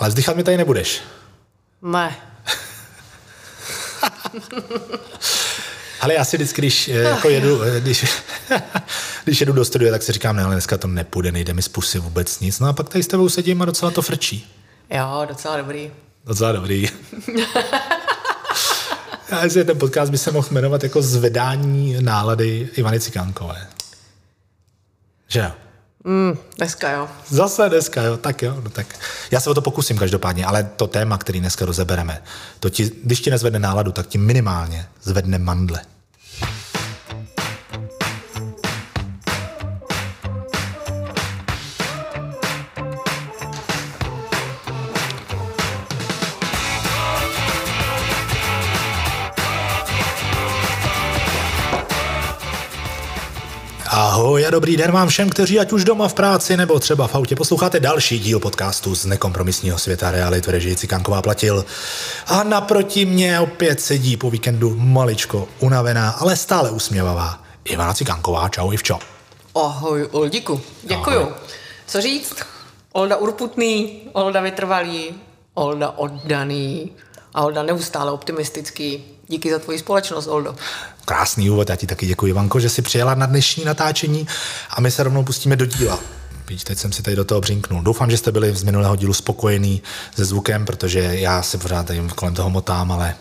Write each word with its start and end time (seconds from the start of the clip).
Ale 0.00 0.08
vzdychat 0.08 0.36
mi 0.36 0.44
tady 0.44 0.56
nebudeš. 0.56 1.02
Ne. 1.82 2.16
Ale 6.00 6.14
já 6.14 6.24
si 6.24 6.36
vždycky, 6.36 6.60
když, 6.60 6.88
eh, 6.88 6.92
jako 6.92 7.28
jedu, 7.28 7.62
eh, 7.62 7.80
když, 7.80 8.06
když 9.24 9.40
jedu 9.40 9.52
do 9.52 9.64
studia, 9.64 9.92
tak 9.92 10.02
si 10.02 10.12
říkám, 10.12 10.36
ne, 10.36 10.44
ale 10.44 10.54
dneska 10.54 10.78
to 10.78 10.88
nepůjde, 10.88 11.32
nejde 11.32 11.52
mi 11.52 11.62
z 11.62 11.68
pusy 11.68 11.98
vůbec 11.98 12.40
nic. 12.40 12.60
No 12.60 12.68
a 12.68 12.72
pak 12.72 12.88
tady 12.88 13.04
s 13.04 13.06
tebou 13.06 13.28
sedím 13.28 13.62
a 13.62 13.64
docela 13.64 13.90
to 13.90 14.02
frčí. 14.02 14.54
Jo, 14.90 15.26
docela 15.28 15.56
dobrý. 15.56 15.92
Docela 16.24 16.52
dobrý. 16.52 16.88
Já 19.30 19.48
si 19.48 19.64
ten 19.64 19.78
podcast 19.78 20.10
by 20.10 20.18
se 20.18 20.30
mohl 20.30 20.48
jmenovat 20.50 20.82
jako 20.82 21.02
zvedání 21.02 21.96
nálady 22.00 22.68
Ivany 22.76 23.00
Cikánkové. 23.00 23.66
Že 25.28 25.40
jo? 25.40 25.50
Mm, 26.04 26.38
dneska 26.56 26.90
jo. 26.90 27.08
Zase 27.28 27.68
dneska, 27.68 28.02
jo, 28.02 28.16
tak 28.16 28.42
jo, 28.42 28.60
no 28.64 28.70
tak. 28.70 28.86
Já 29.30 29.40
se 29.40 29.50
o 29.50 29.54
to 29.54 29.62
pokusím 29.62 29.98
každopádně, 29.98 30.46
ale 30.46 30.70
to 30.76 30.86
téma, 30.86 31.18
který 31.18 31.40
dneska 31.40 31.66
rozebereme, 31.66 32.22
to 32.60 32.70
ti, 32.70 32.90
když 33.04 33.20
ti 33.20 33.30
nezvedne 33.30 33.58
náladu, 33.58 33.92
tak 33.92 34.06
ti 34.06 34.18
minimálně 34.18 34.86
zvedne 35.02 35.38
mandle. 35.38 35.80
A 54.50 54.58
dobrý 54.58 54.76
den 54.76 54.92
vám 54.92 55.08
všem, 55.08 55.30
kteří 55.30 55.58
ať 55.58 55.72
už 55.72 55.84
doma 55.84 56.08
v 56.08 56.14
práci 56.14 56.56
nebo 56.56 56.78
třeba 56.78 57.06
v 57.06 57.14
autě 57.14 57.36
posloucháte 57.36 57.80
další 57.80 58.18
díl 58.18 58.40
podcastu 58.40 58.94
z 58.94 59.06
nekompromisního 59.06 59.78
světa 59.78 60.10
reality 60.10 60.50
režii 60.50 60.76
Cikanková 60.76 61.22
platil. 61.22 61.64
A 62.26 62.42
naproti 62.42 63.04
mě 63.04 63.40
opět 63.40 63.80
sedí 63.80 64.16
po 64.16 64.30
víkendu 64.30 64.74
maličko 64.78 65.48
unavená, 65.60 66.10
ale 66.10 66.36
stále 66.36 66.70
usměvavá 66.70 67.42
Ivana 67.64 67.94
Cikanková. 67.94 68.48
Čau 68.48 68.72
Ivčo. 68.72 68.98
Ahoj, 69.54 70.08
Oldíku. 70.10 70.60
Děkuju. 70.82 71.20
Ahoj. 71.20 71.32
Co 71.86 72.00
říct? 72.00 72.36
Olda 72.92 73.16
urputný, 73.16 74.00
Olda 74.12 74.40
vytrvalý, 74.40 75.14
Olda 75.54 75.90
oddaný 75.90 76.90
a 77.34 77.42
Olda 77.42 77.62
neustále 77.62 78.12
optimistický. 78.12 79.04
Díky 79.28 79.50
za 79.50 79.58
tvoji 79.58 79.78
společnost, 79.78 80.26
Oldo. 80.26 80.56
Krásný 81.04 81.50
úvod, 81.50 81.68
já 81.68 81.76
ti 81.76 81.86
taky 81.86 82.06
děkuji, 82.06 82.32
Vanko, 82.32 82.60
že 82.60 82.68
jsi 82.68 82.82
přijela 82.82 83.14
na 83.14 83.26
dnešní 83.26 83.64
natáčení 83.64 84.26
a 84.70 84.80
my 84.80 84.90
se 84.90 85.02
rovnou 85.02 85.24
pustíme 85.24 85.56
do 85.56 85.66
díla. 85.66 85.98
Víš, 86.48 86.64
teď 86.64 86.78
jsem 86.78 86.92
si 86.92 87.02
tady 87.02 87.16
do 87.16 87.24
toho 87.24 87.40
břinknul. 87.40 87.82
Doufám, 87.82 88.10
že 88.10 88.16
jste 88.16 88.32
byli 88.32 88.56
z 88.56 88.62
minulého 88.62 88.96
dílu 88.96 89.12
spokojení 89.12 89.82
se 90.16 90.24
zvukem, 90.24 90.66
protože 90.66 91.00
já 91.00 91.42
se 91.42 91.58
pořád 91.58 91.86
tady 91.86 92.02
kolem 92.14 92.34
toho 92.34 92.50
motám, 92.50 92.92
ale 92.92 93.14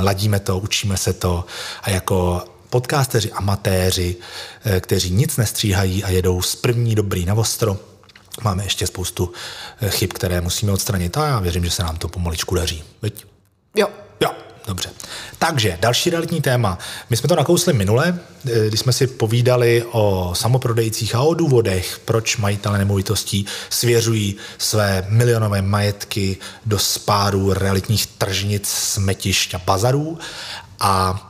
ladíme 0.00 0.40
to, 0.40 0.58
učíme 0.58 0.96
se 0.96 1.12
to 1.12 1.44
a 1.82 1.90
jako 1.90 2.44
podcasteři, 2.70 3.32
amatéři, 3.32 4.16
eh, 4.64 4.80
kteří 4.80 5.10
nic 5.10 5.36
nestříhají 5.36 6.04
a 6.04 6.10
jedou 6.10 6.42
z 6.42 6.56
první 6.56 6.94
dobrý 6.94 7.24
na 7.24 7.34
ostro, 7.34 7.76
máme 8.42 8.64
ještě 8.64 8.86
spoustu 8.86 9.32
eh, 9.80 9.90
chyb, 9.90 10.10
které 10.12 10.40
musíme 10.40 10.72
odstranit 10.72 11.16
a 11.16 11.26
já 11.26 11.38
věřím, 11.38 11.64
že 11.64 11.70
se 11.70 11.82
nám 11.82 11.96
to 11.96 12.08
pomaličku 12.08 12.54
daří. 12.54 12.84
Veď? 13.02 13.24
Jo. 13.76 13.88
Jo. 14.20 14.30
Dobře. 14.66 14.90
Takže 15.38 15.78
další 15.80 16.10
realitní 16.10 16.40
téma. 16.40 16.78
My 17.10 17.16
jsme 17.16 17.28
to 17.28 17.36
nakousli 17.36 17.72
minule, 17.72 18.18
eh, 18.46 18.68
když 18.68 18.80
jsme 18.80 18.92
si 18.92 19.06
povídali 19.06 19.84
o 19.92 20.32
samoprodejcích 20.34 21.14
a 21.14 21.20
o 21.20 21.34
důvodech, 21.34 22.00
proč 22.04 22.36
majitele 22.36 22.78
nemovitostí 22.78 23.46
svěřují 23.70 24.36
své 24.58 25.06
milionové 25.08 25.62
majetky 25.62 26.36
do 26.66 26.78
spáru 26.78 27.52
realitních 27.52 28.06
tržnic, 28.06 28.68
smetišť 28.68 29.54
a 29.54 29.58
bazarů. 29.66 30.18
A 30.80 31.22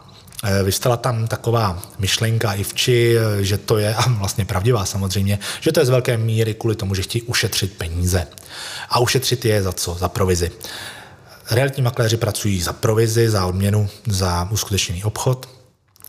eh, 0.44 0.62
Vystala 0.62 0.96
tam 0.96 1.26
taková 1.26 1.82
myšlenka 1.98 2.52
i 2.52 2.64
vči, 2.64 3.16
eh, 3.18 3.44
že 3.44 3.58
to 3.58 3.78
je, 3.78 3.94
a 3.94 4.08
vlastně 4.08 4.44
pravdivá 4.44 4.84
samozřejmě, 4.84 5.38
že 5.60 5.72
to 5.72 5.80
je 5.80 5.86
z 5.86 5.90
velké 5.90 6.16
míry 6.16 6.54
kvůli 6.54 6.76
tomu, 6.76 6.94
že 6.94 7.02
chtějí 7.02 7.22
ušetřit 7.22 7.72
peníze. 7.78 8.26
A 8.88 8.98
ušetřit 8.98 9.44
je 9.44 9.62
za 9.62 9.72
co? 9.72 9.94
Za 9.94 10.08
provizi. 10.08 10.50
Realitní 11.50 11.82
makléři 11.82 12.16
pracují 12.16 12.62
za 12.62 12.72
provizi, 12.72 13.30
za 13.30 13.46
odměnu, 13.46 13.88
za 14.06 14.48
uskutečněný 14.50 15.04
obchod. 15.04 15.48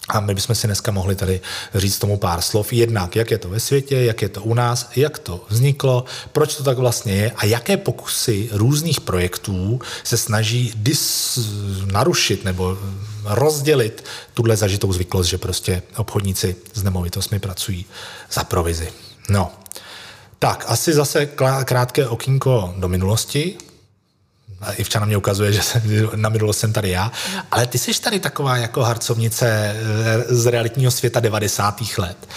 A 0.09 0.19
my 0.19 0.35
bychom 0.35 0.55
si 0.55 0.67
dneska 0.67 0.91
mohli 0.91 1.15
tady 1.15 1.41
říct 1.75 1.99
tomu 1.99 2.17
pár 2.17 2.41
slov. 2.41 2.73
Jednak, 2.73 3.15
jak 3.15 3.31
je 3.31 3.37
to 3.37 3.49
ve 3.49 3.59
světě, 3.59 3.95
jak 3.95 4.21
je 4.21 4.29
to 4.29 4.43
u 4.43 4.53
nás, 4.53 4.89
jak 4.95 5.19
to 5.19 5.45
vzniklo, 5.49 6.05
proč 6.31 6.55
to 6.55 6.63
tak 6.63 6.77
vlastně 6.77 7.13
je 7.13 7.31
a 7.31 7.45
jaké 7.45 7.77
pokusy 7.77 8.49
různých 8.51 9.01
projektů 9.01 9.81
se 10.03 10.17
snaží 10.17 10.73
dis, 10.75 11.39
narušit 11.91 12.45
nebo 12.45 12.77
rozdělit 13.25 14.05
tuhle 14.33 14.57
zažitou 14.57 14.93
zvyklost, 14.93 15.29
že 15.29 15.37
prostě 15.37 15.83
obchodníci 15.97 16.55
s 16.73 16.83
nemovitostmi 16.83 17.39
pracují 17.39 17.85
za 18.31 18.43
provizi. 18.43 18.91
No, 19.29 19.51
tak 20.39 20.65
asi 20.67 20.93
zase 20.93 21.25
krátké 21.65 22.07
okýnko 22.07 22.73
do 22.77 22.87
minulosti. 22.87 23.57
Ivča 24.77 24.99
na 24.99 25.05
mě 25.05 25.17
ukazuje, 25.17 25.51
že 25.53 25.61
jsem, 25.61 25.81
na 26.15 26.29
minulost 26.29 26.57
jsem 26.57 26.73
tady 26.73 26.89
já, 26.89 27.11
ale 27.51 27.67
ty 27.67 27.77
jsi 27.77 28.01
tady 28.01 28.19
taková 28.19 28.57
jako 28.57 28.81
harcovnice 28.81 29.47
eh, 29.49 30.35
z 30.35 30.45
realitního 30.45 30.91
světa 30.91 31.19
90. 31.19 31.81
let. 31.97 32.27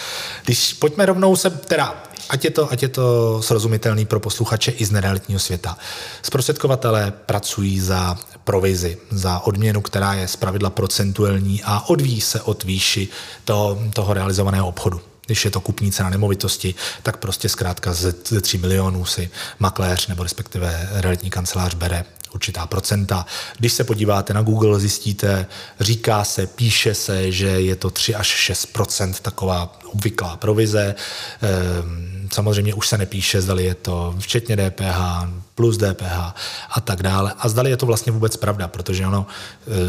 Když 0.45 0.73
pojďme 0.73 1.05
rovnou 1.05 1.35
se, 1.35 1.49
teda 1.49 2.03
ať 2.29 2.43
je 2.43 2.51
to, 2.51 2.71
ať 2.71 2.81
je 2.83 2.89
to 2.89 3.41
srozumitelný 3.41 4.05
pro 4.05 4.19
posluchače 4.19 4.71
i 4.71 4.85
z 4.85 4.91
nerealitního 4.91 5.39
světa. 5.39 5.77
Zprostředkovatelé 6.21 7.13
pracují 7.25 7.79
za 7.79 8.17
provizi, 8.43 8.97
za 9.09 9.39
odměnu, 9.39 9.81
která 9.81 10.13
je 10.13 10.27
zpravidla 10.27 10.69
procentuální 10.69 11.61
a 11.63 11.89
odvíjí 11.89 12.21
se 12.21 12.41
od 12.41 12.63
výši 12.63 13.07
toho, 13.45 13.79
toho 13.93 14.13
realizovaného 14.13 14.67
obchodu 14.67 15.01
když 15.31 15.45
je 15.45 15.51
to 15.51 15.61
kupní 15.61 15.91
cena 15.91 16.09
nemovitosti, 16.09 16.75
tak 17.03 17.17
prostě 17.17 17.49
zkrátka 17.49 17.93
ze, 17.93 18.13
ze 18.27 18.41
3 18.41 18.57
milionů 18.57 19.05
si 19.05 19.29
makléř 19.59 20.07
nebo 20.07 20.23
respektive 20.23 20.89
realitní 20.91 21.29
kancelář 21.29 21.75
bere 21.75 22.05
určitá 22.33 22.67
procenta. 22.67 23.25
Když 23.59 23.73
se 23.73 23.83
podíváte 23.83 24.33
na 24.33 24.41
Google, 24.41 24.79
zjistíte, 24.79 25.45
říká 25.79 26.23
se, 26.23 26.47
píše 26.47 26.93
se, 26.93 27.31
že 27.31 27.47
je 27.47 27.75
to 27.75 27.89
3 27.89 28.15
až 28.15 28.51
6% 28.51 29.13
taková 29.21 29.79
obvyklá 29.93 30.37
provize. 30.37 30.95
Ehm, 31.41 32.29
samozřejmě 32.31 32.73
už 32.73 32.87
se 32.87 32.97
nepíše, 32.97 33.41
zdali 33.41 33.63
je 33.63 33.75
to 33.75 34.15
včetně 34.19 34.55
DPH, 34.57 35.27
plus 35.55 35.77
DPH 35.77 36.33
a 36.69 36.81
tak 36.81 37.03
dále. 37.03 37.33
A 37.39 37.49
zdali 37.49 37.69
je 37.69 37.77
to 37.77 37.85
vlastně 37.85 38.11
vůbec 38.11 38.37
pravda, 38.37 38.67
protože 38.67 39.07
ono 39.07 39.25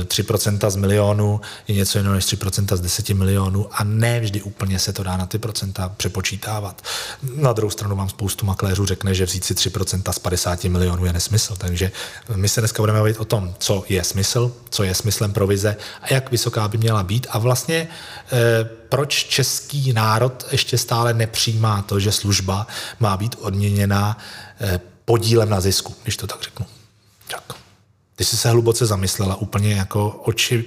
3% 0.05 0.67
e, 0.67 0.71
z 0.71 0.77
milionu 0.77 1.41
je 1.69 1.75
něco 1.75 1.99
jiného 1.99 2.15
než 2.15 2.25
3% 2.25 2.77
z 2.77 2.81
10 2.81 3.09
milionů 3.11 3.67
a 3.73 3.85
ne 3.85 4.21
vždy 4.21 4.43
úplně 4.43 4.79
se 4.79 4.93
to 4.93 5.03
dá 5.03 5.17
na 5.17 5.27
ty 5.27 5.39
procenta 5.39 5.89
přepočítávat. 5.97 6.83
Na 7.37 7.53
druhou 7.53 7.71
stranu 7.71 7.97
vám 7.97 8.09
spoustu 8.09 8.47
makléřů 8.47 8.87
řekne, 8.87 9.15
že 9.15 9.25
vzít 9.25 9.45
si 9.45 9.55
3% 9.55 10.13
z 10.13 10.19
50 10.19 10.65
milionů 10.65 11.07
je 11.07 11.13
nesmysl. 11.13 11.57
Takže 11.57 11.93
my 12.37 12.49
se 12.49 12.61
dneska 12.61 12.83
budeme 12.83 12.99
mluvit 12.99 13.21
o 13.21 13.25
tom, 13.25 13.55
co 13.59 13.85
je 13.89 14.05
smysl, 14.05 14.53
co 14.71 14.83
je 14.83 14.95
smyslem 14.95 15.33
provize 15.33 15.77
a 16.03 16.13
jak 16.13 16.31
vysoká 16.31 16.69
by 16.69 16.79
měla 16.79 17.03
být 17.03 17.27
a 17.31 17.39
vlastně 17.39 17.77
e, 17.77 17.89
proč 18.65 19.25
český 19.25 19.93
národ 19.93 20.45
ještě 20.53 20.79
stále 20.79 21.15
nepřijímá 21.15 21.83
to, 21.83 22.01
že 22.01 22.13
služba 22.13 22.67
má 23.01 23.17
být 23.17 23.37
odměněna 23.41 24.19
e, 24.61 24.81
podílem 25.05 25.49
na 25.49 25.61
zisku, 25.61 25.95
když 26.03 26.17
to 26.17 26.27
tak 26.27 26.43
řeknu. 26.43 26.67
Tak. 27.31 27.53
Ty 28.17 28.25
jsi 28.25 28.37
se 28.37 28.51
hluboce 28.51 28.87
zamyslela, 28.87 29.37
úplně 29.37 29.75
jako 29.75 30.09
oči 30.25 30.65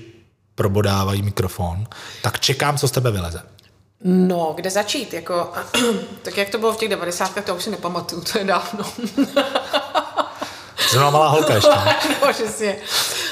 probodávají 0.56 1.22
mikrofon, 1.22 1.88
tak 2.22 2.40
čekám, 2.40 2.78
co 2.78 2.88
z 2.88 2.92
tebe 2.92 3.12
vyleze. 3.12 3.42
No, 4.04 4.54
kde 4.56 4.70
začít? 4.70 5.14
Jako, 5.14 5.54
tak 6.22 6.38
jak 6.38 6.50
to 6.50 6.58
bylo 6.58 6.74
v 6.74 6.78
těch 6.78 6.90
90. 6.90 7.46
to 7.46 7.56
už 7.56 7.64
si 7.64 7.70
nepamatuju, 7.70 8.22
to 8.22 8.38
je 8.38 8.46
dávno. 8.46 8.86
Jsi 10.90 10.98
malá 10.98 11.28
holka 11.28 11.54
ještě. 11.54 11.70
no, 12.22 12.34
přesně. 12.34 12.76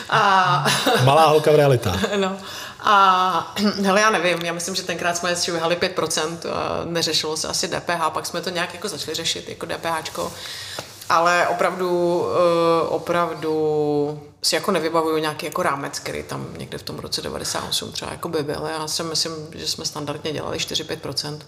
A... 0.09 0.65
malá 1.03 1.25
holka 1.25 1.51
v 1.51 1.55
realita. 1.55 1.95
no. 2.15 2.37
A 2.81 3.53
hele, 3.83 4.01
já 4.01 4.09
nevím, 4.09 4.39
já 4.45 4.53
myslím, 4.53 4.75
že 4.75 4.83
tenkrát 4.83 5.17
jsme 5.17 5.35
střihali 5.35 5.75
5%, 5.75 6.37
neřešilo 6.85 7.37
se 7.37 7.47
asi 7.47 7.67
DPH, 7.67 8.09
pak 8.09 8.25
jsme 8.25 8.41
to 8.41 8.49
nějak 8.49 8.73
jako 8.73 8.87
začali 8.87 9.15
řešit, 9.15 9.49
jako 9.49 9.65
DPHčko 9.65 10.31
ale 11.09 11.47
opravdu, 11.47 12.25
eh, 12.27 12.87
opravdu 12.87 14.23
si 14.41 14.55
jako 14.55 14.71
nevybavuju 14.71 15.17
nějaký 15.17 15.45
jako 15.45 15.63
rámec, 15.63 15.99
který 15.99 16.23
tam 16.23 16.47
někde 16.57 16.77
v 16.77 16.83
tom 16.83 16.99
roce 16.99 17.21
98 17.21 17.91
třeba 17.91 18.11
jako 18.11 18.29
by 18.29 18.43
byl. 18.43 18.69
Já 18.79 18.87
si 18.87 19.03
myslím, 19.03 19.33
že 19.55 19.67
jsme 19.67 19.85
standardně 19.85 20.31
dělali 20.31 20.57
4-5%. 20.57 21.39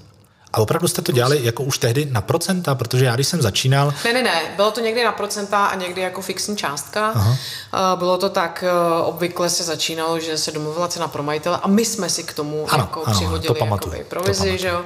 A 0.56 0.60
opravdu 0.60 0.88
jste 0.88 1.02
to 1.02 1.12
dělali 1.12 1.40
jako 1.44 1.64
už 1.64 1.78
tehdy 1.78 2.06
na 2.06 2.22
procenta, 2.22 2.76
protože 2.76 3.06
já 3.06 3.16
když 3.16 3.28
jsem 3.28 3.42
začínal... 3.42 3.94
Ne, 4.06 4.14
ne, 4.14 4.24
ne, 4.24 4.42
bylo 4.56 4.72
to 4.72 4.80
někdy 4.80 5.04
na 5.04 5.12
procenta 5.12 5.66
a 5.66 5.76
někdy 5.76 6.02
jako 6.02 6.22
fixní 6.22 6.58
částka. 6.58 7.12
Aha. 7.16 7.36
Eh, 7.74 7.98
bylo 7.98 8.18
to 8.18 8.30
tak, 8.30 8.64
eh, 8.68 9.02
obvykle 9.04 9.50
se 9.50 9.64
začínalo, 9.64 10.20
že 10.20 10.38
se 10.38 10.52
domluvila 10.52 10.88
cena 10.88 11.08
pro 11.08 11.24
majitele 11.24 11.60
a 11.64 11.68
my 11.68 11.86
jsme 11.86 12.10
si 12.10 12.24
k 12.24 12.34
tomu 12.34 12.68
ano, 12.70 12.84
jako 12.84 13.04
ano, 13.06 13.16
přihodili 13.16 13.48
to 13.48 13.54
pamatuju, 13.54 14.04
provizi, 14.10 14.52
to 14.52 14.58
že 14.58 14.68
jo 14.68 14.82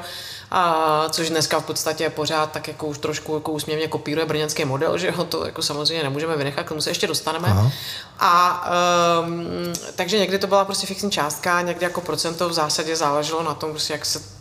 a, 0.52 1.06
což 1.10 1.30
dneska 1.30 1.60
v 1.60 1.66
podstatě 1.66 2.10
pořád 2.10 2.52
tak 2.52 2.68
jako 2.68 2.88
už 2.88 2.98
trošku 2.98 3.34
jako 3.34 3.52
úsměvně 3.52 3.88
kopíruje 3.88 4.26
brněnský 4.26 4.66
model, 4.66 4.98
že 4.98 5.12
ho 5.12 5.24
to 5.24 5.46
jako 5.46 5.62
samozřejmě 5.62 6.04
nemůžeme 6.04 6.38
vynechat, 6.38 6.66
k 6.66 6.70
tomu 6.70 6.82
se 6.82 6.90
ještě 6.90 7.08
dostaneme. 7.08 7.48
Aha. 7.48 7.72
A 8.20 8.66
um, 9.22 9.74
takže 9.96 10.20
někdy 10.20 10.40
to 10.40 10.48
byla 10.48 10.66
prostě 10.66 10.88
fixní 10.88 11.12
částka, 11.12 11.62
někdy 11.62 11.84
jako 11.84 12.02
procento 12.02 12.50
v 12.50 12.54
zásadě 12.54 12.96
záleželo 12.96 13.44
na 13.44 13.54
tom, 13.54 13.70
prostě 13.70 13.94
jak 13.94 14.06
se 14.06 14.39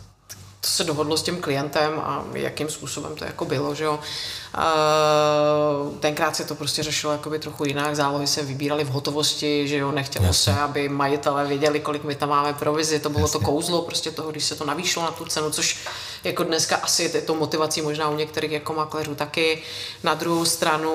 to 0.61 0.67
se 0.67 0.83
dohodlo 0.83 1.17
s 1.17 1.23
tím 1.23 1.37
klientem 1.41 1.99
a 1.99 2.25
jakým 2.33 2.69
způsobem 2.69 3.15
to 3.15 3.25
jako 3.25 3.45
bylo, 3.45 3.75
že 3.75 3.83
jo. 3.83 3.99
Tenkrát 5.99 6.35
se 6.35 6.43
to 6.43 6.55
prostě 6.55 6.83
řešilo 6.83 7.13
jakoby 7.13 7.39
trochu 7.39 7.65
jinak, 7.65 7.95
zálohy 7.95 8.27
se 8.27 8.43
vybíraly 8.43 8.83
v 8.83 8.89
hotovosti, 8.89 9.67
že 9.67 9.77
jo, 9.77 9.91
nechtělo 9.91 10.25
Jasně. 10.25 10.53
se, 10.53 10.59
aby 10.59 10.89
majitelé 10.89 11.47
věděli, 11.47 11.79
kolik 11.79 12.03
my 12.03 12.15
tam 12.15 12.29
máme 12.29 12.53
provizi, 12.53 12.99
to 12.99 13.09
bylo 13.09 13.23
Jasně. 13.23 13.39
to 13.39 13.45
kouzlo 13.45 13.81
prostě 13.81 14.11
toho, 14.11 14.31
když 14.31 14.45
se 14.45 14.55
to 14.55 14.65
navýšilo 14.65 15.05
na 15.05 15.11
tu 15.11 15.25
cenu, 15.25 15.49
což 15.49 15.77
jako 16.23 16.43
dneska 16.43 16.75
asi 16.75 17.11
je 17.13 17.21
to 17.21 17.35
motivací 17.35 17.81
možná 17.81 18.09
u 18.09 18.15
některých 18.15 18.51
jako 18.51 18.73
makléřů 18.73 19.15
taky. 19.15 19.61
Na 20.03 20.13
druhou 20.13 20.45
stranu, 20.45 20.91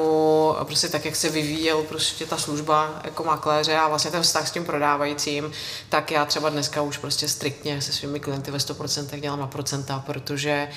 prostě 0.65 0.89
tak, 0.89 1.05
jak 1.05 1.17
se 1.17 1.29
vyvíjel 1.29 1.83
prostě 1.83 2.27
ta 2.27 2.37
služba 2.37 3.01
jako 3.05 3.25
makléře 3.25 3.77
a 3.77 3.89
vlastně 3.89 4.11
ten 4.11 4.23
vztah 4.23 4.49
s 4.49 4.51
tím 4.51 4.65
prodávajícím, 4.65 5.53
tak 5.89 6.11
já 6.11 6.25
třeba 6.25 6.49
dneska 6.49 6.83
už 6.83 6.99
prostě 6.99 7.29
striktně 7.29 7.83
se 7.83 7.93
svými 7.93 8.21
klienty 8.21 8.51
ve 8.51 8.59
100% 8.59 9.21
dělám 9.21 9.41
na 9.41 9.47
procenta, 9.47 10.03
protože 10.07 10.69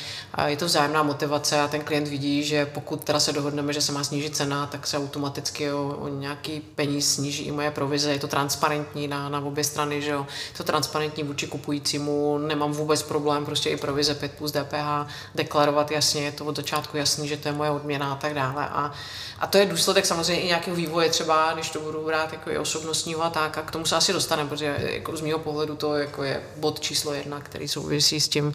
je 0.46 0.58
to 0.58 0.66
vzájemná 0.66 1.04
motivace 1.04 1.62
a 1.62 1.68
ten 1.68 1.82
klient 1.82 2.08
vidí, 2.08 2.44
že 2.44 2.66
pokud 2.66 3.04
teda 3.04 3.20
se 3.20 3.34
dohodneme, 3.34 3.74
že 3.74 3.82
se 3.82 3.92
má 3.92 4.04
snížit 4.04 4.36
cena, 4.36 4.68
tak 4.68 4.88
se 4.88 4.98
automaticky 4.98 5.72
o, 5.72 5.98
o 6.00 6.08
nějaký 6.08 6.60
peníz 6.60 7.14
sníží 7.14 7.44
i 7.44 7.52
moje 7.52 7.72
provize. 7.72 8.12
Je 8.12 8.20
to 8.20 8.28
transparentní 8.28 9.08
na, 9.08 9.30
na 9.30 9.40
obě 9.40 9.64
strany, 9.64 10.02
že 10.02 10.12
jo. 10.12 10.28
Je 10.52 10.58
to 10.58 10.64
transparentní 10.64 11.24
vůči 11.24 11.48
kupujícímu, 11.48 12.38
nemám 12.38 12.72
vůbec 12.72 13.04
problém 13.04 13.46
prostě 13.46 13.70
i 13.70 13.78
provize 13.78 14.16
5 14.16 14.37
plus 14.38 14.52
DPH 14.52 15.12
deklarovat 15.36 15.92
jasně, 15.92 16.22
je 16.22 16.32
to 16.32 16.46
od 16.46 16.56
začátku 16.56 16.98
jasný, 16.98 17.28
že 17.28 17.38
to 17.38 17.48
je 17.48 17.54
moje 17.54 17.72
odměna 17.72 18.12
a 18.12 18.16
tak 18.16 18.34
dále. 18.34 18.68
A, 18.68 18.92
a 19.40 19.48
to 19.48 19.58
je 19.58 19.66
důsledek 19.66 20.06
samozřejmě 20.06 20.42
i 20.42 20.48
nějakého 20.48 20.76
vývoje, 20.76 21.10
třeba 21.10 21.54
když 21.54 21.70
to 21.70 21.80
budu 21.80 22.06
brát 22.06 22.34
jako 22.34 22.52
i 22.52 22.58
osobnostního 22.58 23.24
a 23.24 23.30
tak, 23.30 23.58
a 23.58 23.62
k 23.62 23.72
tomu 23.72 23.86
se 23.86 23.96
asi 23.96 24.14
dostaneme, 24.14 24.50
protože 24.50 24.78
jako 24.80 25.18
z 25.18 25.22
mého 25.22 25.40
pohledu 25.40 25.76
to 25.76 25.96
jako 25.96 26.24
je 26.24 26.42
bod 26.58 26.80
číslo 26.80 27.14
jedna, 27.14 27.40
který 27.40 27.68
souvisí 27.68 28.20
s 28.20 28.28
tím, 28.28 28.54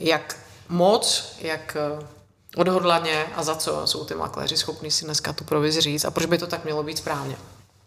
jak 0.00 0.36
moc, 0.68 1.34
jak 1.40 1.76
odhodlaně 2.56 3.24
a 3.36 3.42
za 3.42 3.54
co 3.54 3.86
jsou 3.86 4.04
ty 4.04 4.14
makléři 4.14 4.56
schopni 4.56 4.90
si 4.90 5.04
dneska 5.04 5.32
tu 5.32 5.44
provizi 5.44 5.80
říct 5.80 6.04
a 6.04 6.10
proč 6.10 6.26
by 6.26 6.38
to 6.38 6.46
tak 6.46 6.64
mělo 6.64 6.82
být 6.82 6.98
správně. 6.98 7.36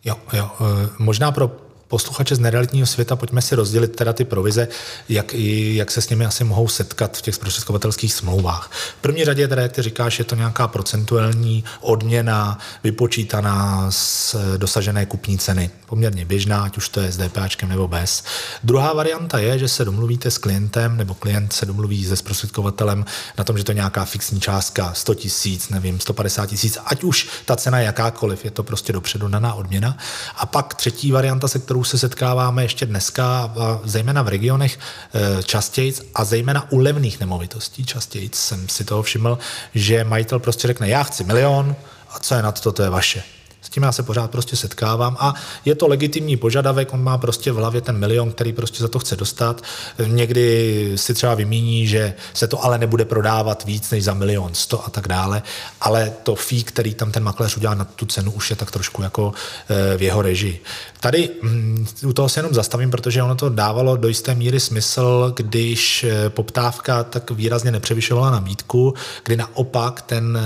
Jo, 0.04 0.16
jo. 0.34 0.52
Eh, 0.62 0.90
možná 0.98 1.32
pro 1.32 1.52
posluchače 1.88 2.36
z 2.36 2.40
nerealitního 2.40 2.88
světa, 2.88 3.16
pojďme 3.16 3.42
si 3.42 3.56
rozdělit 3.56 3.96
teda 3.96 4.14
ty 4.14 4.26
provize, 4.26 4.68
jak, 5.10 5.34
jak 5.34 5.92
se 5.92 6.02
s 6.02 6.10
nimi 6.10 6.26
asi 6.26 6.44
mohou 6.44 6.68
setkat 6.68 7.18
v 7.18 7.22
těch 7.22 7.36
zprostředkovatelských 7.36 8.14
smlouvách. 8.14 8.72
V 9.00 9.02
první 9.02 9.26
řadě 9.26 9.48
teda, 9.48 9.62
jak 9.62 9.72
ty 9.72 9.82
říkáš, 9.82 10.20
je 10.20 10.26
to 10.26 10.36
nějaká 10.36 10.68
procentuální 10.68 11.64
odměna 11.82 12.60
vypočítaná 12.84 13.88
z 13.92 14.36
dosažené 14.58 15.06
kupní 15.06 15.38
ceny. 15.38 15.70
Poměrně 15.86 16.26
běžná, 16.26 16.64
ať 16.64 16.78
už 16.78 16.90
to 16.90 17.00
je 17.00 17.12
s 17.12 17.18
DPAčkem 17.18 17.70
nebo 17.70 17.88
bez. 17.88 18.24
Druhá 18.64 18.94
varianta 18.94 19.40
je, 19.40 19.60
že 19.60 19.68
se 19.68 19.86
domluvíte 19.86 20.32
s 20.32 20.38
klientem, 20.38 20.98
nebo 20.98 21.14
klient 21.14 21.54
se 21.54 21.66
domluví 21.66 22.06
se 22.06 22.16
zprostředkovatelem 22.16 23.06
na 23.38 23.44
tom, 23.44 23.58
že 23.58 23.64
to 23.64 23.72
je 23.72 23.76
nějaká 23.76 24.06
fixní 24.06 24.42
částka, 24.42 24.94
100 24.94 25.16
tisíc, 25.16 25.70
nevím, 25.70 26.00
150 26.00 26.46
tisíc, 26.46 26.78
ať 26.86 27.04
už 27.04 27.28
ta 27.46 27.56
cena 27.56 27.80
je 27.80 27.86
jakákoliv, 27.86 28.46
je 28.46 28.52
to 28.52 28.64
prostě 28.64 28.94
dopředu 28.94 29.28
daná 29.28 29.54
odměna. 29.54 29.98
A 30.36 30.46
pak 30.46 30.74
třetí 30.74 31.12
varianta, 31.12 31.48
se 31.48 31.60
kterou 31.60 31.77
kterou 31.78 31.84
se 31.84 31.98
setkáváme 31.98 32.64
ještě 32.64 32.86
dneska, 32.86 33.54
zejména 33.84 34.22
v 34.22 34.28
regionech 34.28 34.80
e, 35.14 35.44
častěji 35.44 35.94
a 36.16 36.24
zejména 36.24 36.72
u 36.72 36.78
levných 36.78 37.20
nemovitostí 37.20 37.86
častěji 37.86 38.30
jsem 38.34 38.70
si 38.70 38.84
toho 38.84 39.04
všiml, 39.04 39.38
že 39.76 40.04
majitel 40.04 40.40
prostě 40.40 40.68
řekne, 40.68 40.90
já 40.90 41.04
chci 41.04 41.24
milion 41.24 41.76
a 42.10 42.20
co 42.20 42.36
je 42.36 42.42
na 42.42 42.52
to, 42.52 42.72
to 42.72 42.84
je 42.84 42.90
vaše. 42.90 43.37
S 43.68 43.70
tím 43.70 43.84
já 43.84 43.92
se 43.92 44.04
pořád 44.04 44.32
prostě 44.32 44.56
setkávám 44.56 45.18
a 45.20 45.34
je 45.66 45.76
to 45.76 45.88
legitimní 45.88 46.38
požadavek, 46.38 46.94
on 46.94 47.04
má 47.04 47.18
prostě 47.18 47.52
v 47.52 47.56
hlavě 47.56 47.82
ten 47.82 47.98
milion, 47.98 48.32
který 48.32 48.54
prostě 48.54 48.84
za 48.84 48.88
to 48.88 49.00
chce 49.00 49.16
dostat. 49.16 49.64
Někdy 50.06 50.92
si 50.96 51.14
třeba 51.14 51.36
vymíní, 51.36 51.88
že 51.88 52.14
se 52.34 52.48
to 52.48 52.66
ale 52.66 52.78
nebude 52.78 53.06
prodávat 53.06 53.66
víc 53.66 53.92
než 53.92 54.04
za 54.04 54.14
milion 54.14 54.54
sto 54.54 54.86
a 54.86 54.90
tak 54.90 55.08
dále, 55.08 55.42
ale 55.82 56.14
to 56.24 56.36
fee, 56.36 56.64
který 56.64 56.94
tam 56.94 57.12
ten 57.12 57.24
makléř 57.24 57.58
udělá 57.58 57.74
na 57.74 57.86
tu 57.86 58.06
cenu, 58.06 58.32
už 58.32 58.50
je 58.50 58.56
tak 58.56 58.72
trošku 58.72 59.02
jako 59.02 59.34
eh, 59.70 59.98
v 59.98 60.02
jeho 60.02 60.22
režii. 60.22 60.64
Tady 61.00 61.30
mm, 61.42 61.88
u 62.06 62.14
toho 62.14 62.30
se 62.30 62.40
jenom 62.40 62.54
zastavím, 62.54 62.92
protože 62.92 63.24
ono 63.24 63.36
to 63.36 63.50
dávalo 63.50 63.98
do 63.98 64.08
jisté 64.08 64.36
míry 64.36 64.60
smysl, 64.60 65.34
když 65.36 66.04
eh, 66.04 66.30
poptávka 66.30 67.04
tak 67.04 67.32
výrazně 67.32 67.72
nepřevyšovala 67.72 68.32
nabídku, 68.32 68.94
kdy 69.24 69.38
naopak 69.38 70.02
ten 70.02 70.40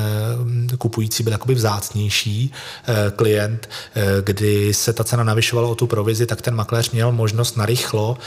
eh, 0.73 0.77
kupující 0.77 1.23
byl 1.23 1.31
jakoby 1.31 1.53
vzácnější 1.55 2.53
klient, 3.11 3.69
kdy 4.23 4.73
se 4.73 4.93
ta 4.93 5.03
cena 5.03 5.23
navyšovala 5.23 5.67
o 5.67 5.75
tu 5.75 5.87
provizi, 5.87 6.25
tak 6.25 6.41
ten 6.41 6.55
makléř 6.55 6.91
měl 6.91 7.11
možnost 7.11 7.57
narychlo 7.57 8.17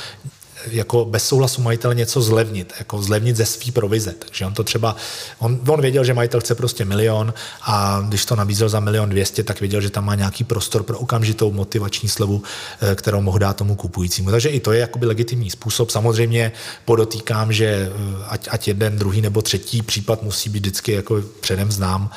jako 0.70 1.04
bez 1.04 1.26
souhlasu 1.26 1.62
majitele 1.62 1.94
něco 1.94 2.22
zlevnit, 2.22 2.72
jako 2.78 3.02
zlevnit 3.02 3.36
ze 3.36 3.46
svý 3.46 3.70
provize. 3.70 4.14
Takže 4.18 4.46
on 4.46 4.54
to 4.54 4.64
třeba, 4.64 4.96
on, 5.38 5.60
on 5.68 5.80
věděl, 5.80 6.04
že 6.04 6.14
majitel 6.14 6.40
chce 6.40 6.54
prostě 6.54 6.84
milion 6.84 7.34
a 7.62 8.04
když 8.08 8.24
to 8.24 8.36
nabízel 8.36 8.68
za 8.68 8.80
milion 8.80 9.10
dvěstě, 9.10 9.42
tak 9.42 9.60
věděl, 9.60 9.80
že 9.80 9.90
tam 9.90 10.04
má 10.04 10.14
nějaký 10.14 10.44
prostor 10.44 10.82
pro 10.82 10.98
okamžitou 10.98 11.52
motivační 11.52 12.08
slevu, 12.08 12.42
eh, 12.80 12.94
kterou 12.94 13.20
mohl 13.20 13.38
dát 13.38 13.56
tomu 13.56 13.74
kupujícímu. 13.74 14.30
Takže 14.30 14.48
i 14.48 14.60
to 14.60 14.72
je 14.72 14.80
jakoby 14.80 15.06
legitimní 15.06 15.50
způsob. 15.50 15.90
Samozřejmě 15.90 16.52
podotýkám, 16.84 17.52
že 17.52 17.66
eh, 17.66 18.24
ať, 18.28 18.48
ať 18.50 18.68
jeden, 18.68 18.98
druhý 18.98 19.20
nebo 19.20 19.42
třetí 19.42 19.82
případ 19.82 20.22
musí 20.22 20.50
být 20.50 20.60
vždycky 20.60 20.92
jako 20.92 21.22
předem 21.40 21.72
znám 21.72 22.10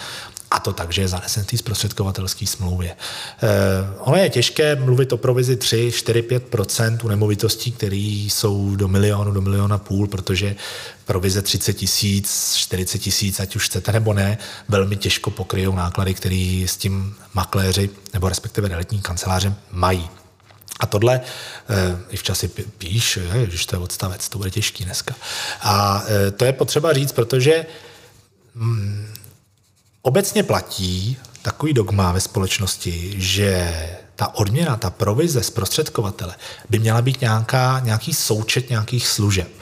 a 0.51 0.59
to 0.59 0.73
tak, 0.73 0.93
že 0.93 1.01
je 1.01 1.07
zanesen 1.07 1.43
v 1.43 1.47
té 1.47 1.57
zprostředkovatelské 1.57 2.47
smlouvě. 2.47 2.91
Eh, 2.91 3.47
ono 3.99 4.17
je 4.17 4.29
těžké 4.29 4.75
mluvit 4.75 5.13
o 5.13 5.17
provizi 5.17 5.55
3, 5.55 5.91
4, 5.95 6.21
5 6.21 6.55
u 7.03 7.07
nemovitostí, 7.07 7.71
které 7.71 7.95
jsou 8.29 8.75
do 8.75 8.87
milionu, 8.87 9.31
do 9.31 9.41
miliona 9.41 9.77
půl, 9.77 10.07
protože 10.07 10.55
provize 11.05 11.41
30 11.41 11.73
tisíc, 11.73 12.55
40 12.55 12.99
tisíc, 12.99 13.39
ať 13.39 13.55
už 13.55 13.65
chcete 13.65 13.91
nebo 13.91 14.13
ne, 14.13 14.37
velmi 14.69 14.95
těžko 14.95 15.31
pokryjou 15.31 15.75
náklady, 15.75 16.13
které 16.13 16.65
s 16.67 16.77
tím 16.77 17.15
makléři 17.33 17.89
nebo 18.13 18.29
respektive 18.29 18.67
realitní 18.67 19.01
kanceláře 19.01 19.53
mají. 19.71 20.09
A 20.79 20.85
tohle 20.85 21.15
e, 21.15 21.21
i 22.09 22.17
v 22.17 22.23
čase 22.23 22.47
píš, 22.77 23.19
že 23.47 23.67
to 23.67 23.75
je 23.75 23.79
odstavec, 23.79 24.29
to 24.29 24.37
bude 24.37 24.51
těžký 24.51 24.85
dneska. 24.85 25.15
A 25.61 26.03
e, 26.07 26.31
to 26.31 26.45
je 26.45 26.53
potřeba 26.53 26.93
říct, 26.93 27.11
protože 27.11 27.65
mm, 28.55 29.07
Obecně 30.07 30.43
platí 30.43 31.17
takový 31.41 31.73
dogma 31.73 32.11
ve 32.11 32.19
společnosti, 32.19 33.13
že 33.17 33.73
ta 34.15 34.35
odměna, 34.35 34.75
ta 34.77 34.89
provize 34.89 35.43
zprostředkovatele 35.43 36.35
by 36.69 36.79
měla 36.79 37.01
být 37.01 37.21
nějaká, 37.21 37.81
nějaký 37.83 38.13
součet 38.13 38.69
nějakých 38.69 39.07
služeb. 39.07 39.56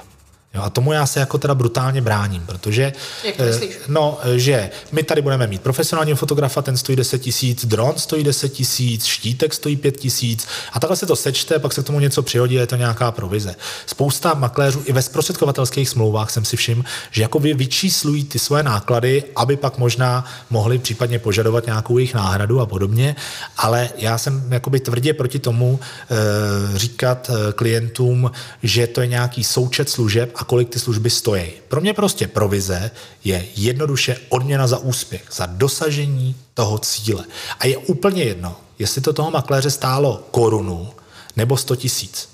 Jo, 0.56 0.62
a 0.62 0.70
tomu 0.70 0.94
já 0.94 1.06
se 1.06 1.20
jako 1.20 1.38
teda 1.38 1.56
brutálně 1.56 2.02
bráním, 2.02 2.46
protože 2.46 2.94
Jak 3.24 3.40
myslíš? 3.40 3.76
no, 3.88 4.20
že 4.36 4.70
my 4.92 5.04
tady 5.04 5.22
budeme 5.22 5.48
mít 5.48 5.62
profesionálního 5.62 6.18
fotografa, 6.18 6.62
ten 6.62 6.78
stojí 6.78 6.96
10 6.96 7.20
tisíc, 7.20 7.66
dron 7.66 7.94
stojí 7.98 8.24
10 8.24 8.50
tisíc, 8.50 9.06
štítek 9.06 9.54
stojí 9.54 9.76
5 9.76 9.98
tisíc 9.98 10.48
a 10.74 10.80
takhle 10.80 10.98
se 10.98 11.06
to 11.06 11.16
sečte, 11.16 11.60
pak 11.60 11.74
se 11.74 11.82
k 11.82 11.86
tomu 11.86 12.00
něco 12.00 12.24
přihodí, 12.24 12.56
je 12.56 12.68
to 12.68 12.76
nějaká 12.76 13.12
provize. 13.12 13.56
Spousta 13.86 14.34
makléřů 14.34 14.84
i 14.86 14.94
ve 14.94 15.02
zprostředkovatelských 15.02 15.90
smlouvách 15.90 16.30
jsem 16.30 16.46
si 16.46 16.58
všiml, 16.58 16.84
že 17.12 17.22
jako 17.22 17.40
vy 17.40 17.54
vyčíslují 17.54 18.24
ty 18.24 18.40
svoje 18.40 18.64
náklady, 18.64 19.24
aby 19.36 19.58
pak 19.58 19.78
možná 19.78 20.26
mohli 20.50 20.80
případně 20.80 21.20
požadovat 21.20 21.66
nějakou 21.66 21.98
jejich 21.98 22.14
náhradu 22.14 22.60
a 22.60 22.66
podobně, 22.66 23.16
ale 23.58 23.90
já 23.98 24.18
jsem 24.18 24.44
jakoby 24.50 24.80
tvrdě 24.80 25.14
proti 25.14 25.40
tomu 25.40 25.80
e, 25.80 26.78
říkat 26.78 27.30
eh, 27.30 27.54
klientům, 27.54 28.32
že 28.64 28.88
to 28.88 29.02
je 29.02 29.08
nějaký 29.08 29.44
součet 29.44 29.90
služeb 29.90 30.32
a 30.36 30.44
kolik 30.46 30.70
ty 30.70 30.80
služby 30.80 31.10
stojí. 31.10 31.52
Pro 31.68 31.82
mě 31.82 31.94
prostě 31.94 32.28
provize 32.28 32.92
je 33.24 33.48
jednoduše 33.56 34.18
odměna 34.30 34.68
za 34.68 34.78
úspěch, 34.78 35.24
za 35.32 35.46
dosažení 35.46 36.36
toho 36.54 36.78
cíle. 36.78 37.26
A 37.60 37.68
je 37.68 37.78
úplně 37.78 38.24
jedno, 38.24 38.56
jestli 38.80 39.02
to 39.02 39.14
toho 39.14 39.32
makléře 39.32 39.72
stálo 39.72 40.28
korunu 40.32 40.94
nebo 41.36 41.58
100 41.58 41.76
tisíc. 41.76 42.30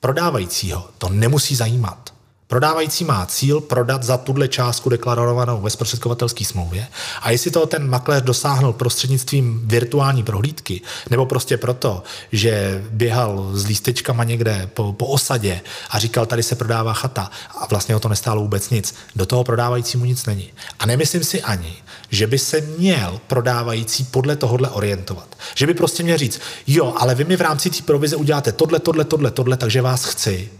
Prodávajícího 0.00 0.88
to 0.98 1.08
nemusí 1.08 1.56
zajímat. 1.56 2.13
Prodávající 2.46 3.04
má 3.04 3.26
cíl 3.26 3.60
prodat 3.60 4.02
za 4.02 4.16
tuhle 4.16 4.48
částku 4.48 4.88
deklarovanou 4.88 5.60
ve 5.60 5.70
zprostředkovatelské 5.70 6.44
smlouvě 6.44 6.86
a 7.22 7.30
jestli 7.30 7.50
toho 7.50 7.66
ten 7.66 7.90
makléř 7.90 8.22
dosáhnul 8.22 8.72
prostřednictvím 8.72 9.60
virtuální 9.64 10.22
prohlídky 10.22 10.80
nebo 11.10 11.26
prostě 11.26 11.56
proto, 11.56 12.02
že 12.32 12.84
běhal 12.90 13.50
s 13.52 13.66
lístečkama 13.66 14.24
někde 14.24 14.70
po, 14.74 14.92
po 14.92 15.06
osadě 15.06 15.60
a 15.90 15.98
říkal, 15.98 16.26
tady 16.26 16.42
se 16.42 16.54
prodává 16.54 16.92
chata 16.92 17.30
a 17.60 17.66
vlastně 17.66 17.96
o 17.96 18.00
to 18.00 18.08
nestálo 18.08 18.40
vůbec 18.40 18.70
nic, 18.70 18.94
do 19.16 19.26
toho 19.26 19.44
prodávajícímu 19.44 20.04
nic 20.04 20.26
není. 20.26 20.52
A 20.78 20.86
nemyslím 20.86 21.24
si 21.24 21.42
ani, 21.42 21.76
že 22.10 22.26
by 22.26 22.38
se 22.38 22.60
měl 22.60 23.20
prodávající 23.26 24.04
podle 24.04 24.36
tohohle 24.36 24.70
orientovat. 24.70 25.36
Že 25.54 25.66
by 25.66 25.74
prostě 25.74 26.02
měl 26.02 26.18
říct, 26.18 26.40
jo, 26.66 26.94
ale 26.96 27.14
vy 27.14 27.24
mi 27.24 27.36
v 27.36 27.40
rámci 27.40 27.70
té 27.70 27.82
provize 27.82 28.16
uděláte 28.16 28.52
tohle, 28.52 28.78
tohle, 28.78 29.04
tohle, 29.04 29.30
tohle, 29.30 29.56
takže 29.56 29.82
vás 29.82 30.04
chci. 30.04 30.50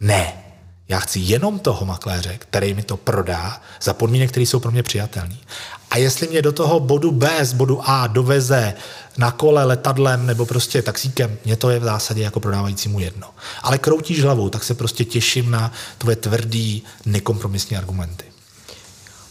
Ne, 0.00 0.43
Já 0.88 1.00
chci 1.00 1.18
jenom 1.18 1.58
toho 1.58 1.86
makléře, 1.86 2.38
který 2.38 2.74
mi 2.74 2.82
to 2.82 2.96
prodá 2.96 3.60
za 3.82 3.94
podmínek, 3.94 4.30
které 4.30 4.46
jsou 4.46 4.60
pro 4.60 4.70
mě 4.70 4.82
přijatelné. 4.82 5.36
A 5.90 5.98
jestli 5.98 6.28
mě 6.28 6.42
do 6.42 6.52
toho 6.52 6.80
bodu 6.80 7.12
B 7.12 7.44
z 7.44 7.52
bodu 7.52 7.80
A 7.84 8.06
doveze 8.06 8.74
na 9.18 9.30
kole, 9.30 9.64
letadlem 9.64 10.26
nebo 10.26 10.46
prostě 10.46 10.82
taxíkem, 10.82 11.38
mě 11.44 11.56
to 11.56 11.70
je 11.70 11.78
v 11.78 11.84
zásadě 11.84 12.22
jako 12.22 12.40
prodávajícímu 12.40 13.00
jedno. 13.00 13.30
Ale 13.62 13.78
kroutíš 13.78 14.22
hlavou, 14.22 14.48
tak 14.48 14.64
se 14.64 14.74
prostě 14.74 15.04
těším 15.04 15.50
na 15.50 15.72
tvoje 15.98 16.16
tvrdý, 16.16 16.84
nekompromisní 17.06 17.76
argumenty. 17.76 18.24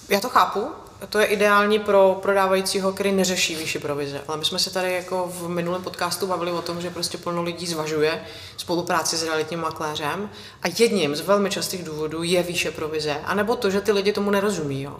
Já 0.09 0.19
to 0.19 0.29
chápu, 0.29 0.67
to 1.09 1.19
je 1.19 1.25
ideální 1.25 1.79
pro 1.79 2.19
prodávajícího, 2.21 2.93
který 2.93 3.11
neřeší 3.11 3.55
výši 3.55 3.79
provize. 3.79 4.21
Ale 4.27 4.37
my 4.37 4.45
jsme 4.45 4.59
se 4.59 4.69
tady 4.69 4.93
jako 4.93 5.31
v 5.33 5.49
minulém 5.49 5.83
podcastu 5.83 6.27
bavili 6.27 6.51
o 6.51 6.61
tom, 6.61 6.81
že 6.81 6.89
prostě 6.89 7.17
plno 7.17 7.43
lidí 7.43 7.67
zvažuje 7.67 8.21
spolupráci 8.57 9.17
s 9.17 9.23
realitním 9.23 9.59
makléřem 9.59 10.29
a 10.63 10.67
jedním 10.77 11.15
z 11.15 11.21
velmi 11.21 11.49
častých 11.49 11.83
důvodů 11.83 12.23
je 12.23 12.43
výše 12.43 12.71
provize, 12.71 13.21
anebo 13.25 13.55
to, 13.55 13.69
že 13.69 13.81
ty 13.81 13.91
lidi 13.91 14.13
tomu 14.13 14.31
nerozumí. 14.31 14.81
Jo. 14.81 14.99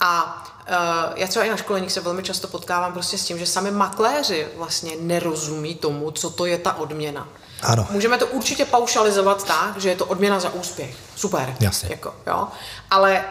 A 0.00 0.42
uh, 0.68 1.18
já 1.18 1.26
třeba 1.26 1.44
i 1.44 1.50
na 1.50 1.56
školeních 1.56 1.92
se 1.92 2.00
velmi 2.00 2.22
často 2.22 2.48
potkávám 2.48 2.92
prostě 2.92 3.18
s 3.18 3.24
tím, 3.24 3.38
že 3.38 3.46
sami 3.46 3.70
makléři 3.70 4.48
vlastně 4.56 4.92
nerozumí 5.00 5.74
tomu, 5.74 6.10
co 6.10 6.30
to 6.30 6.46
je 6.46 6.58
ta 6.58 6.76
odměna. 6.76 7.28
Ano. 7.62 7.86
Můžeme 7.90 8.18
to 8.18 8.26
určitě 8.26 8.64
paušalizovat 8.64 9.46
tak, 9.46 9.76
že 9.76 9.88
je 9.88 9.96
to 9.96 10.06
odměna 10.06 10.40
za 10.40 10.52
úspěch. 10.52 10.96
Super. 11.16 11.56
Jasně. 11.60 11.88
Jako, 11.92 12.14
jo. 12.26 12.48
Ale 12.90 13.24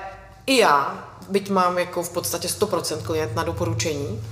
i 0.46 0.58
já, 0.58 1.11
byť 1.32 1.50
mám 1.50 1.78
jako 1.78 2.04
v 2.04 2.10
podstatě 2.10 2.48
100% 2.48 3.02
klient 3.02 3.36
na 3.36 3.44
doporučení, 3.44 4.24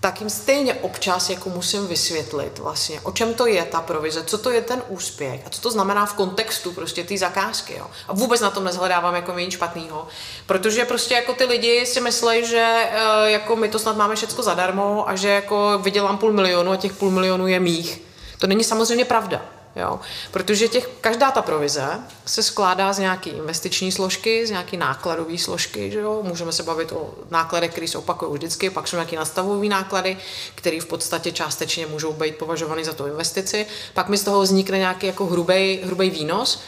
tak 0.00 0.20
jim 0.20 0.30
stejně 0.30 0.74
občas 0.74 1.30
jako 1.30 1.50
musím 1.50 1.86
vysvětlit 1.86 2.58
vlastně, 2.58 3.00
o 3.00 3.12
čem 3.12 3.34
to 3.34 3.46
je 3.46 3.64
ta 3.64 3.80
provize, 3.80 4.24
co 4.24 4.38
to 4.38 4.50
je 4.50 4.62
ten 4.62 4.82
úspěch 4.88 5.40
a 5.46 5.50
co 5.50 5.60
to 5.60 5.70
znamená 5.70 6.06
v 6.06 6.14
kontextu 6.14 6.72
prostě 6.72 7.04
té 7.04 7.18
zakázky. 7.18 7.74
Jo. 7.78 7.86
A 8.08 8.12
vůbec 8.12 8.40
na 8.40 8.50
tom 8.50 8.64
nezhledávám 8.64 9.14
jako 9.14 9.38
nic 9.38 9.52
špatného, 9.52 10.08
protože 10.46 10.84
prostě 10.84 11.14
jako 11.14 11.32
ty 11.32 11.44
lidi 11.44 11.86
si 11.86 12.00
myslí, 12.00 12.46
že 12.46 12.90
eh, 12.92 13.30
jako 13.30 13.56
my 13.56 13.68
to 13.68 13.78
snad 13.78 13.96
máme 13.96 14.16
všechno 14.16 14.42
zadarmo 14.42 15.08
a 15.08 15.16
že 15.16 15.28
jako 15.28 15.78
vydělám 15.82 16.18
půl 16.18 16.32
milionu 16.32 16.72
a 16.72 16.76
těch 16.76 16.92
půl 16.92 17.10
milionů 17.10 17.46
je 17.46 17.60
mých. 17.60 18.02
To 18.38 18.46
není 18.46 18.64
samozřejmě 18.64 19.04
pravda. 19.04 19.42
Jo? 19.76 20.00
Protože 20.30 20.68
těch, 20.68 20.88
každá 21.00 21.30
ta 21.30 21.42
provize 21.42 22.00
se 22.26 22.42
skládá 22.42 22.92
z 22.92 22.98
nějaké 22.98 23.30
investiční 23.30 23.92
složky, 23.92 24.46
z 24.46 24.50
nějaké 24.50 24.76
nákladové 24.76 25.38
složky. 25.38 25.90
Že 25.90 25.98
jo? 25.98 26.20
Můžeme 26.22 26.52
se 26.52 26.62
bavit 26.62 26.92
o 26.92 27.14
nákladech, 27.30 27.70
které 27.70 27.88
se 27.88 27.98
opakují 27.98 28.32
vždycky, 28.32 28.70
pak 28.70 28.88
jsou 28.88 28.96
nějaké 28.96 29.16
nastavové 29.16 29.66
náklady, 29.66 30.16
které 30.54 30.80
v 30.80 30.86
podstatě 30.86 31.32
částečně 31.32 31.86
můžou 31.86 32.12
být 32.12 32.36
považovány 32.36 32.84
za 32.84 32.92
tu 32.92 33.06
investici. 33.06 33.66
Pak 33.94 34.08
mi 34.08 34.18
z 34.18 34.24
toho 34.24 34.40
vznikne 34.40 34.78
nějaký 34.78 35.06
jako 35.06 35.26
hrubý, 35.26 35.80
hrubý 35.84 36.10
výnos, 36.10 36.62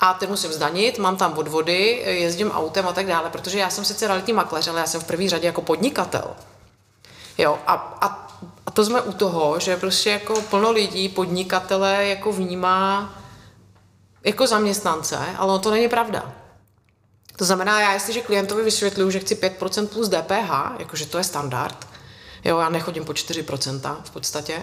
a 0.00 0.14
ten 0.14 0.30
musím 0.30 0.52
zdanit, 0.52 0.98
mám 0.98 1.16
tam 1.16 1.38
odvody, 1.38 2.02
jezdím 2.06 2.50
autem 2.50 2.88
a 2.88 2.92
tak 2.92 3.06
dále, 3.06 3.30
protože 3.30 3.58
já 3.58 3.70
jsem 3.70 3.84
sice 3.84 4.06
realitní 4.06 4.32
makléř, 4.32 4.68
ale 4.68 4.80
já 4.80 4.86
jsem 4.86 5.00
v 5.00 5.04
první 5.04 5.28
řadě 5.28 5.46
jako 5.46 5.62
podnikatel. 5.62 6.36
Jo, 7.38 7.58
a, 7.66 7.98
a 8.00 8.29
a 8.66 8.70
to 8.70 8.84
jsme 8.84 9.00
u 9.00 9.12
toho, 9.12 9.60
že 9.60 9.76
prostě 9.76 10.10
jako 10.10 10.42
plno 10.42 10.70
lidí, 10.72 11.08
podnikatele 11.08 12.06
jako 12.06 12.32
vnímá 12.32 13.14
jako 14.24 14.46
zaměstnance, 14.46 15.18
ale 15.36 15.58
to 15.58 15.70
není 15.70 15.88
pravda. 15.88 16.32
To 17.36 17.44
znamená, 17.44 17.80
já 17.80 17.92
jestliže 17.92 18.20
klientovi 18.20 18.62
vysvětluju, 18.62 19.10
že 19.10 19.20
chci 19.20 19.34
5% 19.34 19.86
plus 19.86 20.08
DPH, 20.08 20.78
jakože 20.78 21.06
to 21.06 21.18
je 21.18 21.24
standard, 21.24 21.88
jo, 22.44 22.58
já 22.58 22.68
nechodím 22.68 23.04
po 23.04 23.12
4% 23.12 23.96
v 24.04 24.10
podstatě, 24.10 24.62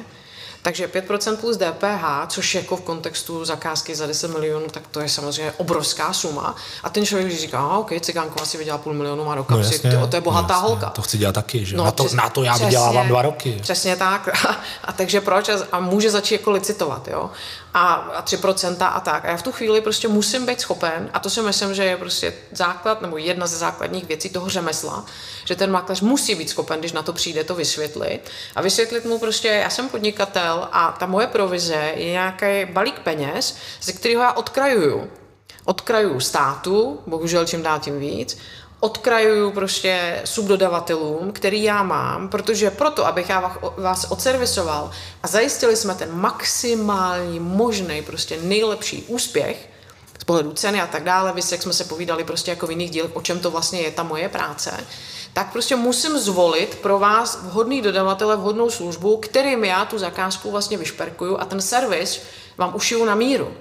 takže 0.67 0.87
5% 0.87 1.37
plus 1.37 1.57
DPH, 1.57 2.27
což 2.27 2.55
jako 2.55 2.77
v 2.77 2.81
kontextu 2.81 3.45
zakázky 3.45 3.95
za 3.95 4.07
10 4.07 4.31
milionů, 4.31 4.65
tak 4.71 4.87
to 4.87 4.99
je 4.99 5.09
samozřejmě 5.09 5.51
obrovská 5.57 6.13
suma. 6.13 6.55
A 6.83 6.89
ten 6.89 7.05
člověk 7.05 7.27
když 7.27 7.41
říká, 7.41 7.77
OK, 7.77 7.91
cigánko 8.01 8.41
asi 8.41 8.57
vydělá 8.57 8.77
půl 8.77 8.93
milionu, 8.93 9.25
má 9.25 9.35
do 9.35 9.43
kapsy, 9.43 9.79
no 9.83 9.89
jasně, 9.91 10.07
to 10.07 10.15
je 10.15 10.21
bohatá 10.21 10.53
jasně, 10.53 10.67
holka. 10.67 10.89
To 10.89 11.01
chci 11.01 11.17
dělat 11.17 11.35
taky, 11.35 11.65
že? 11.65 11.77
No, 11.77 11.83
na, 11.83 11.91
to, 11.91 12.03
přes, 12.03 12.13
na 12.13 12.29
to 12.29 12.43
já 12.43 12.57
vydělávám 12.57 13.07
dva 13.07 13.21
roky. 13.21 13.59
Přesně 13.61 13.95
tak. 13.95 14.27
A, 14.47 14.57
a 14.83 14.93
takže 14.93 15.21
proč? 15.21 15.49
A 15.71 15.79
může 15.79 16.11
začít 16.11 16.33
jako 16.33 16.51
licitovat, 16.51 17.07
jo? 17.07 17.29
A, 17.77 17.93
a 17.93 18.23
3% 18.23 18.75
a 18.79 18.99
tak. 18.99 19.25
A 19.25 19.27
já 19.27 19.37
v 19.37 19.41
tu 19.41 19.51
chvíli 19.51 19.81
prostě 19.81 20.07
musím 20.07 20.45
být 20.45 20.61
schopen, 20.61 21.09
a 21.13 21.19
to 21.19 21.29
si 21.29 21.41
myslím, 21.41 21.73
že 21.73 21.83
je 21.83 21.97
prostě 21.97 22.33
základ, 22.51 23.01
nebo 23.01 23.17
jedna 23.17 23.47
ze 23.47 23.57
základních 23.57 24.05
věcí 24.05 24.29
toho 24.29 24.49
řemesla, 24.49 25.05
že 25.45 25.55
ten 25.55 25.71
makléř 25.71 26.01
musí 26.01 26.35
být 26.35 26.49
schopen, 26.49 26.79
když 26.79 26.91
na 26.91 27.01
to 27.01 27.13
přijde, 27.13 27.43
to 27.43 27.55
vysvětlit. 27.55 28.19
A 28.55 28.61
vysvětlit 28.61 29.05
mu 29.05 29.19
prostě, 29.19 29.47
já 29.47 29.69
jsem 29.69 29.89
podnikatel 29.89 30.67
a 30.71 30.95
ta 30.99 31.05
moje 31.05 31.27
provize 31.27 31.91
je 31.95 32.11
nějaký 32.11 32.65
balík 32.65 32.99
peněz, 32.99 33.57
ze 33.81 33.93
kterého 33.93 34.21
já 34.21 34.31
odkrajuju. 34.31 35.11
Odkrajuju 35.65 36.19
státu, 36.19 36.99
bohužel 37.07 37.45
čím 37.45 37.63
dál 37.63 37.79
tím 37.79 37.99
víc, 37.99 38.37
odkrajuju 38.79 39.51
prostě 39.51 40.21
subdodavatelům, 40.25 41.31
který 41.31 41.63
já 41.63 41.83
mám, 41.83 42.29
protože 42.29 42.71
proto, 42.71 43.05
abych 43.05 43.29
já 43.29 43.57
vás 43.77 44.05
odservisoval 44.09 44.91
a 45.23 45.27
zajistili 45.27 45.75
jsme 45.75 45.95
ten 45.95 46.09
maximální 46.11 47.39
možný, 47.39 48.01
prostě 48.01 48.39
nejlepší 48.41 49.03
úspěch, 49.07 49.69
z 50.19 50.23
pohledu 50.23 50.53
ceny 50.53 50.81
a 50.81 50.87
tak 50.87 51.03
dále, 51.03 51.33
vy 51.33 51.41
jak 51.51 51.61
jsme 51.61 51.73
se 51.73 51.83
povídali 51.83 52.23
prostě 52.23 52.51
jako 52.51 52.67
v 52.67 52.71
jiných 52.71 52.91
dílech, 52.91 53.15
o 53.15 53.21
čem 53.21 53.39
to 53.39 53.51
vlastně 53.51 53.81
je 53.81 53.91
ta 53.91 54.03
moje 54.03 54.29
práce, 54.29 54.71
tak 55.33 55.51
prostě 55.51 55.75
musím 55.75 56.17
zvolit 56.17 56.75
pro 56.81 56.99
vás 56.99 57.39
vhodný 57.43 57.81
dodavatele, 57.81 58.35
vhodnou 58.35 58.69
službu, 58.69 59.17
kterým 59.17 59.63
já 59.63 59.85
tu 59.85 59.97
zakázku 59.97 60.51
vlastně 60.51 60.77
vyšperkuju 60.77 61.37
a 61.37 61.45
ten 61.45 61.61
servis 61.61 62.21
vám 62.57 62.75
ušiju 62.75 63.05
na 63.05 63.15
míru. 63.15 63.53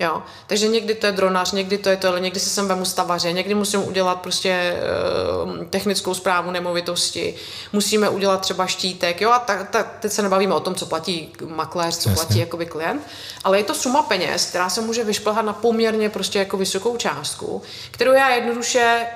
Jo. 0.00 0.22
Takže 0.46 0.68
někdy 0.68 0.94
to 0.94 1.06
je 1.06 1.12
dronař, 1.12 1.52
někdy 1.52 1.78
to 1.78 1.88
je 1.88 1.96
to, 1.96 2.18
někdy 2.18 2.40
se 2.40 2.50
sem 2.50 2.68
vemu 2.68 2.84
stavaře, 2.84 3.32
někdy 3.32 3.54
musím 3.54 3.88
udělat 3.88 4.20
prostě 4.20 4.50
e, 4.50 5.64
technickou 5.64 6.14
zprávu 6.14 6.50
nemovitosti, 6.50 7.34
musíme 7.72 8.08
udělat 8.08 8.40
třeba 8.40 8.66
štítek, 8.66 9.20
jo, 9.20 9.30
a 9.30 9.38
ta, 9.38 9.64
ta, 9.64 9.82
teď 9.82 10.12
se 10.12 10.22
nebavíme 10.22 10.54
o 10.54 10.60
tom, 10.60 10.74
co 10.74 10.86
platí 10.86 11.32
makléř, 11.46 11.96
co 11.96 12.08
Jasně. 12.08 12.24
platí 12.24 12.38
jakoby 12.38 12.66
klient, 12.66 13.02
ale 13.44 13.58
je 13.58 13.64
to 13.64 13.74
suma 13.74 14.02
peněz, 14.02 14.46
která 14.46 14.70
se 14.70 14.80
může 14.80 15.04
vyšplhat 15.04 15.44
na 15.44 15.52
poměrně 15.52 16.08
prostě 16.08 16.38
jako 16.38 16.56
vysokou 16.56 16.96
částku, 16.96 17.62
kterou 17.90 18.12
já 18.12 18.28
jednoduše 18.28 19.06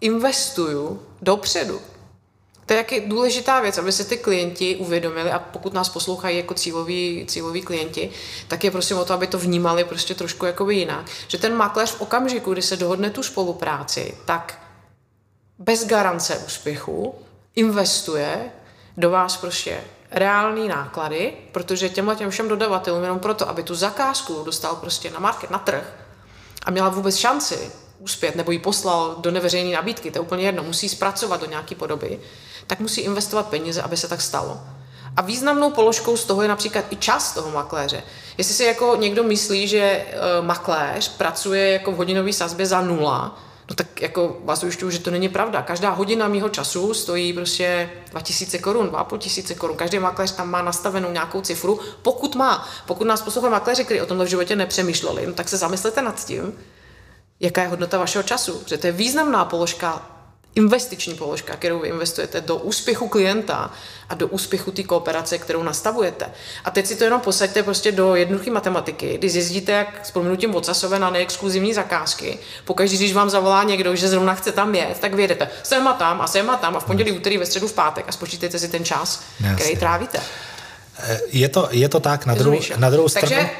investuju 0.00 1.02
dopředu. 1.22 1.80
To 2.66 2.72
je 2.72 2.76
jaký 2.76 3.00
důležitá 3.00 3.60
věc, 3.60 3.78
aby 3.78 3.92
se 3.92 4.04
ty 4.04 4.16
klienti 4.16 4.76
uvědomili 4.76 5.30
a 5.30 5.38
pokud 5.38 5.72
nás 5.72 5.88
poslouchají 5.88 6.36
jako 6.36 6.54
cíloví, 6.54 7.24
cíloví 7.28 7.62
klienti, 7.62 8.10
tak 8.48 8.64
je 8.64 8.70
prosím 8.70 8.98
o 8.98 9.04
to, 9.04 9.12
aby 9.12 9.26
to 9.26 9.38
vnímali 9.38 9.84
prostě 9.84 10.14
trošku 10.14 10.46
jako 10.46 10.70
jinak. 10.70 11.06
Že 11.28 11.38
ten 11.38 11.54
makléř 11.54 11.90
v 11.90 12.00
okamžiku, 12.00 12.52
kdy 12.52 12.62
se 12.62 12.76
dohodne 12.76 13.10
tu 13.10 13.22
spolupráci, 13.22 14.14
tak 14.24 14.58
bez 15.58 15.86
garance 15.86 16.38
úspěchu 16.46 17.14
investuje 17.56 18.50
do 18.96 19.10
vás 19.10 19.36
prostě 19.36 19.80
reální 20.10 20.68
náklady, 20.68 21.32
protože 21.52 21.88
těmhle 21.88 22.16
těm 22.16 22.30
všem 22.30 22.48
dodavatelům 22.48 23.02
jenom 23.02 23.18
proto, 23.18 23.48
aby 23.48 23.62
tu 23.62 23.74
zakázku 23.74 24.42
dostal 24.44 24.76
prostě 24.76 25.10
na 25.10 25.18
market, 25.18 25.50
na 25.50 25.58
trh 25.58 25.96
a 26.66 26.70
měla 26.70 26.88
vůbec 26.88 27.16
šanci 27.16 27.70
uspět, 27.98 28.36
nebo 28.36 28.52
ji 28.52 28.58
poslal 28.58 29.16
do 29.18 29.30
neveřejné 29.30 29.76
nabídky, 29.76 30.10
to 30.10 30.18
je 30.18 30.22
úplně 30.22 30.44
jedno, 30.44 30.62
musí 30.62 30.88
zpracovat 30.88 31.40
do 31.40 31.46
nějaké 31.46 31.74
podoby, 31.74 32.20
tak 32.66 32.80
musí 32.80 33.00
investovat 33.00 33.48
peníze, 33.48 33.82
aby 33.82 33.96
se 33.96 34.08
tak 34.08 34.20
stalo. 34.20 34.60
A 35.16 35.22
významnou 35.22 35.70
položkou 35.70 36.16
z 36.16 36.24
toho 36.24 36.42
je 36.42 36.48
například 36.48 36.84
i 36.90 36.96
čas 36.96 37.34
toho 37.34 37.50
makléře. 37.50 38.02
Jestli 38.38 38.54
si 38.54 38.64
jako 38.64 38.96
někdo 38.96 39.22
myslí, 39.22 39.68
že 39.68 40.06
uh, 40.06 40.46
makléř 40.46 41.08
pracuje 41.08 41.72
jako 41.72 41.92
v 41.92 41.96
hodinové 41.96 42.32
sazbě 42.32 42.66
za 42.66 42.80
nula, 42.80 43.38
no 43.70 43.76
tak 43.76 44.02
jako 44.02 44.36
vás 44.44 44.62
ujišťuju, 44.62 44.90
že 44.90 44.98
to 44.98 45.10
není 45.10 45.28
pravda. 45.28 45.62
Každá 45.62 45.90
hodina 45.90 46.28
mýho 46.28 46.48
času 46.48 46.94
stojí 46.94 47.32
prostě 47.32 47.90
2000 48.10 48.58
korun, 48.58 48.88
2500 48.88 49.58
korun. 49.58 49.76
Každý 49.76 49.98
makléř 49.98 50.32
tam 50.32 50.50
má 50.50 50.62
nastavenou 50.62 51.10
nějakou 51.10 51.40
cifru, 51.40 51.80
pokud 52.02 52.34
má. 52.34 52.68
Pokud 52.86 53.04
nás 53.04 53.22
poslouchají 53.22 53.52
makléři, 53.52 53.84
kteří 53.84 54.00
o 54.00 54.06
tomhle 54.06 54.26
v 54.26 54.28
životě 54.28 54.56
nepřemýšleli, 54.56 55.26
no 55.26 55.32
tak 55.32 55.48
se 55.48 55.56
zamyslete 55.56 56.02
nad 56.02 56.24
tím, 56.24 56.52
jaká 57.40 57.62
je 57.62 57.68
hodnota 57.68 57.98
vašeho 57.98 58.22
času. 58.22 58.58
Protože 58.58 58.78
to 58.78 58.86
je 58.86 58.92
významná 58.92 59.44
položka, 59.44 60.02
investiční 60.54 61.14
položka, 61.14 61.56
kterou 61.56 61.78
vy 61.78 61.88
investujete 61.88 62.40
do 62.40 62.56
úspěchu 62.56 63.08
klienta 63.08 63.70
a 64.08 64.14
do 64.14 64.28
úspěchu 64.28 64.70
té 64.70 64.82
kooperace, 64.82 65.38
kterou 65.38 65.62
nastavujete. 65.62 66.26
A 66.64 66.70
teď 66.70 66.86
si 66.86 66.96
to 66.96 67.04
jenom 67.04 67.20
posaďte 67.20 67.62
prostě 67.62 67.92
do 67.92 68.14
jednoduché 68.14 68.50
matematiky, 68.50 69.18
když 69.18 69.34
jezdíte 69.34 69.72
jak 69.72 70.06
s 70.06 70.10
pominutím 70.10 70.54
odsasové 70.54 70.98
na 70.98 71.10
neexkluzivní 71.10 71.74
zakázky. 71.74 72.38
Pokaždé, 72.64 72.96
když 72.96 73.12
vám 73.12 73.30
zavolá 73.30 73.62
někdo, 73.62 73.96
že 73.96 74.08
zrovna 74.08 74.34
chce 74.34 74.52
tam 74.52 74.74
jet, 74.74 75.00
tak 75.00 75.14
vyjedete 75.14 75.48
sem 75.62 75.88
a 75.88 75.92
tam 75.92 76.20
a 76.20 76.26
sem 76.26 76.50
a 76.50 76.56
tam 76.56 76.76
a 76.76 76.80
v 76.80 76.84
pondělí, 76.84 77.12
úterý, 77.12 77.38
ve 77.38 77.46
středu, 77.46 77.68
v 77.68 77.72
pátek 77.72 78.04
a 78.08 78.12
spočítejte 78.12 78.58
si 78.58 78.68
ten 78.68 78.84
čas, 78.84 79.22
Jasně. 79.40 79.64
který 79.64 79.76
trávíte. 79.76 80.20
Je 81.26 81.48
to, 81.48 81.68
je 81.70 81.88
to 81.88 82.00
tak, 82.00 82.26
na, 82.26 82.34
druhou, 82.34 82.60
na 82.76 82.90
druhou 82.90 83.08
stranu... 83.08 83.28
Takže 83.28 83.50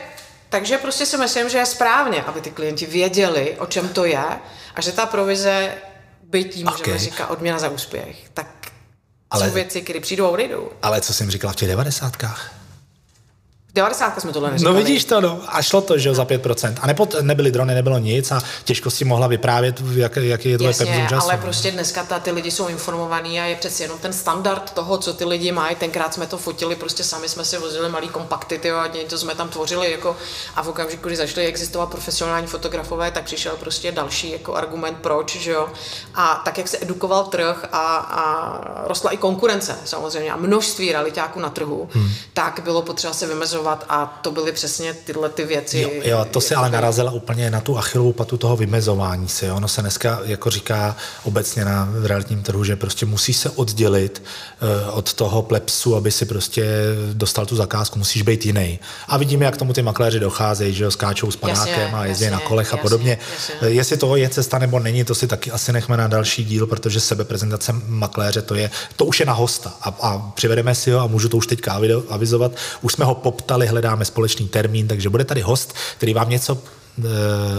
takže 0.49 0.79
prostě 0.79 1.07
si 1.07 1.17
myslím, 1.17 1.49
že 1.49 1.59
je 1.59 1.67
správně, 1.67 2.23
aby 2.23 2.41
ty 2.41 2.51
klienti 2.51 2.87
věděli, 2.87 3.57
o 3.59 3.67
čem 3.67 3.89
to 3.89 4.05
je 4.05 4.25
a 4.75 4.81
že 4.81 4.93
ta 4.93 5.07
provize, 5.07 5.75
bytí 6.35 6.65
můžeme 6.65 6.81
okay. 6.81 6.99
říkat 6.99 7.27
odměna 7.27 7.59
za 7.59 7.69
úspěch, 7.69 8.31
tak 8.35 8.47
ale, 9.31 9.49
jsou 9.49 9.55
věci, 9.55 9.83
které 9.83 10.01
přijdou 10.01 10.27
a 10.27 10.29
odejdou. 10.29 10.71
Ale 10.83 11.01
co 11.01 11.15
jsem 11.15 11.31
říkala 11.31 11.53
v 11.53 11.57
těch 11.57 11.69
devadesátkách? 11.69 12.64
90 13.75 14.21
jsme 14.21 14.33
tohle 14.33 14.51
neříkali. 14.51 14.75
No 14.75 14.83
vidíš 14.83 15.05
to, 15.05 15.21
no. 15.21 15.41
A 15.49 15.63
šlo 15.63 15.81
to, 15.81 15.99
že 15.99 16.09
jo, 16.09 16.15
za 16.15 16.25
5%. 16.25 16.75
A 16.81 16.87
nepo, 16.87 17.09
nebyly 17.21 17.51
drony, 17.51 17.75
nebylo 17.75 17.99
nic 17.99 18.33
a 18.33 18.43
těžko 18.65 18.91
si 18.91 19.05
mohla 19.05 19.27
vyprávět, 19.27 19.83
jak, 19.95 20.17
jaký 20.17 20.51
je 20.51 20.59
to 20.59 20.65
Jasně, 20.65 21.07
času. 21.09 21.29
ale 21.29 21.39
prostě 21.39 21.71
dneska 21.71 22.05
ta, 22.05 22.19
ty 22.19 22.31
lidi 22.31 22.51
jsou 22.51 22.69
informovaní 22.69 23.41
a 23.41 23.45
je 23.45 23.57
přeci 23.57 23.83
jenom 23.83 23.99
ten 23.99 24.13
standard 24.13 24.71
toho, 24.71 24.99
co 24.99 25.15
ty 25.15 25.25
lidi 25.25 25.53
mají. 25.53 25.77
Tenkrát 25.77 26.15
jsme 26.15 26.27
to 26.27 26.39
fotili, 26.39 26.77
prostě 26.77 27.05
sami 27.05 27.29
jsme 27.29 27.45
si 27.45 27.59
vozili 27.59 27.89
malý 27.89 28.09
kompakty, 28.09 28.59
tyjo, 28.59 28.77
a 28.77 28.87
něco 28.87 29.19
jsme 29.19 29.35
tam 29.35 29.49
tvořili. 29.49 29.91
Jako, 29.91 30.17
a 30.57 30.63
v 30.63 30.69
okamžiku, 30.69 31.07
kdy 31.09 31.17
začaly 31.17 31.47
existovat 31.47 31.91
profesionální 31.91 32.47
fotografové, 32.47 33.11
tak 33.11 33.25
přišel 33.25 33.57
prostě 33.61 33.93
další 33.93 34.31
jako 34.31 34.55
argument, 34.55 34.97
proč, 35.01 35.37
že 35.37 35.51
jo. 35.51 35.69
A 36.15 36.43
tak, 36.45 36.59
jak 36.59 36.69
se 36.69 36.79
edukoval 36.81 37.25
trh 37.25 37.65
a, 37.73 37.97
a 37.97 38.89
rostla 38.89 39.11
i 39.11 39.17
konkurence 39.17 39.79
samozřejmě 39.85 40.33
a 40.33 40.37
množství 40.37 40.93
realitáků 40.93 41.41
na 41.41 41.51
trhu, 41.51 41.89
hmm. 41.93 42.11
tak 42.35 42.61
bylo 42.65 42.83
potřeba 42.83 43.13
se 43.13 43.27
vymezovat 43.27 43.64
vymezovat 43.65 43.85
a 43.89 44.19
to 44.23 44.31
byly 44.31 44.53
přesně 44.53 44.95
tyhle 44.95 45.29
ty 45.29 45.45
věci. 45.45 45.79
Jo, 45.79 45.91
jo 46.05 46.27
to 46.31 46.41
si 46.41 46.55
ale 46.55 46.71
narazila 46.71 47.13
úplně 47.13 47.51
na 47.51 47.61
tu 47.61 47.79
achilovou 47.79 48.13
patu 48.13 48.37
toho 48.37 48.57
vymezování 48.57 49.29
se. 49.29 49.53
Ono 49.53 49.69
se 49.69 49.81
dneska 49.81 50.21
jako 50.25 50.51
říká 50.51 50.97
obecně 51.25 51.65
na 51.65 51.89
realitním 52.03 52.43
trhu, 52.43 52.65
že 52.65 52.77
prostě 52.77 53.07
musí 53.07 53.33
se 53.33 53.51
oddělit 53.51 54.23
uh, 54.63 54.99
od 54.99 55.13
toho 55.13 55.43
plepsu, 55.43 55.97
aby 55.97 56.11
si 56.11 56.27
prostě 56.27 56.65
dostal 57.13 57.47
tu 57.47 57.57
zakázku, 57.57 57.99
musíš 57.99 58.23
být 58.23 58.47
jiný. 58.47 58.79
A 59.09 59.17
vidíme, 59.17 59.45
jak 59.45 59.57
tomu 59.57 59.73
ty 59.73 59.83
makléři 59.83 60.21
docházejí, 60.21 60.75
že 60.75 60.85
jo, 60.85 60.91
skáčou 60.91 61.31
s 61.31 61.37
panákem 61.37 61.81
jasně, 61.81 61.97
a 61.97 62.05
jezdí 62.05 62.25
jasně, 62.25 62.37
na 62.37 62.41
kolech 62.41 62.67
jasně, 62.67 62.79
a 62.79 62.83
podobně. 62.83 63.19
Jasně. 63.35 63.55
Eh, 63.61 63.71
jestli 63.71 63.97
to 63.97 64.17
je 64.17 64.29
cesta 64.29 64.59
nebo 64.59 64.79
není, 64.79 65.05
to 65.05 65.15
si 65.15 65.27
taky 65.27 65.51
asi 65.51 65.73
nechme 65.73 65.97
na 65.97 66.09
další 66.09 66.45
díl, 66.45 66.67
protože 66.67 67.01
sebeprezentace 67.01 67.73
makléře 67.87 68.43
to 68.43 68.55
je, 68.55 68.71
to 68.97 69.05
už 69.05 69.21
je 69.21 69.27
na 69.27 69.33
hosta 69.33 69.73
a, 69.83 69.89
a 70.03 70.19
přivedeme 70.35 70.75
si 70.75 70.91
ho 70.91 71.01
a 71.01 71.07
můžu 71.07 71.29
to 71.29 71.37
už 71.37 71.47
teďka 71.47 71.81
avizovat. 72.09 72.53
Už 72.83 72.93
jsme 72.93 73.05
ho 73.05 73.15
poptali 73.15 73.54
ptali, 73.55 73.67
hledáme 73.67 74.05
společný 74.05 74.49
termín, 74.49 74.89
takže 74.89 75.09
bude 75.09 75.25
tady 75.25 75.41
host, 75.41 75.75
který 75.97 76.15
vám 76.15 76.31
něco 76.31 76.63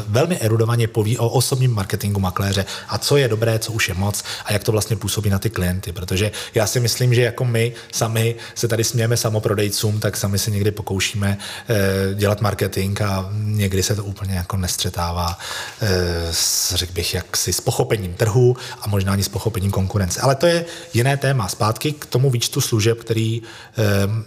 velmi 0.08 0.40
erudovaně 0.40 0.88
poví 0.88 1.18
o 1.18 1.30
osobním 1.30 1.74
marketingu 1.74 2.20
makléře 2.20 2.66
a 2.88 2.98
co 2.98 3.18
je 3.18 3.28
dobré, 3.28 3.60
co 3.60 3.72
už 3.72 3.90
je 3.90 3.96
moc 3.96 4.24
a 4.46 4.54
jak 4.54 4.64
to 4.64 4.72
vlastně 4.72 4.96
působí 4.96 5.30
na 5.30 5.40
ty 5.40 5.50
klienty. 5.50 5.92
Protože 5.92 6.32
já 6.56 6.68
si 6.68 6.80
myslím, 6.80 7.14
že 7.14 7.22
jako 7.22 7.46
my 7.46 7.74
sami 7.92 8.36
se 8.56 8.68
tady 8.68 8.84
smějeme 8.84 9.18
samoprodejcům, 9.18 10.00
tak 10.00 10.18
sami 10.18 10.40
se 10.40 10.52
někdy 10.52 10.72
pokoušíme 10.72 11.38
eh, 11.70 12.14
dělat 12.14 12.42
marketing 12.42 13.02
a 13.02 13.30
někdy 13.34 13.84
se 13.84 13.96
to 13.96 14.04
úplně 14.04 14.36
jako 14.36 14.58
nestřetává 14.58 15.40
eh, 15.82 15.88
s, 16.32 16.76
řekl 16.76 16.94
bych, 16.94 17.14
jaksi 17.14 17.54
s 17.54 17.62
pochopením 17.62 18.14
trhu 18.14 18.58
a 18.82 18.88
možná 18.88 19.14
ani 19.14 19.24
s 19.24 19.30
pochopením 19.30 19.72
konkurence. 19.72 20.22
Ale 20.22 20.36
to 20.36 20.46
je 20.46 20.66
jiné 20.94 21.18
téma. 21.18 21.48
Zpátky 21.48 21.92
k 21.92 22.06
tomu 22.06 22.30
výčtu 22.30 22.62
služeb, 22.62 23.00
který 23.00 23.42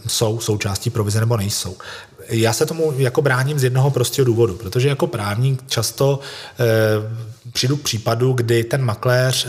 jsou 0.06 0.40
součástí 0.40 0.90
provize 0.90 1.20
nebo 1.20 1.36
nejsou 1.36 1.76
já 2.28 2.52
se 2.52 2.66
tomu 2.66 2.94
jako 2.96 3.22
bráním 3.22 3.58
z 3.58 3.64
jednoho 3.64 3.90
prostého 3.90 4.26
důvodu, 4.26 4.54
protože 4.54 4.88
jako 4.88 5.06
právník 5.06 5.62
často 5.66 6.20
e, 6.60 7.50
přijdu 7.52 7.76
k 7.76 7.82
případu, 7.82 8.32
kdy 8.32 8.64
ten 8.64 8.84
makléř 8.84 9.46
e, 9.46 9.48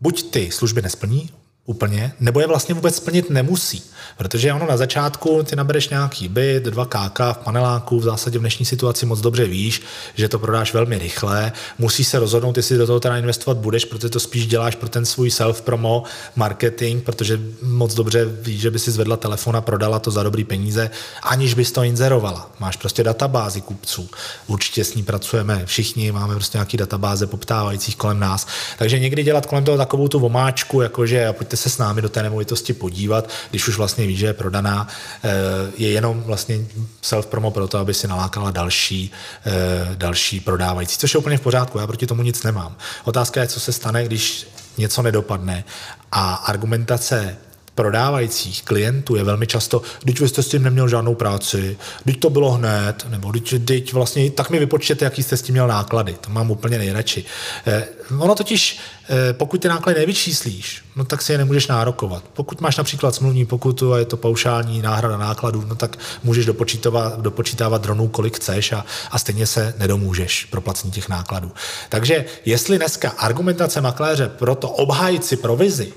buď 0.00 0.30
ty 0.30 0.50
služby 0.50 0.82
nesplní, 0.82 1.30
úplně, 1.70 2.12
nebo 2.20 2.40
je 2.40 2.46
vlastně 2.46 2.74
vůbec 2.74 2.96
splnit 2.96 3.30
nemusí. 3.30 3.82
Protože 4.18 4.52
ono 4.52 4.66
na 4.66 4.76
začátku 4.76 5.42
ty 5.42 5.56
nabereš 5.56 5.88
nějaký 5.88 6.28
byt, 6.28 6.64
dva 6.64 6.86
KK 6.86 7.18
v 7.32 7.38
paneláku, 7.44 8.00
v 8.00 8.02
zásadě 8.02 8.38
v 8.38 8.40
dnešní 8.40 8.66
situaci 8.66 9.06
moc 9.06 9.20
dobře 9.20 9.44
víš, 9.44 9.82
že 10.14 10.28
to 10.28 10.38
prodáš 10.38 10.74
velmi 10.74 10.98
rychle, 10.98 11.52
musíš 11.78 12.08
se 12.08 12.18
rozhodnout, 12.18 12.56
jestli 12.56 12.76
do 12.76 12.86
toho 12.86 13.00
teda 13.00 13.16
investovat 13.16 13.58
budeš, 13.58 13.84
protože 13.84 14.08
to 14.08 14.20
spíš 14.20 14.46
děláš 14.46 14.74
pro 14.76 14.88
ten 14.88 15.06
svůj 15.06 15.28
self-promo 15.28 16.02
marketing, 16.36 17.02
protože 17.04 17.40
moc 17.62 17.94
dobře 17.94 18.24
víš, 18.24 18.60
že 18.60 18.70
by 18.70 18.78
si 18.78 18.90
zvedla 18.90 19.16
telefon 19.16 19.56
a 19.56 19.60
prodala 19.60 19.98
to 19.98 20.10
za 20.10 20.22
dobrý 20.22 20.44
peníze, 20.44 20.90
aniž 21.22 21.54
bys 21.54 21.72
to 21.72 21.82
inzerovala. 21.82 22.50
Máš 22.58 22.76
prostě 22.76 23.04
databázi 23.04 23.60
kupců, 23.60 24.10
určitě 24.46 24.84
s 24.84 24.94
ní 24.94 25.02
pracujeme 25.02 25.62
všichni, 25.66 26.12
máme 26.12 26.34
prostě 26.34 26.58
nějaký 26.58 26.76
databáze 26.76 27.26
poptávajících 27.26 27.96
kolem 27.96 28.20
nás, 28.20 28.46
takže 28.78 28.98
někdy 28.98 29.22
dělat 29.22 29.46
kolem 29.46 29.64
toho 29.64 29.78
takovou 29.78 30.08
tu 30.08 30.20
vomáčku, 30.20 30.80
jakože 30.80 31.26
a 31.26 31.32
pojďte 31.32 31.56
se 31.60 31.70
s 31.70 31.78
námi 31.78 32.02
do 32.02 32.08
té 32.08 32.22
nemovitosti 32.22 32.72
podívat, 32.72 33.30
když 33.50 33.68
už 33.68 33.76
vlastně 33.76 34.06
ví, 34.06 34.16
že 34.16 34.26
je 34.26 34.32
prodaná, 34.32 34.88
eh, 35.24 35.30
je 35.76 35.90
jenom 35.90 36.22
vlastně 36.22 36.58
self-promo 37.02 37.50
pro 37.50 37.68
to, 37.68 37.78
aby 37.78 37.94
si 37.94 38.08
nalákala 38.08 38.50
další, 38.50 39.12
eh, 39.46 39.90
další 39.94 40.40
prodávající, 40.40 40.98
což 40.98 41.14
je 41.14 41.18
úplně 41.18 41.38
v 41.38 41.40
pořádku, 41.40 41.78
já 41.78 41.86
proti 41.86 42.06
tomu 42.06 42.22
nic 42.22 42.42
nemám. 42.42 42.76
Otázka 43.04 43.40
je, 43.40 43.46
co 43.46 43.60
se 43.60 43.72
stane, 43.72 44.04
když 44.04 44.46
něco 44.78 45.02
nedopadne 45.02 45.64
a 46.12 46.34
argumentace 46.34 47.36
prodávajících 47.74 48.62
klientů 48.62 49.16
je 49.16 49.24
velmi 49.24 49.46
často, 49.46 49.82
když 50.02 50.20
vy 50.20 50.28
jste 50.28 50.42
s 50.42 50.48
tím 50.48 50.62
neměl 50.62 50.88
žádnou 50.88 51.14
práci, 51.14 51.76
když 52.04 52.16
to 52.16 52.30
bylo 52.30 52.50
hned, 52.50 53.06
nebo 53.08 53.32
když 53.32 53.92
vlastně, 53.92 54.30
tak 54.30 54.50
mi 54.50 54.58
vypočtěte, 54.58 55.04
jaký 55.04 55.22
jste 55.22 55.36
s 55.36 55.42
tím 55.42 55.52
měl 55.52 55.68
náklady. 55.68 56.16
To 56.20 56.30
mám 56.30 56.50
úplně 56.50 56.78
nejradši. 56.78 57.24
Eh, 57.66 57.88
ono 58.18 58.34
totiž, 58.34 58.80
eh, 59.08 59.32
pokud 59.32 59.62
ty 59.62 59.68
náklady 59.68 60.00
nevyčíslíš, 60.00 60.82
no 60.96 61.04
tak 61.04 61.22
si 61.22 61.32
je 61.32 61.38
nemůžeš 61.38 61.66
nárokovat. 61.66 62.24
Pokud 62.32 62.60
máš 62.60 62.76
například 62.76 63.14
smluvní 63.14 63.46
pokutu 63.46 63.92
a 63.92 63.98
je 63.98 64.04
to 64.04 64.16
paušální 64.16 64.82
náhrada 64.82 65.16
nákladů, 65.16 65.64
no 65.68 65.74
tak 65.74 65.96
můžeš 66.22 66.46
dopočítávat, 66.46 67.20
dopočítávat 67.20 67.82
dronů, 67.82 68.08
kolik 68.08 68.36
chceš 68.36 68.72
a, 68.72 68.84
a 69.10 69.18
stejně 69.18 69.46
se 69.46 69.74
nedomůžeš 69.78 70.44
pro 70.44 70.60
placení 70.60 70.92
těch 70.92 71.08
nákladů. 71.08 71.52
Takže 71.88 72.24
jestli 72.44 72.78
dneska 72.78 73.10
argumentace 73.10 73.80
makléře 73.80 74.28
pro 74.28 74.54
to 74.54 74.68
obhájit 74.68 75.24
si 75.24 75.36
provizi 75.36 75.92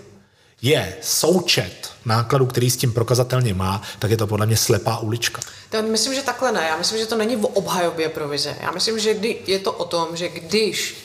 je 0.63 0.97
součet 1.02 1.91
nákladů, 2.06 2.45
který 2.45 2.69
s 2.69 2.78
tím 2.78 2.93
prokazatelně 2.93 3.54
má, 3.54 3.82
tak 3.99 4.12
je 4.12 4.17
to 4.17 4.28
podle 4.28 4.45
mě 4.45 4.58
slepá 4.58 4.97
ulička. 4.97 5.41
To 5.69 5.82
myslím, 5.82 6.15
že 6.15 6.21
takhle 6.21 6.52
ne. 6.52 6.65
Já 6.69 6.78
myslím, 6.78 6.99
že 6.99 7.06
to 7.06 7.17
není 7.17 7.36
v 7.36 7.45
obhajobě 7.45 8.10
provize. 8.10 8.56
Já 8.62 8.71
myslím, 8.71 8.99
že 8.99 9.13
kdy, 9.13 9.38
je 9.47 9.60
to 9.60 9.71
o 9.71 9.86
tom, 9.86 10.08
že 10.13 10.30
když 10.30 10.95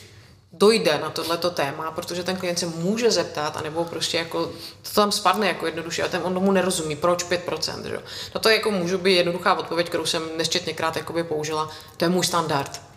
dojde 0.53 0.99
na 0.99 1.11
tohleto 1.11 1.51
téma, 1.51 1.91
protože 1.91 2.25
ten 2.25 2.37
klient 2.37 2.59
se 2.59 2.67
může 2.67 3.11
zeptat, 3.11 3.57
anebo 3.57 3.85
prostě 3.85 4.19
jako 4.19 4.47
to 4.83 4.91
tam 4.95 5.13
spadne 5.13 5.47
jako 5.47 5.67
jednoduše 5.67 6.03
a 6.03 6.09
ten 6.09 6.21
on 6.25 6.35
tomu 6.35 6.53
nerozumí, 6.53 6.97
proč 6.97 7.25
5%, 7.25 7.83
že? 7.85 7.99
No 8.35 8.41
to 8.41 8.49
jako 8.49 8.71
můžu 8.71 8.99
být 8.99 9.15
jednoduchá 9.15 9.55
odpověď, 9.55 9.89
kterou 9.89 10.07
jsem 10.07 10.23
nesčetněkrát 10.37 10.99
použila, 11.29 11.71
to 11.97 12.05
je 12.05 12.09
můj 12.09 12.25
standard. 12.25 12.88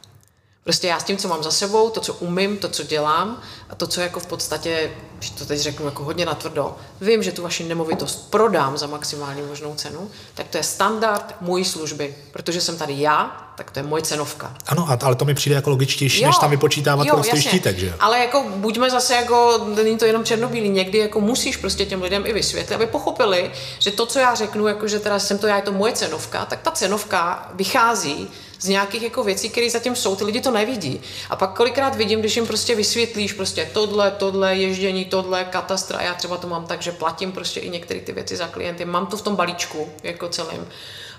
Prostě 0.63 0.87
já 0.87 0.99
s 0.99 1.03
tím, 1.03 1.17
co 1.17 1.27
mám 1.27 1.43
za 1.43 1.51
sebou, 1.51 1.89
to, 1.89 2.01
co 2.01 2.13
umím, 2.13 2.57
to, 2.57 2.69
co 2.69 2.83
dělám 2.83 3.41
a 3.69 3.75
to, 3.75 3.87
co 3.87 4.01
jako 4.01 4.19
v 4.19 4.25
podstatě, 4.25 4.91
když 5.17 5.29
to 5.29 5.45
teď 5.45 5.59
řeknu 5.59 5.85
jako 5.85 6.03
hodně 6.03 6.25
natvrdo, 6.25 6.75
vím, 7.01 7.23
že 7.23 7.31
tu 7.31 7.41
vaši 7.41 7.63
nemovitost 7.63 8.31
prodám 8.31 8.77
za 8.77 8.87
maximální 8.87 9.41
možnou 9.41 9.75
cenu, 9.75 10.11
tak 10.33 10.47
to 10.47 10.57
je 10.57 10.63
standard 10.63 11.35
mojí 11.41 11.65
služby. 11.65 12.15
Protože 12.31 12.61
jsem 12.61 12.77
tady 12.77 12.93
já, 12.97 13.47
tak 13.57 13.71
to 13.71 13.79
je 13.79 13.83
moje 13.83 14.03
cenovka. 14.03 14.55
Ano, 14.67 14.87
ale 15.01 15.15
to 15.15 15.25
mi 15.25 15.33
přijde 15.33 15.55
jako 15.55 15.69
logičtější, 15.69 16.21
jo, 16.21 16.27
než 16.27 16.37
tam 16.37 16.49
vypočítávat 16.49 17.07
jo, 17.07 17.13
prostě 17.13 17.41
štítek, 17.41 17.77
že? 17.77 17.93
Ale 17.99 18.19
jako 18.19 18.45
buďme 18.55 18.89
zase 18.89 19.15
jako, 19.15 19.67
není 19.75 19.97
to 19.97 20.05
jenom 20.05 20.23
černobílý, 20.23 20.69
někdy 20.69 20.97
jako 20.97 21.21
musíš 21.21 21.57
prostě 21.57 21.85
těm 21.85 22.01
lidem 22.01 22.25
i 22.25 22.33
vysvětlit, 22.33 22.75
aby 22.75 22.87
pochopili, 22.87 23.51
že 23.79 23.91
to, 23.91 24.05
co 24.05 24.19
já 24.19 24.35
řeknu, 24.35 24.67
jako 24.67 24.87
že 24.87 24.99
teda 24.99 25.19
jsem 25.19 25.37
to 25.37 25.47
já, 25.47 25.55
je 25.55 25.61
to 25.61 25.71
moje 25.71 25.93
cenovka, 25.93 26.45
tak 26.45 26.61
ta 26.61 26.71
cenovka 26.71 27.51
vychází 27.53 28.29
z 28.61 28.67
nějakých 28.67 29.01
jako 29.03 29.23
věcí, 29.23 29.49
které 29.49 29.69
zatím 29.69 29.95
jsou, 29.95 30.15
ty 30.15 30.23
lidi 30.23 30.41
to 30.41 30.51
nevidí. 30.51 31.01
A 31.29 31.35
pak 31.35 31.53
kolikrát 31.53 31.95
vidím, 31.95 32.19
když 32.19 32.35
jim 32.35 32.47
prostě 32.47 32.75
vysvětlíš 32.75 33.33
prostě 33.33 33.69
tohle, 33.73 34.11
tohle, 34.11 34.55
ježdění, 34.55 35.05
tohle, 35.05 35.43
katastra, 35.43 36.01
já 36.01 36.13
třeba 36.13 36.37
to 36.37 36.47
mám 36.47 36.65
tak, 36.65 36.81
že 36.81 36.91
platím 36.91 37.31
prostě 37.31 37.59
i 37.59 37.69
některé 37.69 37.99
ty 37.99 38.11
věci 38.11 38.37
za 38.37 38.47
klienty, 38.47 38.85
mám 38.85 39.07
to 39.07 39.17
v 39.17 39.21
tom 39.21 39.35
balíčku 39.35 39.89
jako 40.03 40.29
celým 40.29 40.67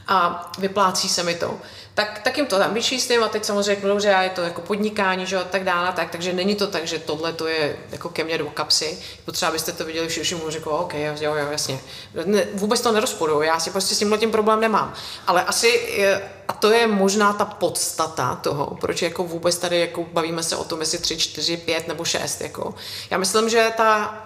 a 0.08 0.52
vyplácí 0.58 1.08
se 1.08 1.22
mi 1.22 1.34
to. 1.34 1.58
Tak, 1.94 2.20
tak 2.24 2.36
jim 2.36 2.46
to 2.46 2.58
tam 2.58 2.74
vyčíslím 2.74 3.22
a 3.22 3.28
teď 3.28 3.44
samozřejmě 3.44 3.62
řeknu, 3.62 3.88
dobře, 3.88 4.08
je 4.22 4.30
to 4.30 4.40
jako 4.40 4.60
podnikání, 4.60 5.26
že 5.26 5.36
a 5.36 5.44
tak 5.44 5.64
dále, 5.64 5.92
tak, 5.92 6.10
takže 6.10 6.32
není 6.32 6.54
to 6.54 6.66
tak, 6.66 6.86
že 6.86 6.98
tohle 6.98 7.32
to 7.32 7.46
je 7.46 7.76
jako 7.90 8.08
ke 8.08 8.24
mně 8.24 8.38
do 8.38 8.46
kapsy. 8.46 8.98
Potřeba 9.24 9.50
byste 9.50 9.72
to 9.72 9.84
viděli 9.84 10.08
všichni, 10.08 10.36
mu 10.36 10.50
řekl, 10.50 10.68
OK, 10.70 10.94
jo, 10.94 11.14
jo, 11.20 11.34
jasně. 11.34 11.80
Ne, 12.24 12.46
vůbec 12.54 12.80
to 12.80 12.92
nerozporuju, 12.92 13.42
já 13.42 13.60
si 13.60 13.70
prostě 13.70 13.94
s 13.94 13.98
tímhle 13.98 14.18
tím 14.18 14.30
problém 14.30 14.60
nemám. 14.60 14.94
Ale 15.26 15.44
asi, 15.44 15.66
je, 15.96 16.30
a 16.48 16.52
to 16.52 16.70
je 16.70 16.86
možná 16.86 17.32
ta 17.32 17.44
podstata 17.44 18.34
toho, 18.34 18.76
proč 18.80 19.02
jako 19.02 19.24
vůbec 19.24 19.58
tady 19.58 19.80
jako 19.80 20.04
bavíme 20.12 20.42
se 20.42 20.56
o 20.56 20.64
tom, 20.64 20.80
jestli 20.80 20.98
3, 20.98 21.16
4, 21.16 21.56
5 21.56 21.88
nebo 21.88 22.04
6. 22.04 22.40
Jako. 22.40 22.74
Já 23.10 23.18
myslím, 23.18 23.48
že 23.48 23.72
ta, 23.76 24.18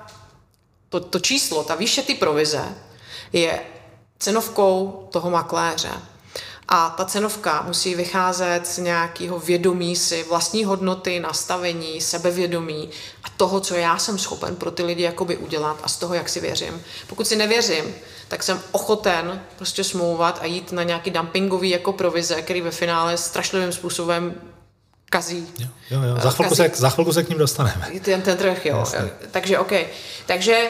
to, 0.88 1.00
to 1.00 1.20
číslo, 1.20 1.64
ta 1.64 1.74
výše 1.74 2.02
ty 2.02 2.14
provize 2.14 2.64
je 3.32 3.60
cenovkou 4.18 5.08
toho 5.12 5.30
makléře. 5.30 5.90
A 6.68 6.90
ta 6.90 7.04
cenovka 7.04 7.62
musí 7.66 7.94
vycházet 7.94 8.66
z 8.66 8.78
nějakého 8.78 9.38
vědomí 9.38 9.96
si, 9.96 10.22
vlastní 10.22 10.64
hodnoty, 10.64 11.20
nastavení, 11.20 12.00
sebevědomí 12.00 12.90
a 13.24 13.28
toho, 13.36 13.60
co 13.60 13.74
já 13.74 13.98
jsem 13.98 14.18
schopen 14.18 14.56
pro 14.56 14.70
ty 14.70 14.82
lidi 14.82 15.02
jakoby 15.02 15.36
udělat 15.36 15.76
a 15.82 15.88
z 15.88 15.96
toho, 15.96 16.14
jak 16.14 16.28
si 16.28 16.40
věřím. 16.40 16.82
Pokud 17.06 17.26
si 17.26 17.36
nevěřím, 17.36 17.84
tak 18.28 18.42
jsem 18.42 18.60
ochoten 18.72 19.42
prostě 19.56 19.84
smlouvat 19.84 20.38
a 20.42 20.46
jít 20.46 20.72
na 20.72 20.82
nějaký 20.82 21.10
dumpingový 21.10 21.70
jako 21.70 21.92
provize, 21.92 22.42
který 22.42 22.60
ve 22.60 22.70
finále 22.70 23.16
strašlivým 23.16 23.72
způsobem 23.72 24.34
kazí. 25.10 25.46
Jo, 25.58 25.68
jo, 25.90 26.02
jo. 26.02 26.14
Za, 26.22 26.30
chvilku 26.30 26.56
kazí. 26.56 26.56
se, 26.56 26.70
za 26.74 26.90
chvilku 26.90 27.12
se 27.12 27.22
k 27.22 27.28
ním 27.28 27.38
dostaneme. 27.38 27.88
Ten, 28.02 28.22
ten 28.22 28.36
trh, 28.36 28.66
jo. 28.66 28.78
Jasně. 28.78 29.10
Takže 29.30 29.58
OK. 29.58 29.72
Takže 30.26 30.68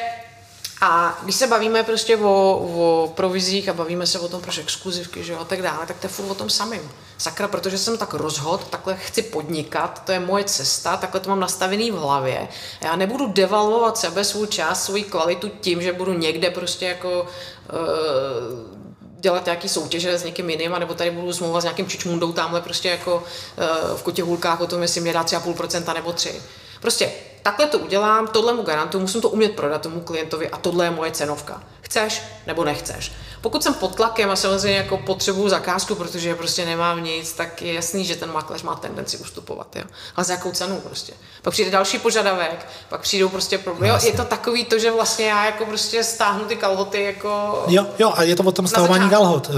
A 0.80 1.18
když 1.22 1.36
se 1.36 1.46
bavíme 1.46 1.82
prostě 1.82 2.16
o, 2.16 2.58
o 2.58 3.12
provizích 3.14 3.68
a 3.68 3.72
bavíme 3.72 4.06
se 4.06 4.18
o 4.18 4.28
tom, 4.28 4.40
proč 4.40 4.58
exkluzivky, 4.58 5.24
že 5.24 5.32
jo, 5.32 5.38
a 5.38 5.44
tak 5.44 5.62
dále, 5.62 5.86
tak 5.86 5.98
to 5.98 6.06
je 6.06 6.10
furt 6.10 6.30
o 6.30 6.34
tom 6.34 6.50
samým. 6.50 6.90
Sakra, 7.18 7.48
protože 7.48 7.78
jsem 7.78 7.98
tak 7.98 8.14
rozhod, 8.14 8.68
takhle 8.70 8.96
chci 8.96 9.22
podnikat, 9.22 10.02
to 10.04 10.12
je 10.12 10.20
moje 10.20 10.44
cesta, 10.44 10.96
takhle 10.96 11.20
to 11.20 11.30
mám 11.30 11.40
nastavený 11.40 11.90
v 11.90 11.94
hlavě. 11.94 12.48
Já 12.80 12.96
nebudu 12.96 13.26
devalvovat 13.26 13.98
sebe, 13.98 14.24
svůj 14.24 14.46
čas, 14.46 14.84
svou 14.84 15.02
kvalitu 15.02 15.48
tím, 15.60 15.82
že 15.82 15.92
budu 15.92 16.12
někde 16.12 16.50
prostě 16.50 16.86
jako 16.86 17.22
uh, 17.22 18.86
dělat 19.20 19.44
nějaký 19.44 19.68
soutěže 19.68 20.18
s 20.18 20.24
někým 20.24 20.50
jiným, 20.50 20.72
nebo 20.78 20.94
tady 20.94 21.10
budu 21.10 21.32
zmluvat 21.32 21.60
s 21.60 21.64
nějakým 21.64 21.86
čičmundou 21.86 22.32
tamhle 22.32 22.60
prostě 22.60 22.88
jako 22.88 23.16
uh, 23.16 23.96
v 23.96 24.02
kotě 24.02 24.22
hulkách 24.22 24.60
o 24.60 24.66
tom, 24.66 24.82
jestli 24.82 25.00
mě 25.00 25.12
dá 25.12 25.24
3,5% 25.24 25.94
nebo 25.94 26.12
3. 26.12 26.42
Prostě 26.80 27.12
takhle 27.46 27.66
to 27.66 27.78
udělám, 27.78 28.26
tohle 28.26 28.54
mu 28.54 28.62
garantuju, 28.62 29.02
musím 29.02 29.20
to 29.20 29.28
umět 29.28 29.56
prodat 29.56 29.82
tomu 29.82 30.00
klientovi 30.00 30.50
a 30.50 30.59
tohle 30.59 30.85
je 30.85 30.90
moje 30.90 31.11
cenovka. 31.11 31.62
Chceš 31.80 32.22
nebo 32.46 32.64
nechceš. 32.64 33.12
Pokud 33.40 33.62
jsem 33.62 33.74
pod 33.74 33.94
tlakem 33.94 34.30
a 34.30 34.37
samozřejmě 34.37 34.76
jako 34.76 34.96
potřebuju 34.96 35.48
zakázku, 35.48 35.94
protože 35.94 36.35
prostě 36.35 36.64
nemám 36.64 37.04
nic, 37.04 37.32
tak 37.32 37.62
je 37.62 37.72
jasný, 37.72 38.04
že 38.04 38.16
ten 38.16 38.32
makléř 38.32 38.62
má 38.62 38.74
tendenci 38.74 39.16
ustupovat. 39.16 39.76
Jo? 39.76 39.82
Ale 40.16 40.24
za 40.24 40.32
jakou 40.32 40.52
cenu 40.52 40.80
prostě. 40.80 41.12
Pak 41.42 41.52
přijde 41.52 41.70
další 41.70 41.98
požadavek, 41.98 42.66
pak 42.88 43.00
přijdou 43.00 43.28
prostě 43.28 43.59
problémy. 43.59 43.88
Jo, 43.88 43.98
je 44.04 44.12
to 44.12 44.24
takový 44.24 44.64
to, 44.64 44.78
že 44.78 44.90
vlastně 44.90 45.26
já 45.26 45.46
jako 45.46 45.66
prostě 45.66 46.04
stáhnu 46.04 46.44
ty 46.44 46.56
kalhoty 46.56 47.02
jako... 47.02 47.64
Jo, 47.68 47.87
jo, 47.98 48.12
a 48.14 48.22
je 48.22 48.37
to 48.37 48.42
o 48.42 48.52
tom 48.52 48.66
stahování 48.66 49.11
kalhot. 49.11 49.50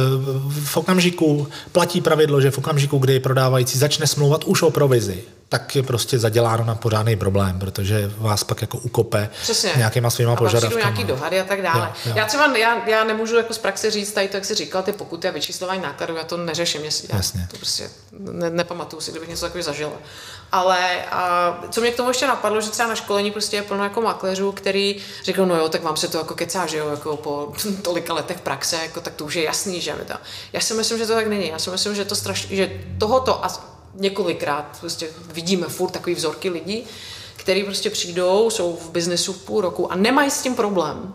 V 0.65 0.77
okamžiku 0.77 1.49
platí 1.73 2.01
pravidlo, 2.01 2.41
že 2.41 2.51
v 2.51 2.59
okamžiku, 2.59 2.99
kdy 2.99 3.21
prodávající 3.21 3.79
začne 3.79 4.07
smlouvat 4.07 4.45
už 4.45 4.63
o 4.63 4.71
provizi, 4.71 5.25
tak 5.49 5.77
je 5.77 5.83
prostě 5.83 6.19
zaděláno 6.19 6.65
na 6.65 6.75
pořádný 6.75 7.17
problém, 7.17 7.59
protože 7.59 8.11
vás 8.17 8.45
pak 8.45 8.61
jako 8.61 8.79
ukope 8.79 9.31
Přesně. 9.43 9.73
nějakýma 9.77 10.11
svýma 10.11 10.37
požadavky. 10.37 10.77
nějaký 10.77 11.05
dohady 11.05 11.41
a 11.41 11.45
tak 11.45 11.63
dále. 11.63 11.93
Jo, 12.05 12.11
jo. 12.11 12.13
Já 12.17 12.27
třeba, 12.27 12.57
já, 12.57 12.89
já 12.89 13.05
nemůžu 13.05 13.37
jako 13.37 13.55
z 13.55 13.59
praxe 13.59 13.91
říct 13.91 14.13
tady 14.13 14.29
to, 14.29 14.37
jak 14.37 14.45
jsi 14.45 14.55
říkal, 14.55 14.83
ty 14.83 14.93
pokuty 14.93 15.29
a 15.29 15.31
vyčíslování 15.31 15.83
nákladů, 15.83 16.17
já 16.17 16.25
to 16.25 16.37
neřeším, 16.37 16.85
jestli, 16.85 17.09
Jasně. 17.13 17.41
Já 17.41 17.47
to 17.47 17.57
prostě 17.57 17.91
ne, 18.19 18.51
nepamatuju 18.51 19.01
si, 19.01 19.11
kdybych 19.11 19.29
něco 19.29 19.45
takového 19.45 19.65
zažila. 19.65 19.93
Ale 20.53 21.05
a 21.05 21.55
co 21.71 21.81
mě 21.81 21.91
k 21.91 21.97
tomu 21.97 22.11
ještě 22.11 22.27
napadlo, 22.27 22.61
že 22.61 22.71
třeba 22.71 22.89
na 22.89 22.95
školení 22.95 23.31
prostě 23.31 23.57
je 23.57 23.63
plno 23.63 23.85
jako 23.85 24.01
makléřů, 24.01 24.53
který 24.53 24.97
řekl, 25.25 25.47
no 25.47 25.57
jo, 25.57 25.69
tak 25.69 25.83
vám 25.83 25.97
se 25.97 26.09
to 26.09 26.19
jako 26.19 26.35
kecá, 26.35 26.67
že 26.67 26.77
jo, 26.79 26.89
jako 26.89 27.17
po 27.17 27.53
tolika 27.83 28.15
letech 28.15 28.41
praxe, 28.41 28.77
jako, 28.83 29.01
tak 29.01 29.15
to 29.15 29.25
už 29.25 29.35
je 29.35 29.45
jasný, 29.45 29.81
že 29.81 29.95
mi 29.95 30.05
to. 30.05 30.15
Já 30.53 30.61
si 30.61 30.75
myslím, 30.75 30.99
že 30.99 31.07
to 31.07 31.15
tak 31.15 31.27
není. 31.27 31.49
Já 31.49 31.59
si 31.59 31.71
myslím, 31.71 31.95
že 31.95 32.05
to 32.05 32.15
strašně, 32.15 32.57
že 32.57 32.71
tohoto 32.99 33.45
a 33.45 33.49
několikrát 33.95 34.77
prostě 34.81 35.11
vidíme 35.33 35.67
furt 35.67 35.91
takový 35.91 36.15
vzorky 36.15 36.51
lidí, 36.51 36.85
který 37.37 37.65
prostě 37.65 37.91
přijdou, 37.91 38.51
jsou 38.51 38.77
v 38.77 38.91
biznesu 38.91 39.33
v 39.33 39.45
půl 39.45 39.61
roku 39.61 39.93
a 39.93 39.97
nemají 39.97 40.31
s 40.31 40.43
tím 40.43 40.55
problém 40.55 41.15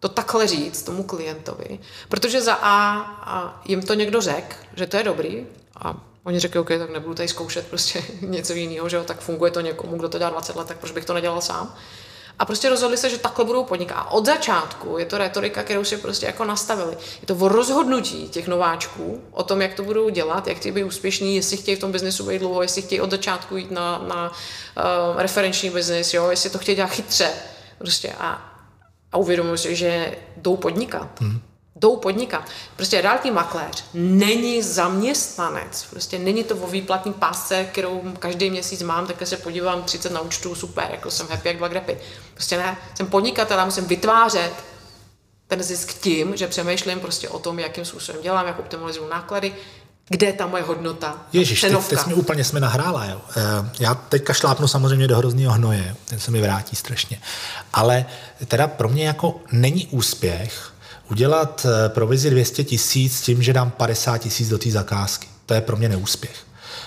to 0.00 0.08
takhle 0.08 0.46
říct 0.46 0.82
tomu 0.82 1.02
klientovi, 1.02 1.78
protože 2.08 2.42
za 2.42 2.54
A, 2.54 3.00
a 3.20 3.62
jim 3.64 3.82
to 3.82 3.94
někdo 3.94 4.20
řekl, 4.20 4.56
že 4.76 4.86
to 4.86 4.96
je 4.96 5.02
dobrý 5.02 5.46
a 5.76 5.96
oni 6.24 6.38
řekli, 6.38 6.60
OK, 6.60 6.68
tak 6.68 6.90
nebudu 6.90 7.14
tady 7.14 7.28
zkoušet 7.28 7.66
prostě 7.66 8.02
něco 8.20 8.52
jiného, 8.52 8.88
že 8.88 8.96
jo, 8.96 9.04
tak 9.04 9.20
funguje 9.20 9.50
to 9.50 9.60
někomu, 9.60 9.96
kdo 9.96 10.08
to 10.08 10.18
dělá 10.18 10.30
20 10.30 10.56
let, 10.56 10.68
tak 10.68 10.78
proč 10.78 10.92
bych 10.92 11.04
to 11.04 11.14
nedělal 11.14 11.40
sám. 11.40 11.76
A 12.40 12.44
prostě 12.44 12.68
rozhodli 12.68 12.96
se, 12.96 13.10
že 13.10 13.18
takhle 13.18 13.44
budou 13.44 13.64
podnikat. 13.64 13.94
A 13.94 14.10
od 14.10 14.26
začátku 14.26 14.98
je 14.98 15.04
to 15.04 15.18
retorika, 15.18 15.62
kterou 15.62 15.84
si 15.84 15.96
prostě 15.96 16.26
jako 16.26 16.44
nastavili. 16.44 16.96
Je 17.20 17.26
to 17.26 17.36
o 17.36 17.48
rozhodnutí 17.48 18.28
těch 18.28 18.48
nováčků, 18.48 19.22
o 19.30 19.42
tom, 19.42 19.62
jak 19.62 19.74
to 19.74 19.82
budou 19.82 20.08
dělat, 20.08 20.46
jak 20.46 20.56
chtějí 20.56 20.72
být 20.72 20.84
úspěšní, 20.84 21.36
jestli 21.36 21.56
chtějí 21.56 21.76
v 21.76 21.80
tom 21.80 21.92
biznesu 21.92 22.26
být 22.26 22.38
dlouho, 22.38 22.62
jestli 22.62 22.82
chtějí 22.82 23.00
od 23.00 23.10
začátku 23.10 23.56
jít 23.56 23.70
na, 23.70 23.98
na 23.98 24.30
uh, 24.30 25.20
referenční 25.20 25.70
biznis, 25.70 26.14
jo, 26.14 26.30
jestli 26.30 26.50
to 26.50 26.58
chtějí 26.58 26.76
dělat 26.76 26.90
chytře. 26.90 27.30
Prostě 27.78 28.12
a, 28.18 28.52
a 29.12 29.16
uvědomuji 29.16 29.56
si, 29.56 29.76
že 29.76 30.16
jdou 30.36 30.56
podnikat. 30.56 31.20
Hmm 31.20 31.49
jdou 31.80 31.96
podnikat. 31.96 32.44
Prostě 32.76 33.00
realitní 33.00 33.30
makléř 33.30 33.84
není 33.94 34.62
zaměstnanec. 34.62 35.86
Prostě 35.90 36.18
není 36.18 36.44
to 36.44 36.56
o 36.56 36.66
výplatní 36.66 37.12
pásce, 37.12 37.64
kterou 37.64 38.02
každý 38.18 38.50
měsíc 38.50 38.82
mám, 38.82 39.06
tak 39.06 39.26
se 39.26 39.36
podívám 39.36 39.82
30 39.82 40.12
na 40.12 40.20
účtu, 40.20 40.54
super, 40.54 40.88
jako 40.90 41.10
jsem 41.10 41.26
happy 41.28 41.48
jak 41.48 41.56
dva 41.56 41.68
grepy. 41.68 41.98
Prostě 42.34 42.56
ne, 42.56 42.76
jsem 42.94 43.06
podnikatel 43.06 43.60
a 43.60 43.64
musím 43.64 43.84
vytvářet 43.84 44.52
ten 45.46 45.62
zisk 45.62 45.94
tím, 46.00 46.36
že 46.36 46.46
přemýšlím 46.46 47.00
prostě 47.00 47.28
o 47.28 47.38
tom, 47.38 47.58
jakým 47.58 47.84
způsobem 47.84 48.22
dělám, 48.22 48.46
jak 48.46 48.58
optimalizuju 48.58 49.08
náklady, 49.08 49.54
kde 50.08 50.26
je 50.26 50.32
ta 50.32 50.46
moje 50.46 50.62
hodnota? 50.62 51.18
Ježíš, 51.32 51.60
teď, 51.60 51.72
teď 51.88 52.06
mi 52.06 52.14
úplně 52.14 52.44
jsme 52.44 52.60
nahrála. 52.60 53.04
Jo. 53.04 53.20
Eh, 53.36 53.70
já 53.80 53.94
teďka 53.94 54.32
šlápnu 54.32 54.68
samozřejmě 54.68 55.08
do 55.08 55.16
hrozného 55.16 55.52
hnoje, 55.52 55.96
ten 56.04 56.20
se 56.20 56.30
mi 56.30 56.40
vrátí 56.40 56.76
strašně. 56.76 57.20
Ale 57.72 58.04
teda 58.46 58.66
pro 58.66 58.88
mě 58.88 59.06
jako 59.06 59.40
není 59.52 59.86
úspěch, 59.86 60.72
udělat 61.10 61.66
eh, 61.66 61.88
provizi 61.88 62.30
200 62.30 62.64
tisíc 62.64 63.20
tím, 63.20 63.42
že 63.42 63.52
dám 63.52 63.70
50 63.70 64.18
tisíc 64.18 64.48
do 64.48 64.58
té 64.58 64.70
zakázky. 64.70 65.28
To 65.46 65.54
je 65.54 65.60
pro 65.60 65.76
mě 65.76 65.88
neúspěch. 65.88 66.36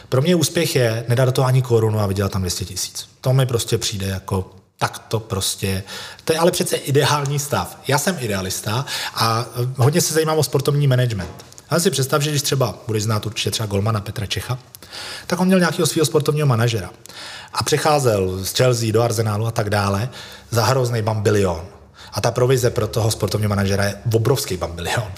Pro 0.09 0.21
mě 0.21 0.35
úspěch 0.35 0.75
je 0.75 1.05
nedat 1.07 1.25
do 1.25 1.31
toho 1.31 1.47
ani 1.47 1.61
korunu 1.61 1.99
a 1.99 2.07
vydělat 2.07 2.31
tam 2.31 2.41
200 2.41 2.65
tisíc. 2.65 3.07
To 3.21 3.33
mi 3.33 3.45
prostě 3.45 3.77
přijde 3.77 4.07
jako 4.07 4.55
tak 4.79 4.99
to 4.99 5.19
prostě, 5.19 5.83
to 6.23 6.33
je 6.33 6.39
ale 6.39 6.51
přece 6.51 6.75
ideální 6.75 7.39
stav. 7.39 7.77
Já 7.87 7.97
jsem 7.97 8.17
idealista 8.19 8.85
a 9.15 9.45
eh, 9.55 9.67
hodně 9.77 10.01
se 10.01 10.13
zajímám 10.13 10.37
o 10.37 10.43
sportovní 10.43 10.87
management. 10.87 11.45
Já 11.71 11.79
si 11.79 11.91
představ, 11.91 12.21
že 12.21 12.29
když 12.29 12.41
třeba, 12.41 12.75
budeš 12.87 13.03
znát 13.03 13.25
určitě 13.25 13.51
třeba 13.51 13.67
Golmana 13.67 14.01
Petra 14.01 14.25
Čecha, 14.25 14.59
tak 15.27 15.39
on 15.39 15.47
měl 15.47 15.59
nějakého 15.59 15.87
svého 15.87 16.05
sportovního 16.05 16.47
manažera 16.47 16.89
a 17.53 17.63
přecházel 17.63 18.43
z 18.43 18.53
Chelsea 18.53 18.91
do 18.91 19.01
Arsenálu 19.01 19.47
a 19.47 19.51
tak 19.51 19.69
dále 19.69 20.09
za 20.49 20.65
hrozný 20.65 21.01
bambilion. 21.01 21.72
A 22.13 22.21
ta 22.21 22.31
provize 22.31 22.69
pro 22.69 22.87
toho 22.87 23.11
sportovního 23.11 23.49
manažera 23.49 23.85
je 23.85 23.95
obrovský 24.13 24.57
bambilion. 24.57 25.11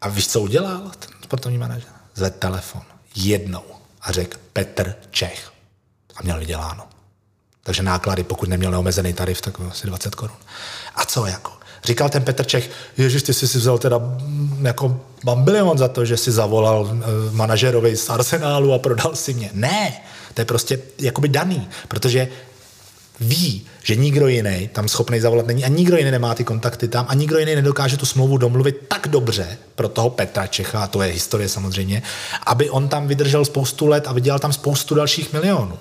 A 0.00 0.08
víš, 0.08 0.28
co 0.28 0.40
udělal 0.40 0.90
ten 0.98 1.10
sportovní 1.22 1.58
manažer? 1.58 1.88
Zvedl 2.14 2.36
telefon 2.38 2.82
jednou 3.14 3.62
a 4.02 4.12
řekl 4.12 4.38
Petr 4.52 4.94
Čech. 5.10 5.52
A 6.16 6.22
měl 6.22 6.38
vyděláno. 6.38 6.84
Takže 7.62 7.82
náklady, 7.82 8.24
pokud 8.24 8.48
neměl 8.48 8.70
neomezený 8.70 9.12
tarif, 9.12 9.40
tak 9.40 9.60
asi 9.70 9.86
20 9.86 10.14
korun. 10.14 10.36
A 10.94 11.04
co 11.04 11.26
jako? 11.26 11.52
Říkal 11.84 12.08
ten 12.08 12.24
Petr 12.24 12.44
Čech, 12.44 12.70
ježiš, 12.96 13.22
ty 13.22 13.34
jsi 13.34 13.48
si 13.48 13.58
vzal 13.58 13.78
teda 13.78 13.98
mm, 13.98 14.66
jako 14.66 15.00
bambilion 15.24 15.78
za 15.78 15.88
to, 15.88 16.04
že 16.04 16.16
si 16.16 16.32
zavolal 16.32 16.82
uh, 16.82 16.98
manažerovi 17.32 17.96
z 17.96 18.10
Arsenálu 18.10 18.72
a 18.72 18.78
prodal 18.78 19.16
si 19.16 19.34
mě. 19.34 19.50
Ne, 19.52 20.02
to 20.34 20.40
je 20.40 20.44
prostě 20.44 20.78
jakoby 20.98 21.28
daný, 21.28 21.68
protože 21.88 22.28
ví, 23.20 23.66
že 23.82 23.96
nikdo 23.96 24.28
jiný 24.28 24.70
tam 24.72 24.88
schopný 24.88 25.20
zavolat 25.20 25.46
není 25.46 25.64
a 25.64 25.68
nikdo 25.68 25.96
jiný 25.96 26.10
nemá 26.10 26.34
ty 26.34 26.44
kontakty 26.44 26.88
tam 26.88 27.06
a 27.08 27.14
nikdo 27.14 27.38
jiný 27.38 27.54
nedokáže 27.54 27.96
tu 27.96 28.06
smlouvu 28.06 28.36
domluvit 28.38 28.76
tak 28.88 29.08
dobře 29.08 29.58
pro 29.74 29.88
toho 29.88 30.10
Petra 30.10 30.46
Čecha, 30.46 30.82
a 30.82 30.86
to 30.86 31.02
je 31.02 31.12
historie 31.12 31.48
samozřejmě, 31.48 32.02
aby 32.46 32.70
on 32.70 32.88
tam 32.88 33.08
vydržel 33.08 33.44
spoustu 33.44 33.86
let 33.86 34.04
a 34.06 34.12
vydělal 34.12 34.38
tam 34.38 34.52
spoustu 34.52 34.94
dalších 34.94 35.32
milionů. 35.32 35.78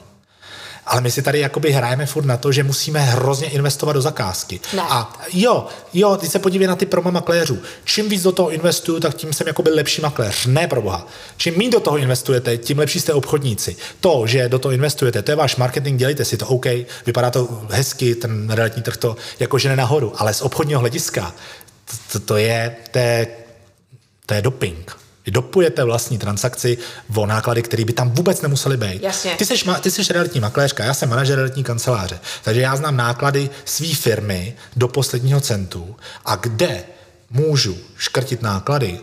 Ale 0.85 1.01
my 1.01 1.11
si 1.11 1.21
tady 1.21 1.39
jakoby 1.39 1.71
hrajeme 1.71 2.05
furt 2.05 2.25
na 2.25 2.37
to, 2.37 2.51
že 2.51 2.63
musíme 2.63 2.99
hrozně 2.99 3.49
investovat 3.49 3.93
do 3.93 4.01
zakázky. 4.01 4.59
Ne. 4.73 4.81
A 4.81 5.13
jo, 5.33 5.67
jo, 5.93 6.17
ty 6.17 6.27
se 6.27 6.39
podívej 6.39 6.67
na 6.67 6.75
ty 6.75 6.85
promo 6.85 7.11
makléřů. 7.11 7.59
Čím 7.83 8.09
víc 8.09 8.23
do 8.23 8.31
toho 8.31 8.51
investuju, 8.51 8.99
tak 8.99 9.13
tím 9.13 9.33
jsem 9.33 9.47
jakoby 9.47 9.69
lepší 9.69 10.01
makléř. 10.01 10.45
Ne 10.45 10.67
pro 10.67 10.81
boha. 10.81 11.07
Čím 11.37 11.57
méně 11.57 11.69
do 11.69 11.79
toho 11.79 11.97
investujete, 11.97 12.57
tím 12.57 12.79
lepší 12.79 12.99
jste 12.99 13.13
obchodníci. 13.13 13.75
To, 13.99 14.27
že 14.27 14.49
do 14.49 14.59
toho 14.59 14.71
investujete, 14.71 15.21
to 15.21 15.31
je 15.31 15.35
váš 15.35 15.55
marketing, 15.55 15.99
dělejte 15.99 16.25
si 16.25 16.37
to, 16.37 16.47
OK, 16.47 16.65
vypadá 17.05 17.31
to 17.31 17.61
hezky, 17.69 18.15
ten 18.15 18.49
realitní 18.49 18.81
trh 18.81 18.97
to 18.97 19.15
jako 19.39 19.57
žene 19.57 19.75
nahoru, 19.75 20.13
ale 20.17 20.33
z 20.33 20.41
obchodního 20.41 20.79
hlediska 20.79 21.33
to, 22.11 22.19
to, 22.19 22.37
je, 22.37 22.75
to 22.91 22.99
je, 22.99 23.27
to 24.25 24.33
je 24.33 24.41
doping. 24.41 25.00
Dopujete 25.27 25.83
vlastní 25.83 26.17
transakci 26.17 26.77
o 27.15 27.25
náklady, 27.25 27.61
které 27.61 27.85
by 27.85 27.93
tam 27.93 28.11
vůbec 28.11 28.41
nemusely 28.41 28.77
být. 28.77 29.03
Jasně. 29.03 29.35
Ty 29.37 29.45
jsi, 29.45 29.55
ty 29.81 29.91
jsi 29.91 30.13
realitní 30.13 30.39
makléřka, 30.39 30.83
já 30.83 30.93
jsem 30.93 31.09
manažer 31.09 31.35
realitní 31.35 31.63
kanceláře, 31.63 32.19
takže 32.43 32.61
já 32.61 32.75
znám 32.75 32.97
náklady 32.97 33.49
své 33.65 33.87
firmy 33.87 34.55
do 34.75 34.87
posledního 34.87 35.41
centu 35.41 35.95
a 36.25 36.35
kde 36.35 36.83
můžu 37.29 37.77
škrtit 37.97 38.41
náklady, 38.41 38.99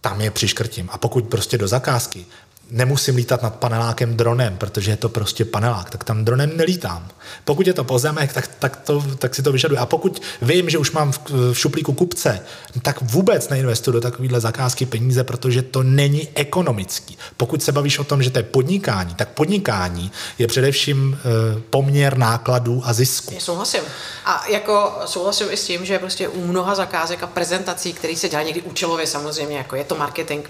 tam 0.00 0.20
je 0.20 0.30
přiškrtím. 0.30 0.88
A 0.92 0.98
pokud 0.98 1.28
prostě 1.28 1.58
do 1.58 1.68
zakázky 1.68 2.26
nemusím 2.70 3.16
lítat 3.16 3.42
nad 3.42 3.56
panelákem 3.56 4.16
dronem, 4.16 4.56
protože 4.56 4.90
je 4.90 4.96
to 4.96 5.08
prostě 5.08 5.44
panelák, 5.44 5.90
tak 5.90 6.04
tam 6.04 6.24
dronem 6.24 6.56
nelítám. 6.56 7.08
Pokud 7.44 7.66
je 7.66 7.72
to 7.72 7.84
pozemek, 7.84 8.32
tak, 8.32 8.46
tak, 8.58 8.76
to, 8.76 9.04
tak 9.18 9.34
si 9.34 9.42
to 9.42 9.52
vyžaduje. 9.52 9.78
A 9.80 9.86
pokud 9.86 10.22
vím, 10.42 10.70
že 10.70 10.78
už 10.78 10.90
mám 10.90 11.12
v, 11.12 11.20
v 11.52 11.58
šuplíku 11.58 11.92
kupce, 11.92 12.40
tak 12.82 13.02
vůbec 13.02 13.48
neinvestuju 13.48 13.92
do 13.92 14.00
takovéhle 14.00 14.40
zakázky 14.40 14.86
peníze, 14.86 15.24
protože 15.24 15.62
to 15.62 15.82
není 15.82 16.28
ekonomický. 16.34 17.18
Pokud 17.36 17.62
se 17.62 17.72
bavíš 17.72 17.98
o 17.98 18.04
tom, 18.04 18.22
že 18.22 18.30
to 18.30 18.38
je 18.38 18.42
podnikání, 18.42 19.14
tak 19.14 19.28
podnikání 19.28 20.12
je 20.38 20.46
především 20.46 21.18
e, 21.18 21.60
poměr 21.60 22.18
nákladů 22.18 22.82
a 22.84 22.92
zisku. 22.92 23.34
Souhlasím. 23.38 23.80
A 24.24 24.44
jako 24.48 24.92
souhlasím 25.06 25.46
i 25.50 25.56
s 25.56 25.64
tím, 25.64 25.84
že 25.84 25.98
prostě 25.98 26.28
u 26.28 26.46
mnoha 26.46 26.74
zakázek 26.74 27.22
a 27.22 27.26
prezentací, 27.26 27.92
které 27.92 28.16
se 28.16 28.28
dělají 28.28 28.46
někdy 28.46 28.62
účelově 28.62 29.06
samozřejmě, 29.06 29.56
jako 29.56 29.76
je 29.76 29.84
to 29.84 29.96
marketing, 29.96 30.44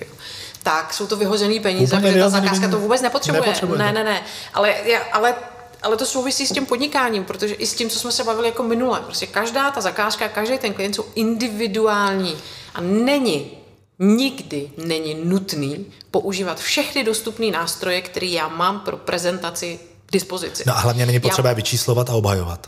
tak 0.63 0.95
jsou 0.95 1.07
to 1.07 1.17
vyhozené 1.17 1.61
peníze, 1.61 1.97
Úplně 1.97 2.13
protože 2.13 2.23
ta 2.23 2.29
zakázka 2.29 2.69
to 2.69 2.79
vůbec 2.79 3.03
nepotřebuje. 3.03 3.41
nepotřebuje. 3.41 3.79
Ne, 3.79 3.93
ne, 3.93 4.05
ne. 4.05 4.23
Ale, 4.55 4.75
ale 5.13 5.35
ale 5.83 5.97
to 5.97 6.07
souvisí 6.07 6.47
s 6.47 6.53
tím 6.53 6.67
podnikáním, 6.67 7.25
protože 7.25 7.55
i 7.55 7.67
s 7.67 7.75
tím, 7.75 7.91
co 7.91 7.99
jsme 7.99 8.13
se 8.13 8.25
bavili 8.25 8.49
jako 8.49 8.63
minule. 8.63 9.01
Prostě 9.01 9.27
každá 9.27 9.71
ta 9.71 9.81
zakázka, 9.81 10.29
každý 10.29 10.59
ten 10.59 10.75
klient 10.75 10.95
jsou 10.95 11.05
individuální 11.15 12.37
a 12.75 12.81
není 12.81 13.51
nikdy 13.99 14.71
není 14.77 15.15
nutný 15.25 15.87
používat 16.11 16.61
všechny 16.61 17.05
dostupné 17.05 17.51
nástroje, 17.51 18.01
které 18.01 18.27
já 18.27 18.49
mám 18.49 18.81
pro 18.81 18.97
prezentaci 18.97 19.79
k 20.07 20.13
dispozici. 20.13 20.63
No 20.67 20.77
a 20.77 20.79
hlavně 20.79 21.07
není 21.07 21.21
potřeba 21.21 21.49
já... 21.49 21.55
vyčíslovat 21.55 22.11
a 22.11 22.15
obhajovat. 22.15 22.67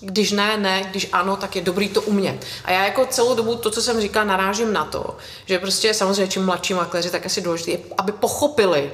Když 0.00 0.32
ne, 0.32 0.56
ne, 0.56 0.82
když 0.90 1.08
ano, 1.12 1.36
tak 1.36 1.56
je 1.56 1.62
dobrý 1.62 1.88
to 1.88 2.02
umět. 2.02 2.46
A 2.64 2.70
já 2.70 2.84
jako 2.84 3.06
celou 3.06 3.34
dobu 3.34 3.54
to, 3.54 3.70
co 3.70 3.82
jsem 3.82 4.00
říkal, 4.00 4.24
narážím 4.24 4.72
na 4.72 4.84
to, 4.84 5.16
že 5.46 5.58
prostě 5.58 5.94
samozřejmě 5.94 6.28
čím 6.28 6.44
mladší 6.44 6.74
makléři, 6.74 7.10
tak 7.10 7.26
asi 7.26 7.40
důležité, 7.40 7.78
aby 7.98 8.12
pochopili, 8.12 8.90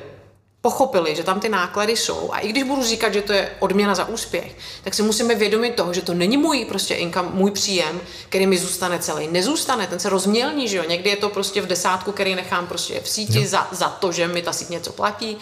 pochopili, 0.64 1.16
že 1.16 1.22
tam 1.22 1.40
ty 1.40 1.48
náklady 1.48 1.96
jsou. 1.96 2.30
A 2.32 2.38
i 2.38 2.48
když 2.48 2.62
budu 2.62 2.82
říkat, 2.82 3.12
že 3.12 3.22
to 3.22 3.32
je 3.32 3.50
odměna 3.58 3.94
za 3.94 4.08
úspěch, 4.08 4.56
tak 4.84 4.94
si 4.94 5.02
musíme 5.02 5.34
vědomit 5.34 5.74
toho, 5.74 5.92
že 5.92 6.02
to 6.02 6.14
není 6.14 6.36
můj 6.36 6.64
prostě 6.64 6.94
income, 6.94 7.28
můj 7.32 7.50
příjem, 7.50 8.00
který 8.28 8.46
mi 8.46 8.58
zůstane 8.58 8.98
celý. 8.98 9.28
Nezůstane, 9.28 9.86
ten 9.86 9.98
se 9.98 10.08
rozmělní, 10.08 10.68
že 10.68 10.76
jo. 10.76 10.84
Někdy 10.88 11.10
je 11.10 11.16
to 11.16 11.28
prostě 11.28 11.62
v 11.62 11.66
desátku, 11.66 12.12
který 12.12 12.34
nechám 12.34 12.66
prostě 12.66 13.00
v 13.00 13.08
síti 13.08 13.46
za, 13.46 13.68
za, 13.70 13.88
to, 13.88 14.12
že 14.12 14.28
mi 14.28 14.42
ta 14.42 14.52
síť 14.52 14.68
něco 14.68 14.92
platí. 14.92 15.36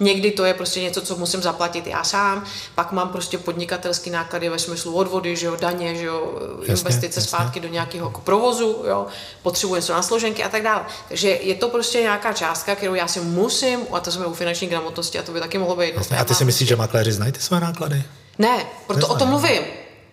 Někdy 0.00 0.30
to 0.30 0.44
je 0.44 0.54
prostě 0.54 0.80
něco, 0.82 1.00
co 1.00 1.16
musím 1.16 1.42
zaplatit 1.42 1.86
já 1.86 2.04
sám. 2.04 2.44
Pak 2.74 2.92
mám 2.92 3.08
prostě 3.08 3.38
podnikatelský 3.38 4.10
náklady 4.10 4.48
ve 4.48 4.58
smyslu 4.58 4.94
odvody, 4.94 5.36
že 5.36 5.46
jo, 5.46 5.56
daně, 5.56 5.94
že 5.94 6.04
jo, 6.04 6.38
jasně, 6.58 6.72
investice 6.72 7.20
jasně. 7.20 7.28
zpátky 7.28 7.60
do 7.60 7.68
nějakého 7.68 8.06
jako 8.08 8.20
provozu, 8.20 8.84
jo, 8.88 9.06
potřebuji 9.42 9.74
něco 9.74 9.92
na 9.92 10.02
složenky 10.02 10.44
a 10.44 10.48
tak 10.48 10.62
dále. 10.62 10.84
Takže 11.08 11.28
je 11.28 11.54
to 11.54 11.68
prostě 11.68 12.00
nějaká 12.00 12.32
částka, 12.32 12.74
kterou 12.74 12.94
já 12.94 13.08
si 13.08 13.20
musím, 13.20 13.80
a 13.92 14.00
to 14.00 14.12
jsme 14.12 14.26
u 14.26 14.34
finanční 14.34 14.67
gramotnosti 14.68 15.18
a 15.18 15.22
to 15.22 15.32
by 15.32 15.40
taky 15.40 15.58
mohlo 15.58 15.76
být. 15.76 15.94
Jasně, 15.94 16.18
a 16.18 16.24
ty 16.24 16.34
si 16.34 16.44
myslíš, 16.44 16.68
že 16.68 16.76
makléři 16.76 17.12
znají 17.12 17.32
ty 17.32 17.40
své 17.40 17.60
náklady? 17.60 18.02
Ne, 18.38 18.66
proto 18.86 19.00
Neznají. 19.00 19.16
o 19.16 19.18
tom 19.18 19.28
mluvím. 19.28 19.62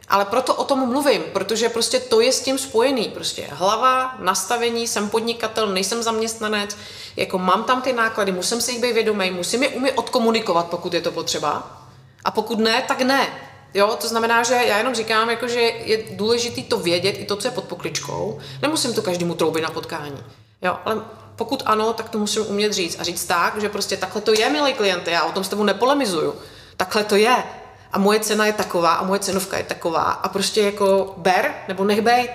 Ale 0.08 0.26
proto 0.26 0.56
o 0.56 0.63
tom 0.63 0.89
mluvím, 0.89 1.22
protože 1.34 1.70
prostě 1.70 2.00
to 2.00 2.22
je 2.22 2.32
s 2.32 2.41
tím 2.41 2.58
spojený. 2.58 3.04
Prostě 3.04 3.48
hlava, 3.52 4.15
nastavení, 4.20 4.88
jsem 4.88 5.10
podnikatel, 5.10 5.68
nejsem 5.68 6.04
zaměstnanec, 6.04 6.78
jako 7.15 7.38
mám 7.38 7.63
tam 7.63 7.82
ty 7.82 7.94
náklady, 7.94 8.32
musím 8.32 8.62
si 8.62 8.72
jich 8.72 8.82
být 8.82 8.94
vědomý, 8.94 9.32
musím 9.32 9.63
je 9.63 9.70
umět 9.70 9.91
odkomunikovat, 9.91 10.68
pokud 10.68 10.94
je 10.94 11.02
to 11.02 11.12
potřeba. 11.12 11.82
A 12.26 12.32
pokud 12.32 12.60
ne, 12.60 12.84
tak 12.88 13.02
ne. 13.02 13.28
Jo, 13.74 13.98
to 14.02 14.08
znamená, 14.08 14.44
že 14.44 14.54
já 14.54 14.78
jenom 14.78 14.96
říkám, 14.96 15.30
jako, 15.30 15.48
že 15.48 15.60
je 15.60 16.04
důležité 16.12 16.62
to 16.62 16.80
vědět, 16.80 17.12
i 17.12 17.26
to, 17.26 17.36
co 17.36 17.48
je 17.48 17.52
pod 17.52 17.63
pokličkou. 17.63 18.39
Nemusím 18.62 18.94
to 18.94 19.02
každému 19.02 19.36
troubit 19.36 19.62
na 19.62 19.70
potkání. 19.70 20.18
Jo, 20.62 20.78
ale 20.86 21.02
pokud 21.36 21.63
ano, 21.65 21.93
tak 21.93 22.10
to 22.10 22.17
musím 22.17 22.45
umět 22.48 22.74
říct. 22.74 23.00
A 23.00 23.04
říct 23.04 23.26
tak, 23.26 23.62
že 23.62 23.69
prostě 23.69 23.98
takhle 23.98 24.21
to 24.21 24.34
je, 24.34 24.50
milý 24.50 24.74
klienty, 24.74 25.12
já 25.12 25.24
o 25.24 25.32
tom 25.32 25.43
s 25.43 25.50
tebou 25.50 25.63
nepolemizuju. 25.63 26.36
Takhle 26.78 27.04
to 27.04 27.15
je. 27.15 27.36
A 27.91 28.00
moje 28.00 28.19
cena 28.19 28.45
je 28.45 28.54
taková 28.54 28.93
a 28.93 29.04
moje 29.04 29.19
cenovka 29.19 29.58
je 29.58 29.63
taková. 29.63 30.02
A 30.02 30.30
prostě 30.30 30.62
jako 30.62 31.13
ber 31.17 31.54
nebo 31.67 31.86
nech 31.86 32.02
bejt. 32.02 32.32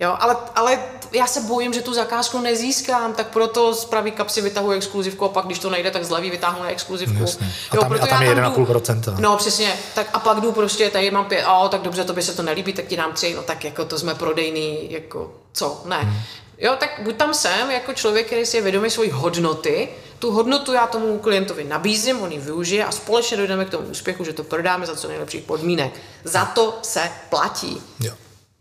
Jo, 0.00 0.16
ale, 0.20 0.36
ale 0.54 0.78
já 1.12 1.26
se 1.26 1.40
bojím, 1.40 1.72
že 1.72 1.82
tu 1.82 1.94
zakázku 1.94 2.40
nezískám, 2.40 3.12
tak 3.12 3.26
proto 3.26 3.74
z 3.74 3.84
pravý 3.84 4.10
kapsy 4.10 4.40
vytahuji 4.40 4.76
exkluzivku 4.76 5.24
a 5.24 5.28
pak, 5.28 5.46
když 5.46 5.58
to 5.58 5.70
nejde, 5.70 5.90
tak 5.90 6.04
z 6.04 6.10
levý 6.10 6.30
vytáhnu 6.30 6.64
exkluzivku. 6.64 7.20
Jasně. 7.20 7.52
A 7.70 7.76
tam, 7.76 7.92
jo, 7.92 7.98
a 8.02 8.06
tam 8.06 8.22
je 8.22 8.34
1,5%. 8.34 9.20
No 9.20 9.36
přesně, 9.36 9.78
tak 9.94 10.06
a 10.12 10.18
pak 10.18 10.40
jdu 10.40 10.52
prostě, 10.52 10.90
tady 10.90 11.10
mám 11.10 11.24
pět, 11.24 11.44
a 11.44 11.68
tak 11.68 11.82
dobře, 11.82 12.04
to 12.04 12.12
by 12.12 12.22
se 12.22 12.36
to 12.36 12.42
nelíbí, 12.42 12.72
tak 12.72 12.84
ti 12.86 12.96
dám 12.96 13.12
tři, 13.12 13.34
no 13.34 13.42
tak 13.42 13.64
jako 13.64 13.84
to 13.84 13.98
jsme 13.98 14.14
prodejný, 14.14 14.92
jako 14.92 15.30
co, 15.52 15.82
ne. 15.84 15.96
Hmm. 15.96 16.14
Jo, 16.58 16.76
tak 16.78 17.00
buď 17.02 17.16
tam 17.16 17.34
jsem 17.34 17.70
jako 17.70 17.94
člověk, 17.94 18.26
který 18.26 18.46
si 18.46 18.56
je 18.56 18.62
vědomý 18.62 18.90
svojí 18.90 19.10
hodnoty, 19.10 19.88
tu 20.18 20.30
hodnotu 20.30 20.72
já 20.72 20.86
tomu 20.86 21.18
klientovi 21.18 21.64
nabízím, 21.64 22.20
on 22.20 22.32
ji 22.32 22.38
využije 22.38 22.84
a 22.84 22.92
společně 22.92 23.36
dojdeme 23.36 23.64
k 23.64 23.70
tomu 23.70 23.88
úspěchu, 23.88 24.24
že 24.24 24.32
to 24.32 24.44
prodáme 24.44 24.86
za 24.86 24.96
co 24.96 25.08
nejlepších 25.08 25.42
podmínek. 25.42 25.92
Za 26.24 26.44
to 26.44 26.78
se 26.82 27.10
platí. 27.30 27.82
Jo. 28.00 28.14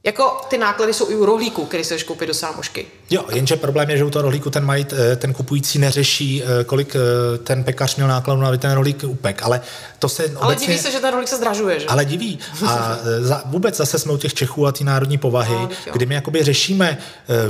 Jako 0.05 0.41
ty 0.47 0.57
náklady 0.57 0.93
jsou 0.93 1.09
i 1.09 1.15
u 1.15 1.25
rohlíku, 1.25 1.65
který 1.65 1.83
se 1.83 2.03
koupit 2.03 2.27
do 2.27 2.33
sámošky. 2.33 2.85
Jo, 3.09 3.25
jenže 3.31 3.55
problém 3.55 3.89
je, 3.89 3.97
že 3.97 4.03
u 4.03 4.09
toho 4.09 4.23
rohlíku 4.23 4.49
ten, 4.49 4.65
majit, 4.65 4.93
eh, 4.93 5.15
ten 5.15 5.33
kupující 5.33 5.79
neřeší, 5.79 6.43
eh, 6.43 6.63
kolik 6.63 6.95
eh, 6.95 7.37
ten 7.37 7.63
pekař 7.63 7.95
měl 7.95 8.07
nákladu 8.07 8.41
na 8.41 8.57
ten 8.57 8.71
rohlík 8.71 9.03
upek, 9.03 9.43
ale 9.43 9.61
to 9.99 10.09
se 10.09 10.23
Ale 10.23 10.45
obecně, 10.45 10.67
diví 10.67 10.79
se, 10.79 10.91
že 10.91 10.99
ten 10.99 11.11
rohlík 11.11 11.27
se 11.27 11.35
zdražuje, 11.35 11.79
že? 11.79 11.85
Ale 11.85 12.05
diví. 12.05 12.39
A 12.67 12.97
za, 13.19 13.41
vůbec 13.45 13.77
zase 13.77 13.99
jsme 13.99 14.13
u 14.13 14.17
těch 14.17 14.33
Čechů 14.33 14.67
a 14.67 14.71
ty 14.71 14.83
národní 14.83 15.17
povahy, 15.17 15.53
no, 15.53 15.69
kdy 15.93 16.05
my 16.05 16.15
jakoby 16.15 16.43
řešíme, 16.43 16.97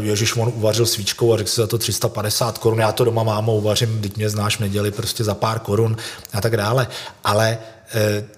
ježiš, 0.01 0.35
on 0.35 0.51
uvařil 0.55 0.85
svíčkou 0.85 1.33
a 1.33 1.37
řekl 1.37 1.49
si 1.49 1.61
za 1.61 1.67
to 1.67 1.77
350 1.77 2.57
korun, 2.57 2.79
já 2.79 2.91
to 2.91 3.03
doma 3.03 3.23
mámo 3.23 3.55
uvařím, 3.55 4.01
teď 4.01 4.17
mě 4.17 4.29
znáš 4.29 4.57
v 4.57 4.59
neděli 4.59 4.91
prostě 4.91 5.23
za 5.23 5.35
pár 5.35 5.59
korun 5.59 5.97
a 6.33 6.41
tak 6.41 6.57
dále. 6.57 6.87
Ale 7.23 7.57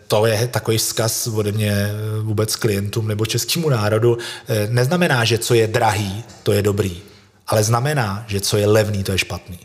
to 0.07 0.25
je 0.25 0.47
takový 0.47 0.77
vzkaz 0.77 1.27
ode 1.27 1.51
mě 1.51 1.71
eh, 1.71 1.91
vůbec 2.21 2.55
klientům 2.55 3.07
nebo 3.07 3.25
českému 3.25 3.69
národu. 3.69 4.17
Eh, 4.47 4.67
neznamená, 4.69 5.25
že 5.25 5.37
co 5.37 5.53
je 5.53 5.67
drahý, 5.67 6.23
to 6.43 6.51
je 6.51 6.61
dobrý, 6.61 7.01
ale 7.47 7.63
znamená, 7.63 8.25
že 8.27 8.41
co 8.41 8.57
je 8.57 8.67
levný, 8.67 9.03
to 9.03 9.11
je 9.11 9.17
špatný. 9.17 9.59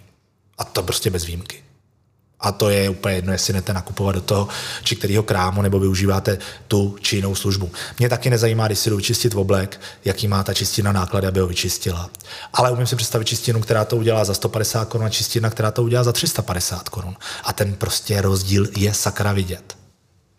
A 0.58 0.64
to 0.64 0.82
prostě 0.82 1.10
bez 1.10 1.24
výjimky. 1.24 1.69
A 2.40 2.52
to 2.52 2.70
je 2.70 2.88
úplně 2.88 3.14
jedno, 3.14 3.32
jestli 3.32 3.52
jdete 3.52 3.72
nakupovat 3.72 4.14
do 4.14 4.20
toho 4.20 4.48
či 4.84 4.96
kterého 4.96 5.22
krámu, 5.22 5.62
nebo 5.62 5.80
využíváte 5.80 6.38
tu 6.68 6.96
či 7.00 7.16
jinou 7.16 7.34
službu. 7.34 7.70
Mě 7.98 8.08
taky 8.08 8.30
nezajímá, 8.30 8.66
když 8.66 8.78
si 8.78 8.90
jdu 8.90 8.96
vyčistit 8.96 9.34
oblek, 9.34 9.80
jaký 10.04 10.28
má 10.28 10.42
ta 10.42 10.54
čistina 10.54 10.92
náklady, 10.92 11.26
aby 11.26 11.40
ho 11.40 11.46
vyčistila. 11.46 12.10
Ale 12.52 12.70
umím 12.70 12.86
si 12.86 12.96
představit 12.96 13.24
čistinu, 13.24 13.60
která 13.60 13.84
to 13.84 13.96
udělá 13.96 14.24
za 14.24 14.34
150 14.34 14.88
korun 14.88 15.06
a 15.06 15.10
čistina, 15.10 15.50
která 15.50 15.70
to 15.70 15.82
udělá 15.82 16.04
za 16.04 16.12
350 16.12 16.88
korun. 16.88 17.16
A 17.44 17.52
ten 17.52 17.74
prostě 17.74 18.22
rozdíl 18.22 18.66
je 18.76 18.94
sakra 18.94 19.32
vidět. 19.32 19.76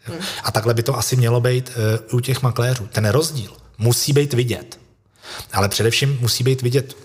Hmm. 0.03 0.17
A 0.43 0.51
takhle 0.51 0.73
by 0.73 0.83
to 0.83 0.97
asi 0.97 1.15
mělo 1.15 1.41
být 1.41 1.71
uh, 2.09 2.17
u 2.17 2.19
těch 2.19 2.41
makléřů. 2.41 2.87
Ten 2.91 3.05
rozdíl 3.05 3.51
musí 3.77 4.13
být 4.13 4.33
vidět. 4.33 4.79
Ale 5.53 5.69
především 5.69 6.17
musí 6.21 6.43
být 6.43 6.61
vidět, 6.61 6.95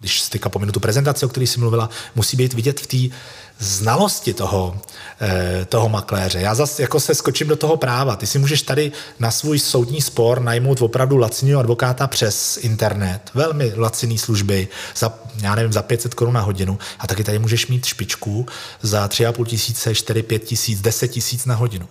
když 0.00 0.20
styka 0.20 0.48
pominu 0.48 0.72
tu 0.72 0.80
prezentaci, 0.80 1.26
o 1.26 1.28
které 1.28 1.46
jsi 1.46 1.60
mluvila, 1.60 1.90
musí 2.14 2.36
být 2.36 2.52
vidět 2.52 2.80
v 2.80 2.86
té 2.86 3.16
znalosti 3.60 4.34
toho, 4.34 4.80
eh, 5.20 5.64
toho 5.64 5.88
makléře. 5.88 6.40
Já 6.40 6.54
zase 6.54 6.82
jako 6.82 7.00
se 7.00 7.14
skočím 7.14 7.48
do 7.48 7.56
toho 7.56 7.76
práva. 7.76 8.16
Ty 8.16 8.26
si 8.26 8.38
můžeš 8.38 8.62
tady 8.62 8.92
na 9.18 9.30
svůj 9.30 9.58
soudní 9.58 10.00
spor 10.02 10.40
najmout 10.40 10.82
opravdu 10.82 11.16
laciného 11.16 11.60
advokáta 11.60 12.06
přes 12.06 12.56
internet. 12.56 13.30
Velmi 13.34 13.72
laciný 13.76 14.18
služby, 14.18 14.68
za, 14.96 15.12
já 15.42 15.54
nevím, 15.54 15.72
za 15.72 15.82
500 15.82 16.14
korun 16.14 16.34
na 16.34 16.40
hodinu. 16.40 16.78
A 16.98 17.06
taky 17.06 17.24
tady 17.24 17.38
můžeš 17.38 17.66
mít 17.66 17.84
špičku 17.86 18.46
za 18.82 19.08
3,5 19.08 19.44
tisíce, 19.44 19.94
4, 19.94 20.22
5 20.22 20.38
tisíc, 20.38 20.80
10 20.80 21.08
tisíc 21.08 21.46
na 21.46 21.54
hodinu. 21.54 21.88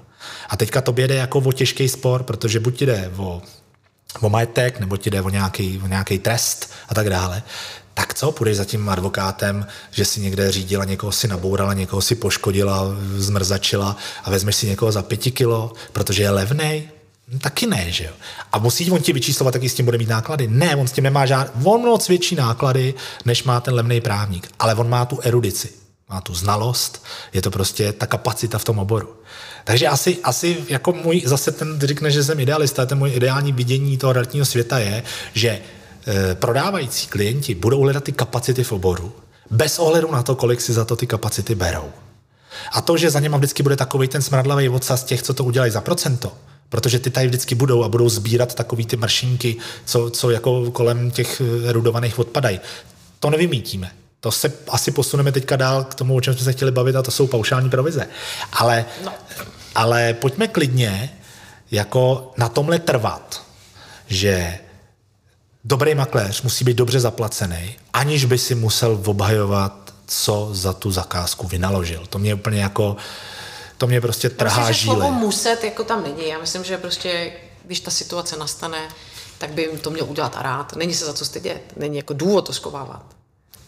A 0.50 0.58
teďka 0.58 0.82
to 0.82 0.92
jde 0.92 1.16
jako 1.16 1.40
o 1.40 1.52
těžký 1.52 1.90
spor, 1.90 2.24
protože 2.24 2.60
buď 2.60 2.82
jde 2.82 3.12
o 3.18 3.42
o 4.22 4.30
majetek, 4.30 4.80
nebo 4.80 4.98
ti 4.98 5.10
jde 5.10 5.22
o 5.22 5.30
nějaký, 5.30 5.82
o 5.84 5.88
nějaký 5.88 6.20
trest 6.20 6.72
a 6.90 6.94
tak 6.94 7.10
dále, 7.10 7.44
tak 8.00 8.14
co, 8.14 8.32
půjdeš 8.32 8.58
za 8.58 8.66
tím 8.66 8.90
advokátem, 8.90 9.68
že 9.92 10.06
si 10.06 10.22
někde 10.22 10.52
řídila, 10.52 10.86
někoho 10.86 11.12
si 11.12 11.28
nabourala, 11.28 11.74
někoho 11.74 12.02
si 12.02 12.16
poškodila, 12.16 12.86
zmrzačila 13.16 13.98
a 14.24 14.30
vezmeš 14.30 14.56
si 14.56 14.68
někoho 14.68 14.92
za 14.92 15.02
pěti 15.02 15.32
kilo, 15.32 15.74
protože 15.94 16.24
je 16.24 16.30
levnej? 16.30 16.90
No, 17.28 17.40
taky 17.40 17.68
ne, 17.68 17.92
že 17.92 18.04
jo. 18.04 18.12
A 18.52 18.60
musí 18.60 18.92
on 18.92 19.02
ti 19.02 19.14
vyčíslovat, 19.14 19.54
taky 19.54 19.70
s 19.70 19.74
tím 19.74 19.86
bude 19.86 19.98
mít 19.98 20.10
náklady? 20.10 20.48
Ne, 20.48 20.76
on 20.76 20.88
s 20.88 20.92
tím 20.92 21.04
nemá 21.04 21.26
žádný, 21.26 21.66
on 21.66 21.82
moc 21.82 22.08
větší 22.08 22.36
náklady, 22.36 22.94
než 23.26 23.44
má 23.44 23.60
ten 23.60 23.74
levný 23.74 24.02
právník. 24.02 24.48
Ale 24.60 24.76
on 24.76 24.90
má 24.90 25.06
tu 25.06 25.20
erudici, 25.24 25.70
má 26.10 26.22
tu 26.22 26.36
znalost, 26.36 27.04
je 27.34 27.42
to 27.42 27.52
prostě 27.52 27.94
ta 27.94 28.06
kapacita 28.06 28.58
v 28.58 28.64
tom 28.64 28.80
oboru. 28.80 29.16
Takže 29.64 29.88
asi, 29.88 30.18
asi 30.24 30.58
jako 30.70 30.92
můj, 30.92 31.22
zase 31.26 31.52
ten 31.52 31.80
řekne, 31.80 32.12
že 32.12 32.24
jsem 32.24 32.40
idealista, 32.40 32.86
ten 32.86 32.98
můj 32.98 33.12
ideální 33.16 33.52
vidění 33.52 33.98
toho 33.98 34.14
realitního 34.14 34.46
světa 34.46 34.80
je, 34.80 35.04
že 35.34 35.60
prodávající 36.34 37.08
klienti 37.08 37.56
budou 37.56 37.82
hledat 37.82 38.04
ty 38.04 38.12
kapacity 38.12 38.64
v 38.64 38.72
oboru, 38.72 39.12
bez 39.50 39.80
ohledu 39.80 40.12
na 40.12 40.24
to, 40.24 40.36
kolik 40.36 40.62
si 40.62 40.74
za 40.74 40.86
to 40.86 40.96
ty 40.96 41.08
kapacity 41.08 41.56
berou. 41.56 41.92
A 42.72 42.82
to, 42.82 42.98
že 42.98 43.10
za 43.10 43.20
něma 43.20 43.38
vždycky 43.38 43.64
bude 43.64 43.76
takový 43.76 44.08
ten 44.08 44.22
smradlavý 44.22 44.70
odsaz 44.70 45.04
těch, 45.04 45.24
co 45.24 45.34
to 45.34 45.44
udělají 45.44 45.72
za 45.72 45.82
procento, 45.82 46.34
protože 46.70 47.00
ty 47.00 47.10
tady 47.10 47.28
vždycky 47.28 47.56
budou 47.56 47.84
a 47.84 47.90
budou 47.90 48.10
sbírat 48.10 48.56
takový 48.56 48.86
ty 48.86 48.98
maršinky, 48.98 49.56
co, 49.86 50.10
co 50.10 50.30
jako 50.30 50.72
kolem 50.72 51.12
těch 51.12 51.42
eh, 51.42 51.70
erudovaných 51.70 52.20
odpadají. 52.20 52.60
To 53.20 53.30
nevymítíme. 53.30 53.92
To 54.20 54.32
se 54.32 54.54
asi 54.68 54.92
posuneme 54.92 55.32
teďka 55.32 55.56
dál 55.56 55.84
k 55.84 55.96
tomu, 55.96 56.16
o 56.16 56.22
čem 56.22 56.34
jsme 56.34 56.44
se 56.44 56.54
chtěli 56.54 56.72
bavit, 56.72 56.96
a 56.96 57.02
to 57.02 57.12
jsou 57.12 57.28
paušální 57.28 57.70
provize. 57.70 58.08
Ale, 58.54 58.86
no. 59.06 59.14
ale 59.76 60.14
pojďme 60.14 60.48
klidně 60.48 61.10
jako 61.72 62.34
na 62.38 62.50
tomhle 62.50 62.80
trvat, 62.80 63.44
že 64.08 64.60
dobrý 65.64 65.96
makléř 65.96 66.42
musí 66.42 66.66
být 66.66 66.78
dobře 66.78 67.00
zaplacený, 67.00 67.76
aniž 67.94 68.26
by 68.26 68.38
si 68.38 68.56
musel 68.56 69.02
obhajovat, 69.06 69.94
co 70.08 70.50
za 70.52 70.74
tu 70.74 70.92
zakázku 70.92 71.48
vynaložil. 71.48 72.06
To 72.10 72.20
mě 72.20 72.34
úplně 72.34 72.62
jako, 72.62 72.98
to 73.78 73.88
mě 73.88 74.02
prostě 74.02 74.30
trhá 74.30 74.68
myslím, 74.68 74.74
žíly. 74.76 74.96
slovo 74.96 75.12
muset 75.12 75.64
jako 75.64 75.84
tam 75.84 76.04
není. 76.04 76.28
Já 76.28 76.40
myslím, 76.40 76.64
že 76.64 76.78
prostě, 76.78 77.32
když 77.66 77.80
ta 77.80 77.92
situace 77.92 78.38
nastane, 78.38 78.88
tak 79.38 79.50
by 79.50 79.62
jim 79.62 79.80
to 79.80 79.90
měl 79.90 80.06
udělat 80.06 80.36
a 80.38 80.42
rád. 80.42 80.76
Není 80.76 80.94
se 80.94 81.06
za 81.06 81.14
co 81.14 81.26
stydět. 81.26 81.62
Není 81.76 81.98
jako 81.98 82.14
důvod 82.14 82.42
to 82.48 82.54
skovávat. 82.54 83.06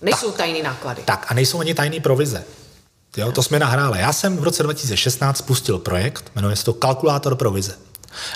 Nejsou 0.02 0.28
tak, 0.28 0.38
tajný 0.38 0.62
náklady. 0.62 1.02
Tak 1.06 1.26
a 1.30 1.34
nejsou 1.34 1.60
ani 1.60 1.74
tajný 1.74 2.00
provize. 2.00 2.44
Jo, 3.18 3.32
to 3.32 3.44
jsme 3.44 3.60
nahráli. 3.60 4.00
Já 4.00 4.14
jsem 4.14 4.38
v 4.38 4.44
roce 4.44 4.64
2016 4.64 5.38
spustil 5.38 5.80
projekt, 5.80 6.32
jmenuje 6.36 6.56
se 6.56 6.66
to 6.66 6.74
Kalkulátor 6.74 7.36
provize. 7.36 7.78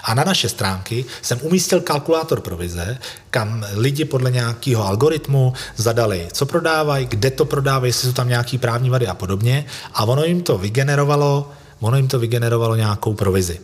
A 0.03 0.13
na 0.13 0.23
naše 0.23 0.49
stránky 0.49 1.05
jsem 1.21 1.39
umístil 1.41 1.81
kalkulátor 1.81 2.41
provize, 2.41 2.97
kam 3.29 3.65
lidi 3.73 4.05
podle 4.05 4.31
nějakého 4.31 4.87
algoritmu 4.87 5.53
zadali, 5.75 6.27
co 6.33 6.45
prodávají, 6.45 7.05
kde 7.05 7.31
to 7.31 7.45
prodávají, 7.45 7.89
jestli 7.89 8.07
jsou 8.07 8.13
tam 8.13 8.29
nějaký 8.29 8.57
právní 8.57 8.89
vady 8.89 9.07
a 9.07 9.13
podobně. 9.13 9.65
A 9.93 10.03
ono 10.03 10.23
jim 10.23 10.43
to 10.43 10.57
vygenerovalo, 10.57 11.51
ono 11.79 11.97
jim 11.97 12.07
to 12.07 12.19
vygenerovalo 12.19 12.75
nějakou 12.75 13.13
provizi. 13.13 13.59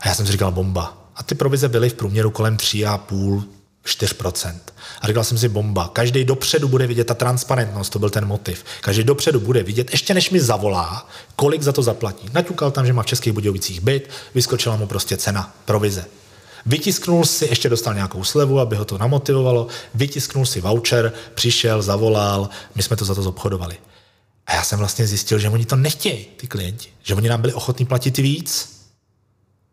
A 0.00 0.08
já 0.08 0.14
jsem 0.14 0.26
si 0.26 0.32
říkal, 0.32 0.52
bomba. 0.52 0.96
A 1.16 1.22
ty 1.22 1.34
provize 1.34 1.68
byly 1.68 1.90
v 1.90 1.94
průměru 1.94 2.30
kolem 2.30 2.56
3,5 2.56 3.55
4%. 3.86 4.54
A 5.00 5.06
říkal 5.06 5.24
jsem 5.24 5.38
si, 5.38 5.48
bomba, 5.48 5.90
každý 5.92 6.24
dopředu 6.24 6.68
bude 6.68 6.86
vidět 6.86 7.04
ta 7.04 7.14
transparentnost, 7.14 7.90
to 7.92 7.98
byl 7.98 8.10
ten 8.10 8.26
motiv. 8.26 8.64
Každý 8.80 9.04
dopředu 9.04 9.40
bude 9.40 9.62
vidět, 9.62 9.90
ještě 9.90 10.14
než 10.14 10.30
mi 10.30 10.40
zavolá, 10.40 11.08
kolik 11.36 11.62
za 11.62 11.72
to 11.72 11.82
zaplatí. 11.82 12.28
Naťukal 12.32 12.70
tam, 12.70 12.86
že 12.86 12.92
má 12.92 13.02
v 13.02 13.06
Českých 13.06 13.32
Budějovicích 13.32 13.80
byt, 13.80 14.10
vyskočila 14.34 14.76
mu 14.76 14.86
prostě 14.86 15.16
cena, 15.16 15.54
provize. 15.64 16.04
Vytisknul 16.66 17.24
si, 17.24 17.46
ještě 17.46 17.68
dostal 17.68 17.94
nějakou 17.94 18.24
slevu, 18.24 18.60
aby 18.60 18.76
ho 18.76 18.84
to 18.84 18.98
namotivovalo, 18.98 19.66
vytisknul 19.94 20.46
si 20.46 20.60
voucher, 20.60 21.12
přišel, 21.34 21.82
zavolal, 21.82 22.48
my 22.74 22.82
jsme 22.82 22.96
to 22.96 23.04
za 23.04 23.14
to 23.14 23.22
zobchodovali. 23.22 23.76
A 24.46 24.54
já 24.54 24.62
jsem 24.62 24.78
vlastně 24.78 25.06
zjistil, 25.06 25.38
že 25.38 25.48
oni 25.48 25.64
to 25.64 25.76
nechtějí, 25.76 26.26
ty 26.36 26.46
klienti. 26.46 26.88
Že 27.02 27.14
oni 27.14 27.28
nám 27.28 27.40
byli 27.40 27.52
ochotní 27.52 27.86
platit 27.86 28.18
víc, 28.18 28.75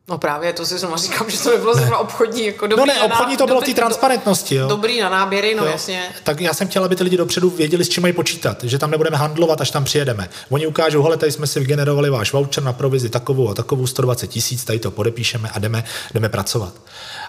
No 0.07 0.17
právě, 0.17 0.53
to 0.53 0.65
si 0.65 0.77
znovu 0.77 0.97
říkám, 0.97 1.29
že 1.29 1.39
to 1.39 1.51
nebylo 1.51 1.73
zrovna 1.73 1.97
obchodní. 1.97 2.45
Jako 2.45 2.67
dobrý 2.67 2.79
no 2.79 2.93
ne, 2.93 3.01
obchodní 3.01 3.37
to 3.37 3.47
bylo 3.47 3.61
té 3.61 3.73
transparentnosti. 3.73 4.55
Jo. 4.55 4.67
Dobrý 4.67 5.01
na 5.01 5.09
náběry, 5.09 5.55
no 5.55 5.65
jo. 5.65 5.71
jasně. 5.71 6.03
Tak 6.23 6.41
já 6.41 6.53
jsem 6.53 6.67
chtěl, 6.67 6.83
aby 6.85 6.95
ty 6.95 7.03
lidi 7.03 7.17
dopředu 7.17 7.49
věděli, 7.49 7.85
s 7.85 7.89
čím 7.89 8.01
mají 8.01 8.13
počítat, 8.13 8.63
že 8.63 8.77
tam 8.77 8.91
nebudeme 8.91 9.17
handlovat, 9.17 9.61
až 9.61 9.71
tam 9.71 9.83
přijedeme. 9.83 10.29
Oni 10.49 10.67
ukážou, 10.67 11.03
hele, 11.03 11.17
tady 11.17 11.31
jsme 11.31 11.47
si 11.47 11.59
vygenerovali 11.59 12.09
váš 12.09 12.33
voucher 12.33 12.63
na 12.63 12.73
provizi 12.73 13.09
takovou 13.09 13.49
a 13.49 13.53
takovou 13.53 13.87
120 13.87 14.27
tisíc, 14.27 14.63
tady 14.63 14.79
to 14.79 14.91
podepíšeme 14.91 15.49
a 15.49 15.59
jdeme, 15.59 15.83
jdeme 16.13 16.29
pracovat. 16.29 16.73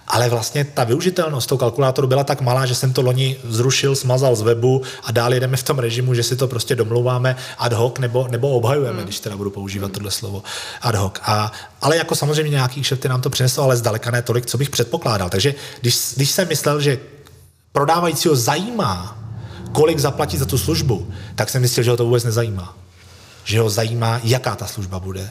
Ale 0.07 0.29
vlastně 0.29 0.65
ta 0.65 0.83
využitelnost 0.83 1.49
toho 1.49 1.59
kalkulátoru 1.59 2.07
byla 2.07 2.23
tak 2.23 2.41
malá, 2.41 2.65
že 2.65 2.75
jsem 2.75 2.93
to 2.93 3.01
loni 3.01 3.37
zrušil, 3.43 3.95
smazal 3.95 4.35
z 4.35 4.41
webu 4.41 4.81
a 5.03 5.11
dál 5.11 5.33
jedeme 5.33 5.57
v 5.57 5.63
tom 5.63 5.79
režimu, 5.79 6.13
že 6.13 6.23
si 6.23 6.35
to 6.35 6.47
prostě 6.47 6.75
domlouváme 6.75 7.35
ad 7.57 7.73
hoc 7.73 7.97
nebo, 7.99 8.27
nebo 8.31 8.49
obhajujeme, 8.49 8.97
hmm. 8.97 9.03
když 9.03 9.19
teda 9.19 9.37
budu 9.37 9.51
používat 9.51 9.85
hmm. 9.85 9.93
tohle 9.93 10.11
slovo 10.11 10.43
ad 10.81 10.95
hoc. 10.95 11.13
A, 11.21 11.51
ale 11.81 11.97
jako 11.97 12.15
samozřejmě 12.15 12.51
nějaký 12.51 12.81
kšefty 12.81 13.09
nám 13.09 13.21
to 13.21 13.29
přineslo, 13.29 13.63
ale 13.63 13.77
zdaleka 13.77 14.11
ne 14.11 14.21
tolik, 14.21 14.45
co 14.45 14.57
bych 14.57 14.69
předpokládal. 14.69 15.29
Takže 15.29 15.55
když, 15.81 16.13
když 16.15 16.31
jsem 16.31 16.47
myslel, 16.47 16.81
že 16.81 16.99
prodávajícího 17.71 18.35
zajímá, 18.35 19.17
kolik 19.71 19.99
zaplatí 19.99 20.37
za 20.37 20.45
tu 20.45 20.57
službu, 20.57 21.07
tak 21.35 21.49
jsem 21.49 21.61
myslel, 21.61 21.83
že 21.83 21.91
ho 21.91 21.97
to 21.97 22.05
vůbec 22.05 22.23
nezajímá. 22.23 22.77
Že 23.43 23.59
ho 23.59 23.69
zajímá, 23.69 24.19
jaká 24.23 24.55
ta 24.55 24.67
služba 24.67 24.99
bude 24.99 25.29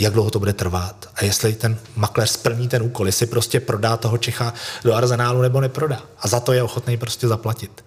jak 0.00 0.12
dlouho 0.12 0.30
to 0.30 0.38
bude 0.38 0.52
trvat 0.52 1.08
a 1.14 1.24
jestli 1.24 1.52
ten 1.52 1.78
makléř 1.96 2.30
splní 2.30 2.68
ten 2.68 2.82
úkol, 2.82 3.06
jestli 3.06 3.26
prostě 3.26 3.60
prodá 3.60 3.96
toho 3.96 4.18
Čecha 4.18 4.54
do 4.84 4.94
arzenálu 4.94 5.42
nebo 5.42 5.60
neprodá. 5.60 6.02
A 6.20 6.28
za 6.28 6.40
to 6.40 6.52
je 6.52 6.62
ochotný 6.62 6.96
prostě 6.96 7.28
zaplatit. 7.28 7.84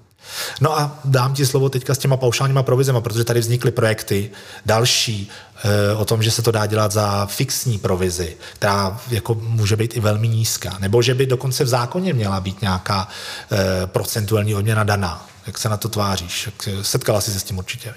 No 0.62 0.80
a 0.80 1.00
dám 1.06 1.34
ti 1.34 1.46
slovo 1.46 1.70
teďka 1.70 1.96
s 1.96 1.98
těma 1.98 2.18
paušálníma 2.18 2.64
provizema, 2.64 3.02
protože 3.02 3.24
tady 3.24 3.40
vznikly 3.40 3.72
projekty 3.72 4.32
další 4.66 5.30
e, 5.64 5.96
o 5.96 6.06
tom, 6.06 6.24
že 6.24 6.32
se 6.32 6.42
to 6.42 6.52
dá 6.52 6.66
dělat 6.66 6.92
za 6.92 7.26
fixní 7.26 7.80
provizi, 7.80 8.38
která 8.54 9.00
jako 9.10 9.36
může 9.36 9.76
být 9.76 9.98
i 9.98 10.00
velmi 10.00 10.28
nízká. 10.28 10.78
Nebo 10.80 11.02
že 11.02 11.14
by 11.14 11.26
dokonce 11.26 11.64
v 11.64 11.68
zákoně 11.68 12.14
měla 12.14 12.40
být 12.40 12.62
nějaká 12.62 13.08
e, 13.52 13.88
procentuální 13.88 14.56
odměna 14.56 14.84
daná. 14.84 15.28
Jak 15.48 15.58
se 15.58 15.70
na 15.70 15.78
to 15.78 15.90
tváříš? 15.90 16.50
Setkala 16.82 17.22
jsi 17.22 17.32
se 17.32 17.40
s 17.40 17.44
tím 17.44 17.58
určitě. 17.58 17.94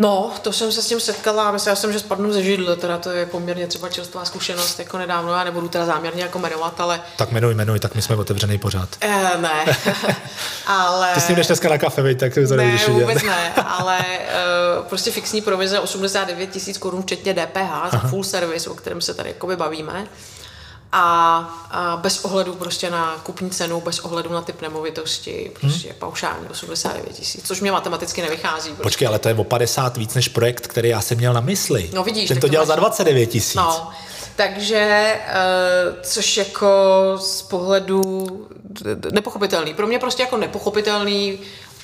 No, 0.00 0.32
to 0.42 0.52
jsem 0.52 0.72
se 0.72 0.82
s 0.82 0.86
tím 0.86 1.00
setkala 1.00 1.48
a 1.48 1.52
myslela 1.52 1.76
jsem, 1.76 1.92
že 1.92 1.98
spadnu 1.98 2.32
ze 2.32 2.42
židle, 2.42 2.76
teda 2.76 2.98
to 2.98 3.10
je 3.10 3.26
poměrně 3.26 3.66
třeba 3.66 3.88
čerstvá 3.88 4.24
zkušenost, 4.24 4.78
jako 4.78 4.98
nedávno, 4.98 5.32
já 5.32 5.44
nebudu 5.44 5.68
teda 5.68 5.86
záměrně 5.86 6.22
jako 6.22 6.38
jmenovat, 6.38 6.80
ale... 6.80 7.00
Tak 7.16 7.30
jmenuj, 7.30 7.54
jmenuj, 7.54 7.78
tak 7.78 7.94
my 7.94 8.02
jsme 8.02 8.16
otevřený 8.16 8.58
pořád. 8.58 8.88
E, 9.00 9.38
ne, 9.38 9.76
ale... 10.66 11.10
Ty 11.14 11.20
s 11.20 11.28
ním 11.28 11.36
jdeš 11.36 11.46
dneska 11.46 11.68
na 11.68 11.78
kafe, 11.78 12.02
vej, 12.02 12.14
tak 12.14 12.34
to 12.34 12.56
Ne, 12.56 12.78
vůbec 12.88 13.22
ne, 13.22 13.52
ale 13.66 13.98
uh, 13.98 14.86
prostě 14.86 15.10
fixní 15.10 15.40
provize 15.40 15.80
89 15.80 16.50
tisíc 16.50 16.78
korun, 16.78 17.02
včetně 17.02 17.34
DPH 17.34 17.90
za 17.92 17.98
Aha. 17.98 18.08
full 18.08 18.24
service, 18.24 18.70
o 18.70 18.74
kterém 18.74 19.00
se 19.00 19.14
tady 19.14 19.28
jakoby 19.28 19.56
bavíme 19.56 20.06
a, 20.92 21.38
a 21.70 21.96
bez 21.96 22.24
ohledu 22.24 22.54
prostě 22.54 22.90
na 22.90 23.16
kupní 23.22 23.50
cenu, 23.50 23.80
bez 23.80 23.98
ohledu 23.98 24.32
na 24.32 24.42
typ 24.42 24.62
nemovitosti, 24.62 25.50
prostě 25.60 25.88
hmm. 25.88 25.96
paušální 25.98 26.48
89 26.48 27.12
tisíc, 27.12 27.46
což 27.46 27.60
mě 27.60 27.72
matematicky 27.72 28.22
nevychází. 28.22 28.68
Prostě. 28.68 28.82
Počkej, 28.82 29.08
ale 29.08 29.18
to 29.18 29.28
je 29.28 29.34
o 29.34 29.44
50 29.44 29.96
víc 29.96 30.14
než 30.14 30.28
projekt, 30.28 30.66
který 30.66 30.88
já 30.88 31.00
jsem 31.00 31.18
měl 31.18 31.32
na 31.32 31.40
mysli. 31.40 31.90
No 31.94 32.04
vidíš. 32.04 32.28
Ten 32.28 32.40
to 32.40 32.48
dělal 32.48 32.66
za 32.66 32.76
29 32.76 33.26
tisíc. 33.26 33.54
No, 33.54 33.90
takže, 34.36 35.14
uh, 35.26 36.02
což 36.02 36.36
jako 36.36 36.68
z 37.20 37.42
pohledu 37.42 38.26
nepochopitelný. 39.12 39.74
Pro 39.74 39.86
mě 39.86 39.98
prostě 39.98 40.22
jako 40.22 40.36
nepochopitelný 40.36 41.38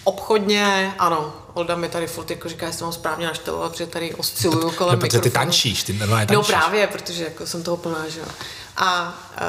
obchodně, 0.05 0.95
ano, 0.99 1.33
Olda 1.55 1.77
mi 1.77 1.88
tady 1.88 2.07
furt 2.07 2.31
jako 2.31 2.49
říká, 2.49 2.66
jestli 2.66 2.83
mám 2.83 2.92
správně 2.92 3.27
naštelovat, 3.27 3.73
protože 3.73 3.87
tady 3.87 4.14
osciluju 4.14 4.71
kolem 4.71 4.95
no, 4.95 5.01
protože 5.01 5.21
ty 5.21 5.31
tančíš, 5.31 5.83
ty 5.83 5.92
normálně 5.92 6.27
tančíš. 6.27 6.53
No 6.53 6.59
právě, 6.59 6.87
protože 6.87 7.25
jako 7.25 7.47
jsem 7.47 7.62
toho 7.62 7.77
plná, 7.77 8.09
že 8.09 8.21
jo. 8.21 8.27
A 8.77 9.19
e, 9.37 9.47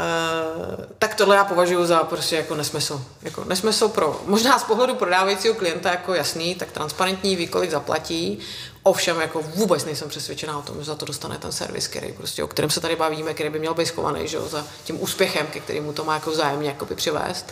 tak 0.99 1.15
tohle 1.15 1.35
já 1.35 1.43
považuji 1.43 1.85
za 1.85 2.03
prostě 2.03 2.35
jako 2.35 2.55
nesmysl. 2.55 3.05
Jako 3.21 3.43
nesmysl 3.43 3.87
pro, 3.87 4.21
možná 4.25 4.59
z 4.59 4.63
pohledu 4.63 4.95
prodávajícího 4.95 5.53
klienta 5.53 5.89
jako 5.89 6.13
jasný, 6.13 6.55
tak 6.55 6.71
transparentní, 6.71 7.35
ví, 7.35 7.47
kolik 7.47 7.71
zaplatí, 7.71 8.39
Ovšem, 8.87 9.21
jako 9.21 9.41
vůbec 9.41 9.85
nejsem 9.85 10.09
přesvědčená 10.09 10.57
o 10.57 10.61
tom, 10.61 10.77
že 10.77 10.83
za 10.83 10.95
to 10.95 11.05
dostane 11.05 11.37
ten 11.37 11.51
servis, 11.51 11.87
který 11.87 12.13
prostě, 12.13 12.43
o 12.43 12.47
kterém 12.47 12.69
se 12.69 12.79
tady 12.79 12.95
bavíme, 12.95 13.33
který 13.33 13.49
by 13.49 13.59
měl 13.59 13.73
být 13.73 13.85
schovaný, 13.85 14.27
že 14.27 14.39
za 14.39 14.67
tím 14.83 15.03
úspěchem, 15.03 15.47
ke 15.47 15.59
kterému 15.59 15.93
to 15.93 16.03
má 16.03 16.13
jako 16.13 16.31
vzájemně 16.31 16.69
jako 16.69 16.85
by 16.85 16.95
přivést. 16.95 17.45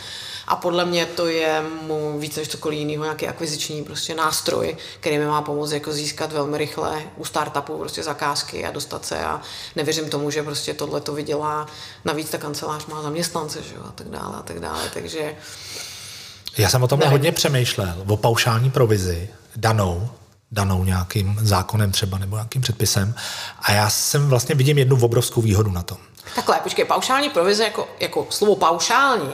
A 0.48 0.56
podle 0.56 0.86
mě 0.86 1.06
to 1.06 1.28
je 1.28 1.64
mu 1.82 2.20
víc 2.20 2.36
než 2.36 2.48
cokoliv 2.48 2.80
jiného, 2.80 3.04
nějaký 3.04 3.28
akviziční 3.28 3.84
prostě 3.84 4.16
nástroj, 4.16 4.78
který 5.00 5.18
mi 5.18 5.26
má 5.26 5.42
pomoct 5.42 5.72
jako 5.72 5.94
získat 5.94 6.32
velmi 6.32 6.58
rychle 6.58 7.02
u 7.18 7.26
startupu 7.26 7.78
prostě 7.78 8.04
zakázky 8.04 8.66
a 8.66 8.72
dostat 8.72 9.06
se 9.06 9.20
a 9.20 9.42
nevěřím 9.76 10.10
tomu, 10.10 10.32
že 10.32 10.44
prostě 10.44 10.74
tohle 10.74 11.02
to 11.02 11.14
vydělá. 11.14 11.68
Navíc 12.06 12.30
ta 12.30 12.38
kancelář 12.38 12.86
má 12.86 13.02
zaměstnance, 13.02 13.62
že 13.62 13.76
jo, 13.76 13.82
a 13.88 13.92
tak 13.92 14.10
dále, 14.10 14.38
a 14.38 14.42
tak 14.42 14.60
dále, 14.60 14.90
takže 14.94 15.36
já 16.58 16.70
jsem 16.70 16.84
o 16.84 16.88
tom 16.88 17.02
hodně 17.02 17.32
přemýšlel, 17.32 18.04
o 18.08 18.18
paušální 18.18 18.72
provizi 18.72 19.30
danou 19.56 20.10
danou 20.52 20.84
nějakým 20.84 21.38
zákonem 21.42 21.92
třeba 21.92 22.18
nebo 22.18 22.36
nějakým 22.36 22.62
předpisem. 22.62 23.16
A 23.60 23.72
já 23.72 23.90
jsem 23.90 24.28
vlastně 24.28 24.56
vidím 24.56 24.78
jednu 24.78 25.02
obrovskou 25.02 25.42
výhodu 25.42 25.72
na 25.72 25.84
tom. 25.84 25.98
Takhle, 26.36 26.60
počkej, 26.64 26.86
paušální 26.86 27.30
provize 27.30 27.64
jako, 27.64 27.88
jako 28.00 28.28
slovo 28.30 28.56
paušální, 28.56 29.32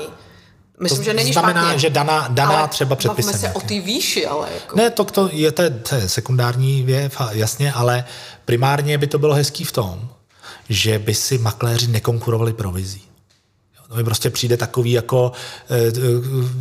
Myslím, 0.80 1.00
to 1.00 1.04
že 1.04 1.14
není 1.14 1.34
znamená, 1.34 1.62
špatně, 1.62 1.80
že 1.80 1.90
daná, 1.90 2.28
daná 2.28 2.60
ale 2.60 2.68
třeba 2.68 2.96
předpisem. 2.96 3.40
se 3.40 3.52
o 3.54 3.60
té 3.60 3.80
výši, 3.80 4.28
ale 4.28 4.50
jako... 4.54 4.76
Ne, 4.76 4.90
to, 4.90 5.04
to, 5.04 5.30
je, 5.32 5.52
to, 5.52 5.62
je, 5.62 5.70
to 5.70 5.96
je 5.96 6.10
sekundární 6.10 6.84
věc, 6.84 7.14
jasně, 7.32 7.74
ale 7.74 8.06
primárně 8.46 8.98
by 8.98 9.08
to 9.08 9.20
bylo 9.20 9.34
hezký 9.34 9.64
v 9.64 9.72
tom, 9.72 10.10
že 10.70 11.00
by 11.00 11.14
si 11.14 11.38
makléři 11.38 11.88
nekonkurovali 11.88 12.54
provizí. 12.54 13.11
To 13.92 13.98
mi 13.98 14.04
prostě 14.04 14.30
přijde 14.30 14.58
takový 14.58 14.92
jako 14.92 15.32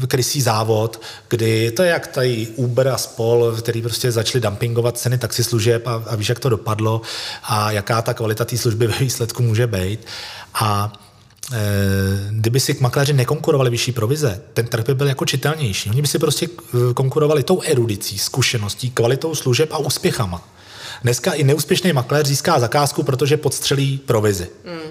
e, 0.03 0.07
krysí 0.07 0.43
závod, 0.43 1.03
kdy 1.29 1.71
to 1.71 1.83
je 1.83 1.91
jak 1.91 2.07
tady 2.07 2.49
Uber 2.57 2.89
a 2.89 2.99
spol, 2.99 3.55
který 3.59 3.83
prostě 3.83 4.13
začali 4.13 4.43
dumpingovat 4.43 4.99
ceny 4.99 5.19
taxislužeb 5.19 5.87
a, 5.87 6.03
a 6.07 6.17
víš, 6.17 6.29
jak 6.29 6.39
to 6.39 6.49
dopadlo 6.49 7.01
a 7.43 7.71
jaká 7.71 8.03
ta 8.03 8.15
kvalita 8.15 8.45
té 8.45 8.57
služby 8.57 8.87
ve 8.87 8.99
výsledku 8.99 9.43
může 9.43 9.67
být. 9.67 10.07
A 10.55 10.93
e, 11.53 11.59
kdyby 12.31 12.61
si 12.61 12.77
makléři 12.81 13.13
nekonkurovali 13.13 13.71
vyšší 13.71 13.93
provize, 13.93 14.43
ten 14.55 14.67
trh 14.67 14.85
by 14.85 14.95
byl 14.95 15.07
jako 15.07 15.27
čitelnější. 15.27 15.91
Oni 15.91 16.03
by 16.03 16.09
si 16.09 16.19
prostě 16.19 16.49
konkurovali 16.95 17.43
tou 17.43 17.63
erudicí, 17.63 18.19
zkušeností, 18.19 18.91
kvalitou 18.91 19.35
služeb 19.35 19.73
a 19.73 19.79
úspěchama. 19.79 20.49
Dneska 21.03 21.33
i 21.33 21.45
neúspěšný 21.45 21.93
makléř 21.93 22.27
získá 22.27 22.61
zakázku, 22.61 23.03
protože 23.03 23.37
podstřelí 23.37 23.99
provizi. 23.99 24.49
Mm 24.65 24.91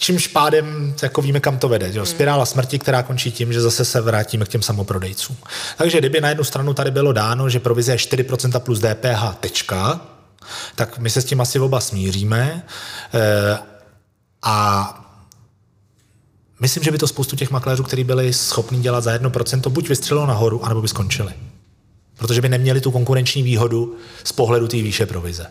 čímž 0.00 0.26
pádem 0.26 0.94
jako 1.02 1.22
víme, 1.22 1.40
kam 1.40 1.58
to 1.58 1.68
vede. 1.68 1.92
Že? 1.92 2.06
Spirála 2.06 2.46
smrti, 2.46 2.78
která 2.78 3.02
končí 3.02 3.32
tím, 3.32 3.52
že 3.52 3.60
zase 3.60 3.84
se 3.84 4.00
vrátíme 4.00 4.44
k 4.44 4.48
těm 4.48 4.62
samoprodejcům. 4.62 5.36
Takže 5.76 5.98
kdyby 5.98 6.20
na 6.20 6.28
jednu 6.28 6.44
stranu 6.44 6.74
tady 6.74 6.90
bylo 6.90 7.12
dáno, 7.12 7.48
že 7.48 7.60
provize 7.60 7.92
je 7.92 7.96
4% 7.96 8.60
plus 8.60 8.80
DPH, 8.80 9.36
tečka, 9.40 10.00
tak 10.74 10.98
my 10.98 11.10
se 11.10 11.20
s 11.20 11.24
tím 11.24 11.40
asi 11.40 11.60
oba 11.60 11.80
smíříme. 11.80 12.62
E, 13.14 13.58
a 14.42 14.94
myslím, 16.60 16.84
že 16.84 16.90
by 16.90 16.98
to 16.98 17.08
spoustu 17.08 17.36
těch 17.36 17.50
makléřů, 17.50 17.82
kteří 17.82 18.04
byli 18.04 18.32
schopni 18.32 18.80
dělat 18.80 19.04
za 19.04 19.16
1%, 19.16 19.70
buď 19.70 19.88
vystřelilo 19.88 20.26
nahoru, 20.26 20.64
anebo 20.64 20.82
by 20.82 20.88
skončili. 20.88 21.32
Protože 22.18 22.40
by 22.40 22.48
neměli 22.48 22.80
tu 22.80 22.90
konkurenční 22.90 23.42
výhodu 23.42 23.96
z 24.24 24.32
pohledu 24.32 24.68
té 24.68 24.76
výše 24.76 25.06
provize. 25.06 25.46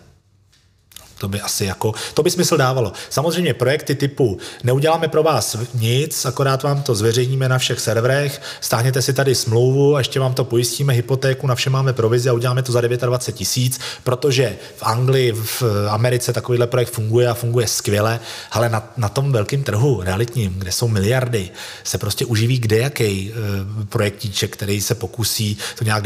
To 1.20 1.28
by 1.28 1.41
asi 1.41 1.65
jako, 1.65 1.93
to 2.13 2.24
by 2.24 2.32
smysl 2.32 2.57
dávalo. 2.57 2.93
Samozřejmě 3.09 3.53
projekty 3.53 3.95
typu 3.95 4.38
neuděláme 4.63 5.07
pro 5.07 5.24
vás 5.24 5.57
nic, 5.74 6.26
akorát 6.26 6.63
vám 6.63 6.82
to 6.82 6.95
zveřejníme 6.95 7.49
na 7.49 7.57
všech 7.57 7.80
serverech, 7.80 8.41
stáhněte 8.61 9.01
si 9.01 9.13
tady 9.13 9.36
smlouvu 9.36 9.95
a 9.95 9.99
ještě 9.99 10.20
vám 10.20 10.34
to 10.34 10.43
pojistíme, 10.43 10.93
hypotéku, 10.93 11.47
na 11.47 11.55
vše 11.55 11.70
máme 11.70 11.93
provizi 11.93 12.30
a 12.30 12.34
uděláme 12.34 12.63
to 12.63 12.72
za 12.72 12.82
29 12.82 13.36
tisíc, 13.38 13.80
protože 14.03 14.57
v 14.78 14.84
Anglii, 14.84 15.32
v 15.32 15.63
Americe 15.89 16.34
takovýhle 16.34 16.67
projekt 16.67 16.89
funguje 16.89 17.28
a 17.28 17.34
funguje 17.34 17.67
skvěle, 17.67 18.20
ale 18.51 18.70
na, 18.70 18.93
na 18.97 19.09
tom 19.09 19.32
velkém 19.32 19.63
trhu 19.63 20.01
realitním, 20.01 20.53
kde 20.59 20.72
jsou 20.72 20.88
miliardy, 20.88 21.49
se 21.84 21.97
prostě 21.97 22.26
uživí 22.26 22.59
kdejaký 22.59 23.32
e, 23.32 23.86
projektíček, 23.86 24.53
který 24.53 24.82
se 24.82 24.95
pokusí 24.95 25.57
to 25.78 25.84
nějak 25.84 26.03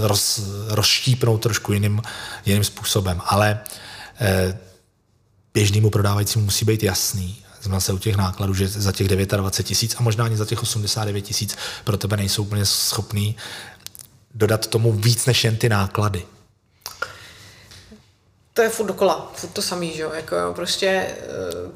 roz, 0.00 0.42
rozštípnout 0.68 1.42
trošku 1.42 1.72
jiným, 1.72 2.02
jiným 2.46 2.64
způsobem. 2.64 3.20
Ale 3.26 3.60
Eh, 3.64 3.93
běžnému 5.54 5.90
prodávajícímu 5.90 6.44
musí 6.44 6.64
být 6.64 6.82
jasný, 6.82 7.44
znamená 7.62 7.80
se 7.80 7.92
u 7.92 7.98
těch 7.98 8.16
nákladů, 8.16 8.54
že 8.54 8.68
za 8.68 8.92
těch 8.92 9.08
29 9.08 9.66
tisíc 9.66 9.96
a 9.98 10.02
možná 10.02 10.24
ani 10.24 10.36
za 10.36 10.44
těch 10.44 10.62
89 10.62 11.20
tisíc 11.20 11.56
pro 11.84 11.96
tebe 11.96 12.16
nejsou 12.16 12.42
úplně 12.42 12.66
schopný 12.66 13.36
dodat 14.34 14.66
tomu 14.66 14.92
víc 14.92 15.26
než 15.26 15.44
jen 15.44 15.56
ty 15.56 15.68
náklady. 15.68 16.26
To 18.54 18.62
je 18.62 18.68
furt 18.68 18.86
dokola, 18.86 19.32
furt 19.34 19.50
to 19.50 19.62
samý, 19.62 19.92
že 19.96 20.02
jo, 20.02 20.10
jako 20.14 20.36
jo, 20.36 20.54
prostě 20.54 20.86
eh, 20.86 21.16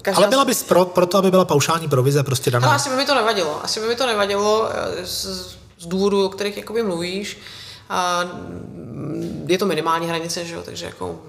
každá... 0.03 0.19
Ale 0.19 0.29
byla 0.29 0.45
bys 0.45 0.63
pro, 0.63 0.85
pro 0.85 1.07
to, 1.07 1.19
aby 1.19 1.31
byla 1.31 1.45
paušální 1.45 1.89
provize 1.89 2.23
prostě 2.23 2.51
daná? 2.51 2.67
Ale 2.67 2.77
asi 2.77 2.91
by 2.91 2.97
mi 2.97 3.07
to 3.07 3.15
nevadilo, 3.15 3.65
asi 3.65 3.81
by 3.81 3.87
mi 3.87 3.97
to 3.97 4.07
nevadilo 4.07 4.71
eh, 4.73 5.07
z, 5.07 5.27
z 5.79 5.87
důvodů, 5.87 6.27
o 6.27 6.29
kterých 6.29 6.57
jakoby 6.57 6.83
mluvíš. 6.83 7.39
A 7.89 8.25
je 9.47 9.59
to 9.59 9.67
minimální 9.67 10.09
hranice, 10.09 10.45
že 10.45 10.55
jo, 10.55 10.63
takže 10.63 10.87
jako 10.87 11.21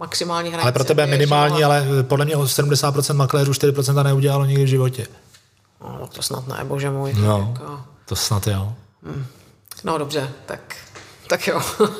maximální 0.00 0.50
hranice. 0.50 0.62
Ale 0.62 0.72
pro 0.72 0.84
tebe 0.84 1.06
minimální, 1.06 1.64
ale 1.64 1.86
podle 2.02 2.24
mě 2.24 2.36
70% 2.36 3.14
makléřů 3.14 3.52
4% 3.52 4.04
neudělalo 4.04 4.44
nikdy 4.44 4.64
v 4.64 4.68
životě. 4.68 5.06
No, 5.80 6.08
to 6.12 6.22
snad 6.22 6.48
ne, 6.48 6.64
bože 6.64 6.90
můj. 6.90 7.14
No, 7.14 7.52
jako... 7.52 7.80
to 8.04 8.16
snad 8.16 8.46
jo. 8.46 8.72
Hmm. 9.02 9.26
No 9.84 9.98
dobře, 9.98 10.30
tak, 10.46 10.60
tak 11.28 11.46
jo. 11.46 11.62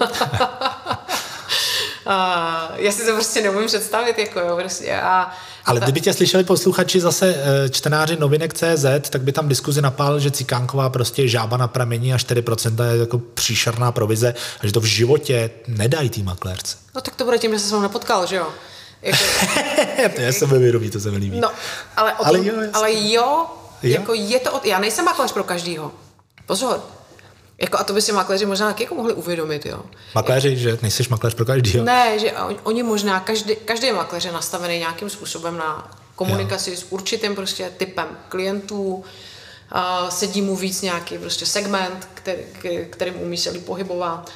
a, 2.06 2.68
já 2.74 2.92
si 2.92 3.06
to 3.06 3.12
prostě 3.12 3.42
nemůžu 3.42 3.66
představit, 3.66 4.18
jako 4.18 4.40
jo, 4.40 4.56
prostě. 4.56 5.00
A, 5.00 5.30
ale 5.64 5.80
kdyby 5.80 6.00
tě 6.00 6.12
slyšeli 6.12 6.44
posluchači 6.44 7.00
zase 7.00 7.34
eh, 7.36 7.68
čtenáři 7.68 8.16
novinek 8.16 8.54
CZ, 8.54 9.10
tak 9.10 9.22
by 9.22 9.32
tam 9.32 9.48
diskuzi 9.48 9.82
napál, 9.82 10.20
že 10.20 10.30
Cikánková 10.30 10.90
prostě 10.90 11.22
je 11.22 11.28
žába 11.28 11.56
na 11.56 11.68
pramení 11.68 12.14
a 12.14 12.16
4% 12.16 12.90
je 12.92 12.98
jako 12.98 13.18
příšerná 13.18 13.92
provize 13.92 14.34
a 14.60 14.66
že 14.66 14.72
to 14.72 14.80
v 14.80 14.84
životě 14.84 15.50
nedají 15.68 16.10
tý 16.10 16.22
makléřce. 16.22 16.76
No 16.94 17.00
tak 17.00 17.16
to 17.16 17.24
bude 17.24 17.38
tím, 17.38 17.52
že 17.52 17.58
se 17.58 17.68
s 17.68 17.72
vámi 17.72 17.82
nepotkal, 17.82 18.26
že 18.26 18.36
jo? 18.36 18.46
Jako, 19.02 19.18
to 20.14 20.20
je 20.20 20.32
sebevědomí, 20.32 20.90
to 20.90 21.00
se 21.00 21.10
mi 21.10 21.16
líbí. 21.16 21.40
No, 21.40 21.50
ale, 21.96 22.12
o 22.12 22.16
tom, 22.16 22.26
ale 22.26 22.46
jo, 22.46 22.54
ale 22.72 22.92
jo, 22.92 23.46
jo, 23.82 23.92
jako 23.92 24.14
je 24.14 24.40
to, 24.40 24.60
já 24.64 24.78
nejsem 24.78 25.04
makléř 25.04 25.32
pro 25.32 25.44
každýho. 25.44 25.92
Pozor, 26.46 26.80
jako, 27.60 27.78
a 27.78 27.84
to 27.84 27.92
by 27.92 28.02
si 28.02 28.12
makléři 28.12 28.46
možná 28.46 28.66
taky 28.66 28.82
jako 28.82 28.94
mohli 28.94 29.12
uvědomit, 29.12 29.66
jo. 29.66 29.82
Makléři, 30.14 30.56
že 30.56 30.78
nejsiš 30.82 31.08
makléř 31.08 31.34
pro 31.34 31.44
každý, 31.44 31.80
Ne, 31.80 32.18
že 32.18 32.32
oni 32.62 32.82
možná, 32.82 33.20
každý, 33.20 33.56
každý 33.56 33.92
makléř 33.92 34.24
je 34.24 34.32
nastavený 34.32 34.78
nějakým 34.78 35.10
způsobem 35.10 35.56
na 35.56 35.90
komunikaci 36.16 36.70
jo. 36.70 36.76
s 36.76 36.86
určitým 36.90 37.34
prostě 37.34 37.72
typem 37.76 38.06
klientů, 38.28 38.94
uh, 38.94 40.08
sedí 40.08 40.42
mu 40.42 40.56
víc 40.56 40.82
nějaký 40.82 41.18
prostě 41.18 41.46
segment, 41.46 42.08
který, 42.14 42.42
kterým 42.90 43.22
umí 43.22 43.36
se 43.36 43.50
líp 43.50 43.64
pohybovat. 43.64 44.30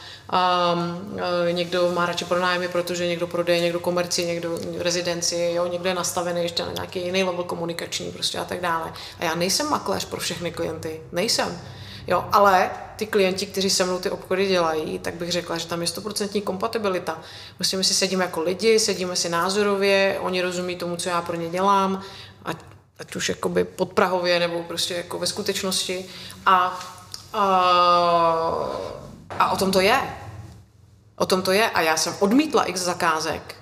Um, 0.75 1.13
uh, 1.13 1.21
někdo 1.53 1.93
má 1.95 2.07
radši 2.07 2.25
pronájmy, 2.25 2.69
protože 2.69 3.07
někdo 3.07 3.27
prodeje, 3.27 3.61
někdo 3.61 3.81
komerci, 3.81 4.27
někdo 4.27 4.59
rezidenci, 4.79 5.53
jo, 5.55 5.67
někdo 5.67 5.89
je 5.89 5.95
nastavený 5.95 6.43
ještě 6.43 6.63
na 6.63 6.73
nějaký 6.73 7.01
jiný 7.01 7.25
level 7.25 7.45
komunikační 7.45 8.13
prostě 8.13 8.39
a 8.39 8.45
tak 8.45 8.61
dále. 8.61 8.93
A 9.21 9.25
já 9.25 9.35
nejsem 9.35 9.71
makléř 9.71 10.05
pro 10.05 10.21
všechny 10.21 10.51
klienty, 10.51 11.01
nejsem. 11.13 11.61
Jo, 12.07 12.25
ale 12.33 12.71
ty 12.97 13.07
klienti, 13.07 13.47
kteří 13.47 13.71
se 13.71 13.85
mnou 13.85 13.99
ty 13.99 14.11
obchody 14.11 14.47
dělají, 14.47 14.99
tak 14.99 15.15
bych 15.15 15.33
řekla, 15.33 15.59
že 15.59 15.67
tam 15.67 15.81
je 15.81 15.87
stoprocentní 15.87 16.43
kompatibilita. 16.43 17.19
My 17.59 17.65
si 17.65 17.95
sedíme 17.95 18.25
jako 18.25 18.43
lidi, 18.43 18.79
sedíme 18.79 19.17
si 19.17 19.29
názorově, 19.29 20.19
oni 20.21 20.43
rozumí 20.43 20.77
tomu, 20.77 20.97
co 20.97 21.09
já 21.09 21.23
pro 21.23 21.37
ně 21.37 21.49
dělám, 21.49 22.03
ať, 22.45 22.57
ať 22.99 23.17
už 23.17 23.29
jakoby 23.29 23.65
podprahově 23.65 24.41
nebo 24.41 24.63
prostě 24.63 24.95
jako 24.95 25.19
ve 25.19 25.27
skutečnosti. 25.27 26.07
A, 26.47 26.81
a, 27.33 27.43
a 29.39 29.51
o 29.51 29.57
tom 29.57 29.73
to 29.73 29.81
je. 29.81 30.01
O 31.17 31.27
tom 31.27 31.43
to 31.43 31.53
je. 31.53 31.71
A 31.71 31.81
já 31.81 31.97
jsem 31.97 32.15
odmítla 32.21 32.65
x 32.65 32.81
zakázek, 32.81 33.55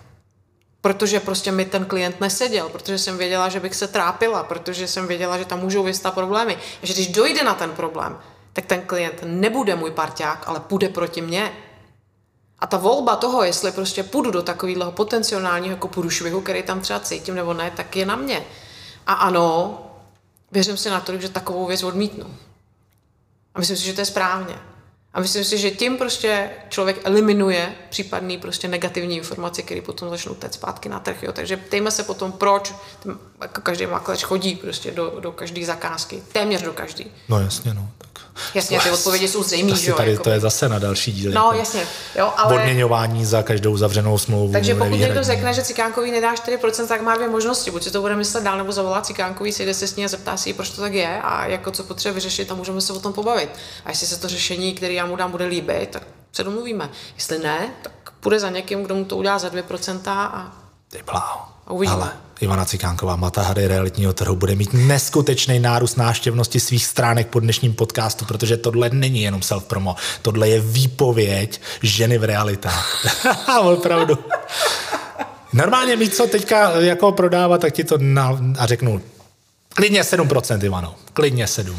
protože 0.80 1.20
prostě 1.20 1.52
mi 1.52 1.64
ten 1.64 1.84
klient 1.84 2.20
neseděl, 2.20 2.68
protože 2.68 2.98
jsem 2.98 3.18
věděla, 3.18 3.48
že 3.48 3.60
bych 3.60 3.74
se 3.74 3.88
trápila, 3.88 4.42
protože 4.42 4.88
jsem 4.88 5.06
věděla, 5.06 5.38
že 5.38 5.44
tam 5.44 5.60
můžou 5.60 5.82
vystat 5.82 6.14
problémy. 6.14 6.58
A 6.82 6.86
že 6.86 6.92
když 6.92 7.08
dojde 7.08 7.44
na 7.44 7.54
ten 7.54 7.70
problém, 7.70 8.18
tak 8.52 8.66
ten 8.66 8.80
klient 8.80 9.20
nebude 9.24 9.76
můj 9.76 9.90
parťák, 9.90 10.48
ale 10.48 10.60
půjde 10.60 10.88
proti 10.88 11.20
mně. 11.20 11.52
A 12.58 12.66
ta 12.66 12.76
volba 12.76 13.16
toho, 13.16 13.42
jestli 13.44 13.72
prostě 13.72 14.02
půjdu 14.02 14.30
do 14.30 14.42
takového 14.42 14.92
potenciálního 14.92 15.74
jako 15.74 15.88
průšvihu, 15.88 16.40
který 16.40 16.62
tam 16.62 16.80
třeba 16.80 17.00
cítím 17.00 17.34
nebo 17.34 17.54
ne, 17.54 17.72
tak 17.76 17.96
je 17.96 18.06
na 18.06 18.16
mě. 18.16 18.44
A 19.06 19.12
ano, 19.12 19.78
věřím 20.52 20.76
si 20.76 20.90
na 20.90 21.00
to, 21.00 21.18
že 21.18 21.28
takovou 21.28 21.66
věc 21.66 21.82
odmítnu. 21.82 22.36
A 23.54 23.58
myslím 23.58 23.76
si, 23.76 23.84
že 23.84 23.92
to 23.92 24.00
je 24.00 24.04
správně. 24.04 24.58
A 25.14 25.20
myslím 25.20 25.44
si, 25.44 25.58
že 25.58 25.70
tím 25.70 25.96
prostě 25.98 26.50
člověk 26.68 27.00
eliminuje 27.04 27.74
případný 27.90 28.38
prostě 28.38 28.68
negativní 28.68 29.16
informace, 29.16 29.62
které 29.62 29.80
potom 29.80 30.10
začnou 30.10 30.34
teď 30.34 30.52
zpátky 30.52 30.88
na 30.88 31.00
trh. 31.00 31.22
Jo. 31.22 31.32
Takže 31.32 31.56
ptejme 31.56 31.90
se 31.90 32.02
potom, 32.02 32.32
proč 32.32 32.74
jako 33.42 33.60
každý 33.60 33.86
makléř 33.86 34.22
chodí 34.22 34.54
prostě 34.54 34.90
do, 34.90 35.16
do 35.20 35.32
každé 35.32 35.64
zakázky. 35.64 36.22
Téměř 36.32 36.62
do 36.62 36.72
každé. 36.72 37.04
No 37.28 37.40
jasně, 37.40 37.74
no. 37.74 37.88
Tak. 37.98 38.11
Jasně, 38.54 38.80
ty 38.80 38.90
odpovědi 38.90 39.28
jsou 39.28 39.42
zřejmé, 39.42 39.76
že 39.76 39.92
tady 39.92 40.10
jako... 40.10 40.24
to 40.24 40.30
je 40.30 40.40
zase 40.40 40.68
na 40.68 40.78
další 40.78 41.12
díl. 41.12 41.32
No, 41.32 41.40
jako 41.40 41.58
jasně. 41.58 41.86
Jo, 42.18 42.32
ale... 42.36 42.54
Odměňování 42.54 43.24
za 43.24 43.42
každou 43.42 43.76
zavřenou 43.76 44.18
smlouvu. 44.18 44.52
Takže 44.52 44.74
pokud 44.74 44.94
někdo 44.94 45.22
řekne, 45.22 45.54
že 45.54 45.62
Cikánkový 45.62 46.10
nedá 46.10 46.34
4%, 46.34 46.86
tak 46.86 47.02
má 47.02 47.14
dvě 47.14 47.28
možnosti. 47.28 47.70
Buď 47.70 47.82
si 47.82 47.90
to 47.90 48.00
bude 48.00 48.16
myslet 48.16 48.44
dál, 48.44 48.58
nebo 48.58 48.72
zavolá 48.72 49.00
Cikánkový, 49.00 49.52
sejde 49.52 49.74
se 49.74 49.86
s 49.86 49.96
ní 49.96 50.04
a 50.04 50.08
zeptá 50.08 50.36
si, 50.36 50.52
proč 50.52 50.70
to 50.70 50.80
tak 50.80 50.94
je 50.94 51.22
a 51.22 51.46
jako 51.46 51.70
co 51.70 51.84
potřebuje 51.84 52.14
vyřešit 52.14 52.52
a 52.52 52.54
můžeme 52.54 52.80
se 52.80 52.92
o 52.92 53.00
tom 53.00 53.12
pobavit. 53.12 53.50
A 53.84 53.90
jestli 53.90 54.06
se 54.06 54.20
to 54.20 54.28
řešení, 54.28 54.74
které 54.74 54.94
já 54.94 55.06
mu 55.06 55.16
dám, 55.16 55.30
bude 55.30 55.44
líbit, 55.44 55.88
tak 55.90 56.02
se 56.32 56.44
domluvíme. 56.44 56.90
Jestli 57.14 57.38
ne, 57.38 57.70
tak 57.82 57.92
půjde 58.20 58.40
za 58.40 58.50
někým, 58.50 58.82
kdo 58.82 58.94
mu 58.94 59.04
to 59.04 59.16
udělá 59.16 59.38
za 59.38 59.48
2% 59.48 60.00
a, 60.06 60.52
Ty 60.90 61.02
a 61.66 61.70
uvidíme. 61.70 62.02
Ale 62.02 62.12
Ivana 62.42 62.64
Cikánková, 62.64 63.16
Matahary 63.16 63.66
realitního 63.66 64.12
trhu, 64.12 64.36
bude 64.36 64.54
mít 64.54 64.70
neskutečný 64.72 65.60
nárůst 65.60 65.96
náštěvnosti 65.96 66.60
svých 66.60 66.86
stránek 66.86 67.26
po 67.26 67.40
dnešním 67.40 67.74
podcastu, 67.74 68.24
protože 68.24 68.56
tohle 68.56 68.90
není 68.90 69.22
jenom 69.22 69.40
self-promo, 69.40 69.94
tohle 70.22 70.48
je 70.48 70.60
výpověď 70.60 71.60
ženy 71.82 72.18
v 72.18 72.24
realitách. 72.24 73.06
Opravdu. 73.62 74.18
Normálně 75.52 75.96
mít 75.96 76.14
co 76.14 76.26
teďka 76.26 76.80
jako 76.80 77.12
prodávat, 77.12 77.60
tak 77.60 77.74
ti 77.74 77.84
to 77.84 77.98
na, 77.98 78.38
a 78.58 78.66
řeknu, 78.66 79.02
klidně 79.68 80.02
7%, 80.02 80.64
Ivano, 80.64 80.94
klidně 81.12 81.44
7%. 81.44 81.74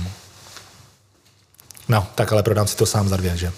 No, 1.89 2.07
tak 2.15 2.31
ale 2.31 2.43
prodám 2.43 2.67
si 2.67 2.75
to 2.75 2.85
sám 2.85 3.09
za 3.09 3.17
dvě, 3.17 3.37
že? 3.37 3.51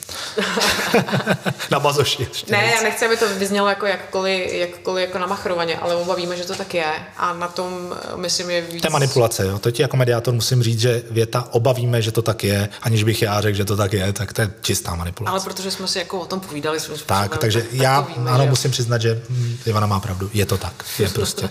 na 1.71 1.80
bazoši 1.80 2.23
ještě. 2.30 2.51
Ne, 2.51 2.71
já 2.76 2.82
nechci, 2.82 3.05
aby 3.05 3.17
to 3.17 3.26
vyznělo 3.36 3.67
jako 3.67 3.86
jakkoliv, 3.86 4.53
jakkoliv 4.53 5.07
jako 5.07 5.17
namachrovaně, 5.17 5.78
ale 5.78 5.95
oba 5.95 6.15
víme, 6.15 6.38
že 6.38 6.43
to 6.43 6.55
tak 6.55 6.73
je 6.73 6.86
a 7.17 7.34
na 7.34 7.47
tom, 7.47 7.95
myslím, 8.15 8.49
je 8.49 8.61
víc... 8.61 8.82
To 8.82 8.88
je 8.88 8.91
manipulace, 8.91 9.45
jo. 9.45 9.59
To 9.59 9.71
ti 9.71 9.82
jako 9.82 9.97
mediátor 9.97 10.34
musím 10.34 10.63
říct, 10.63 10.80
že 10.80 11.03
věta 11.11 11.47
oba 11.51 11.73
víme, 11.73 12.01
že 12.01 12.11
to 12.11 12.21
tak 12.21 12.43
je, 12.43 12.69
aniž 12.82 13.03
bych 13.03 13.21
já 13.21 13.41
řekl, 13.41 13.57
že 13.57 13.65
to 13.65 13.78
tak 13.78 13.93
je, 13.93 14.13
tak 14.13 14.34
to 14.34 14.41
je 14.41 14.51
čistá 14.61 14.95
manipulace. 14.95 15.32
Ale 15.32 15.39
protože 15.39 15.71
jsme 15.71 15.88
si 15.88 15.99
jako 15.99 16.19
o 16.19 16.26
tom 16.26 16.39
povídali 16.39 16.80
svým 16.80 16.97
způsobem. 16.97 17.30
Tak, 17.30 17.38
takže 17.38 17.61
tak, 17.61 17.73
já 17.73 18.01
tak 18.01 18.17
víme, 18.17 18.32
ano, 18.32 18.43
že... 18.43 18.49
musím 18.49 18.71
přiznat, 18.71 19.01
že 19.01 19.21
Ivana 19.65 19.88
má 19.88 19.99
pravdu. 19.99 20.30
Je 20.34 20.45
to 20.45 20.57
tak. 20.57 20.73
Je 20.99 21.09
prostě 21.13 21.49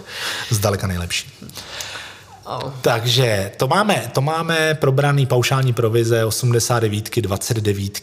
zdaleka 0.50 0.86
nejlepší. 0.86 1.32
Oh. 2.46 2.70
Takže 2.80 3.52
to 3.56 3.68
máme, 3.68 4.10
to 4.14 4.20
máme 4.20 4.74
probraný 4.74 5.26
paušální 5.26 5.72
provize 5.72 6.24
89, 6.24 7.20
29 7.20 8.00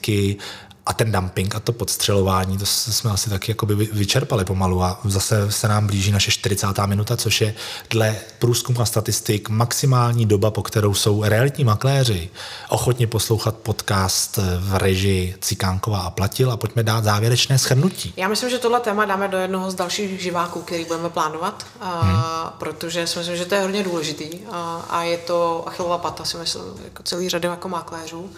a 0.85 0.93
ten 0.93 1.11
dumping 1.11 1.55
a 1.55 1.59
to 1.59 1.71
podstřelování, 1.71 2.57
to 2.57 2.65
jsme 2.65 3.11
asi 3.11 3.29
taky 3.29 3.51
jakoby 3.51 3.75
vyčerpali 3.75 4.45
pomalu 4.45 4.83
a 4.83 4.99
zase 5.03 5.51
se 5.51 5.67
nám 5.67 5.87
blíží 5.87 6.11
naše 6.11 6.31
40. 6.31 6.67
minuta, 6.85 7.17
což 7.17 7.41
je 7.41 7.55
dle 7.89 8.15
průzkumu 8.39 8.81
a 8.81 8.85
statistik 8.85 9.49
maximální 9.49 10.25
doba, 10.25 10.51
po 10.51 10.63
kterou 10.63 10.93
jsou 10.93 11.23
realitní 11.23 11.63
makléři 11.63 12.29
ochotni 12.69 13.07
poslouchat 13.07 13.55
podcast 13.55 14.39
v 14.59 14.75
režii 14.75 15.35
Cikánkova 15.41 15.99
a 15.99 16.09
Platil 16.09 16.51
a 16.51 16.57
pojďme 16.57 16.83
dát 16.83 17.03
závěrečné 17.03 17.57
schrnutí. 17.57 18.13
Já 18.17 18.27
myslím, 18.27 18.49
že 18.49 18.57
tohle 18.59 18.79
téma 18.79 19.05
dáme 19.05 19.27
do 19.27 19.37
jednoho 19.37 19.71
z 19.71 19.75
dalších 19.75 20.21
živáků, 20.21 20.61
který 20.61 20.85
budeme 20.85 21.09
plánovat, 21.09 21.65
hmm. 21.81 22.21
protože 22.57 23.07
si 23.07 23.19
myslím, 23.19 23.37
že 23.37 23.45
to 23.45 23.55
je 23.55 23.61
hodně 23.61 23.83
důležitý 23.83 24.29
a, 24.51 24.85
a 24.89 25.03
je 25.03 25.17
to 25.17 25.63
achilová 25.67 25.97
pata, 25.97 26.25
si 26.25 26.37
myslím, 26.37 26.63
jako 26.83 27.03
celý 27.03 27.29
řady 27.29 27.47
jako 27.47 27.69
makléřů. 27.69 28.29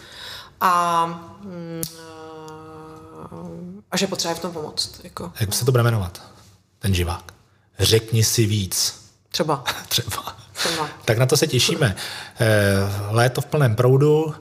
A 0.61 1.05
mm, 1.43 1.81
a 3.91 3.97
že 3.97 4.07
potřebuje 4.07 4.36
v 4.36 4.39
tom 4.39 4.51
pomoct. 4.51 5.01
Jako. 5.03 5.31
Jak 5.39 5.53
se 5.53 5.65
to 5.65 5.71
bude 5.71 5.84
jmenovat? 5.84 6.34
ten 6.84 6.93
živák. 6.93 7.34
Řekni 7.79 8.23
si 8.23 8.45
víc. 8.45 8.95
Třeba. 9.31 9.63
Třeba. 9.88 10.36
Třeba. 10.53 10.89
Tak 11.05 11.17
na 11.17 11.25
to 11.25 11.38
se 11.38 11.47
těšíme. 11.47 11.95
Eh, 12.39 12.45
Léto 13.09 13.41
v 13.41 13.45
plném 13.45 13.75
proudu, 13.75 14.34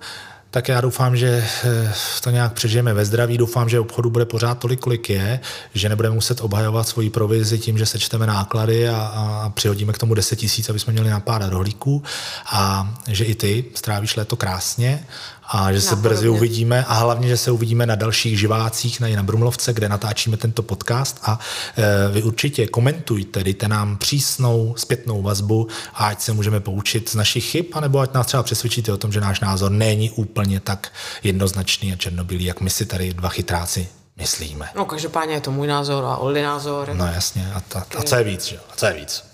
tak 0.51 0.69
já 0.69 0.81
doufám, 0.81 1.17
že 1.17 1.49
eh, 1.65 1.95
to 2.23 2.31
nějak 2.31 2.53
přežijeme 2.53 2.95
ve 2.95 3.05
zdraví. 3.05 3.39
Doufám, 3.39 3.69
že 3.69 3.81
obchodu 3.81 4.11
bude 4.11 4.25
pořád 4.25 4.59
tolik, 4.59 4.81
kolik 4.81 5.11
je, 5.11 5.41
že 5.75 5.89
nebudeme 5.89 6.15
muset 6.15 6.41
obhajovat 6.41 6.89
svoji 6.89 7.11
provizi 7.11 7.59
tím, 7.59 7.79
že 7.79 7.87
sečteme 7.87 8.27
náklady 8.27 8.89
a, 8.89 8.97
a 8.97 9.51
přihodíme 9.51 9.93
k 9.93 9.99
tomu 9.99 10.15
10 10.15 10.37
tisíc, 10.37 10.71
aby 10.71 10.79
jsme 10.79 10.93
měli 10.93 11.11
na 11.11 11.21
pár 11.21 11.51
rohlíků 11.51 12.03
a 12.47 12.95
že 13.09 13.25
i 13.25 13.35
ty 13.35 13.65
strávíš 13.75 14.17
léto 14.17 14.37
krásně 14.37 15.07
a 15.53 15.73
že 15.73 15.81
se 15.81 15.97
brzy 15.97 16.29
uvidíme 16.29 16.85
a 16.89 16.95
hlavně, 16.95 17.29
že 17.29 17.37
se 17.37 17.51
uvidíme 17.51 17.87
na 17.87 17.95
dalších 17.95 18.39
živácích 18.39 19.01
na, 19.01 19.09
na 19.09 19.23
Brumlovce, 19.23 19.73
kde 19.73 19.89
natáčíme 19.89 20.37
tento 20.37 20.63
podcast 20.63 21.19
a 21.23 21.39
e, 21.77 22.13
vy 22.13 22.23
určitě 22.23 22.67
komentujte, 22.67 23.45
dejte 23.45 23.69
nám 23.69 23.97
přísnou 23.97 24.75
zpětnou 24.79 25.23
vazbu 25.23 25.69
a 25.95 26.07
ať 26.07 26.21
se 26.21 26.33
můžeme 26.33 26.61
poučit 26.61 27.09
z 27.09 27.15
našich 27.15 27.45
chyb, 27.45 27.65
anebo 27.73 27.99
ať 27.99 28.15
nás 28.15 28.27
třeba 28.27 28.43
přesvědčíte 28.43 28.93
o 28.93 28.97
tom, 28.97 29.13
že 29.13 29.21
náš 29.21 29.41
názor 29.41 29.71
není 29.71 30.11
úplně 30.11 30.61
tak 30.61 30.93
jednoznačný 31.23 31.93
a 31.93 31.97
černobílý, 31.97 32.45
jak 32.45 32.61
my 32.61 32.71
si 32.71 32.87
tady 32.87 33.15
dva 33.15 33.29
chytráci 33.29 33.89
myslíme. 34.17 34.69
No 34.77 34.85
každopádně 34.85 35.35
je 35.35 35.41
to 35.41 35.51
můj 35.51 35.67
názor 35.67 36.05
a 36.05 36.17
Oldy 36.17 36.43
názor. 36.43 36.91
No 36.93 37.07
jasně, 37.07 37.53
a, 37.55 37.61
ta, 37.61 37.87
a 37.99 38.03
co 38.03 38.17
je 38.17 38.25
víc, 38.25 38.45
že? 38.45 38.55
jo? 38.55 38.61
A 38.73 38.77
co 38.77 38.87
je 38.87 38.93
víc? 38.93 39.25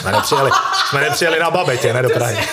Jsme 0.00 0.12
nepřijeli, 0.12 0.50
jsme 0.88 1.00
nepřijeli 1.00 1.40
na 1.40 1.50
babetě, 1.50 1.92
ne 1.92 2.02
do 2.02 2.10
Prahy. 2.14 2.48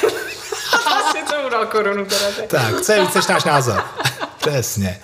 Dal 1.53 1.65
korunu 1.65 2.05
teda. 2.05 2.25
tak. 2.37 2.45
Tak, 2.47 2.81
co 2.81 2.91
je 2.91 3.01
víc 3.01 3.13
než 3.13 3.27
náš 3.27 3.43
názor? 3.43 3.83
Přesně. 4.37 4.99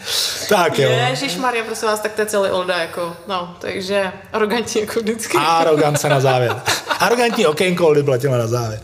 Tak 0.49 0.79
jo. 0.79 0.89
Ježíš 0.89 1.35
Maria, 1.35 1.63
prosím 1.63 1.87
vás, 1.87 1.99
tak 1.99 2.11
to 2.11 2.21
je 2.21 2.25
celý 2.25 2.49
Olda, 2.49 2.77
jako, 2.77 3.17
no, 3.27 3.55
takže 3.59 4.11
arrogantní 4.33 4.81
jako 4.81 4.99
vždycky. 4.99 5.37
Arogance 5.37 6.09
na 6.09 6.19
závěr. 6.19 6.61
Arrogantní 6.99 7.45
okénko 7.45 7.87
Oldy 7.87 8.03
platilo 8.03 8.37
na 8.37 8.47
závěr. 8.47 8.81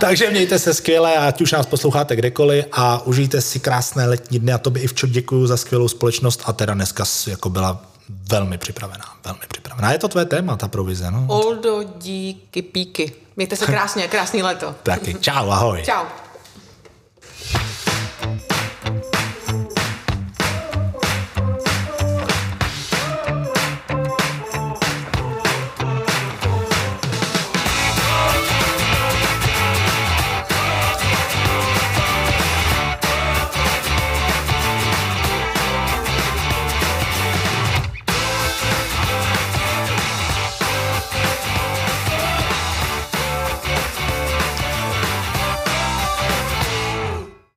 Takže 0.00 0.30
mějte 0.30 0.58
se 0.58 0.74
skvěle, 0.74 1.16
ať 1.16 1.40
už 1.40 1.52
nás 1.52 1.66
posloucháte 1.66 2.16
kdekoliv 2.16 2.64
a 2.72 3.06
užijte 3.06 3.40
si 3.40 3.60
krásné 3.60 4.06
letní 4.06 4.38
dny 4.38 4.52
a 4.52 4.58
tobě 4.58 4.82
i 4.82 4.86
včot 4.86 5.10
děkuji 5.10 5.46
za 5.46 5.56
skvělou 5.56 5.88
společnost 5.88 6.42
a 6.44 6.52
teda 6.52 6.74
dneska 6.74 7.04
jako 7.26 7.50
byla 7.50 7.82
velmi 8.08 8.58
připravená, 8.58 9.04
velmi 9.24 9.40
připravená. 9.48 9.92
Je 9.92 9.98
to 9.98 10.08
tvé 10.08 10.24
téma, 10.24 10.56
ta 10.56 10.68
provize, 10.68 11.10
no? 11.10 11.24
Oldo, 11.28 11.82
díky, 11.96 12.62
píky. 12.62 13.12
Mějte 13.36 13.56
se 13.56 13.66
krásně, 13.66 14.08
krásný 14.08 14.42
léto. 14.42 14.74
Taky. 14.82 15.14
Čau, 15.14 15.50
ahoj. 15.50 15.82
Čau. 15.84 16.04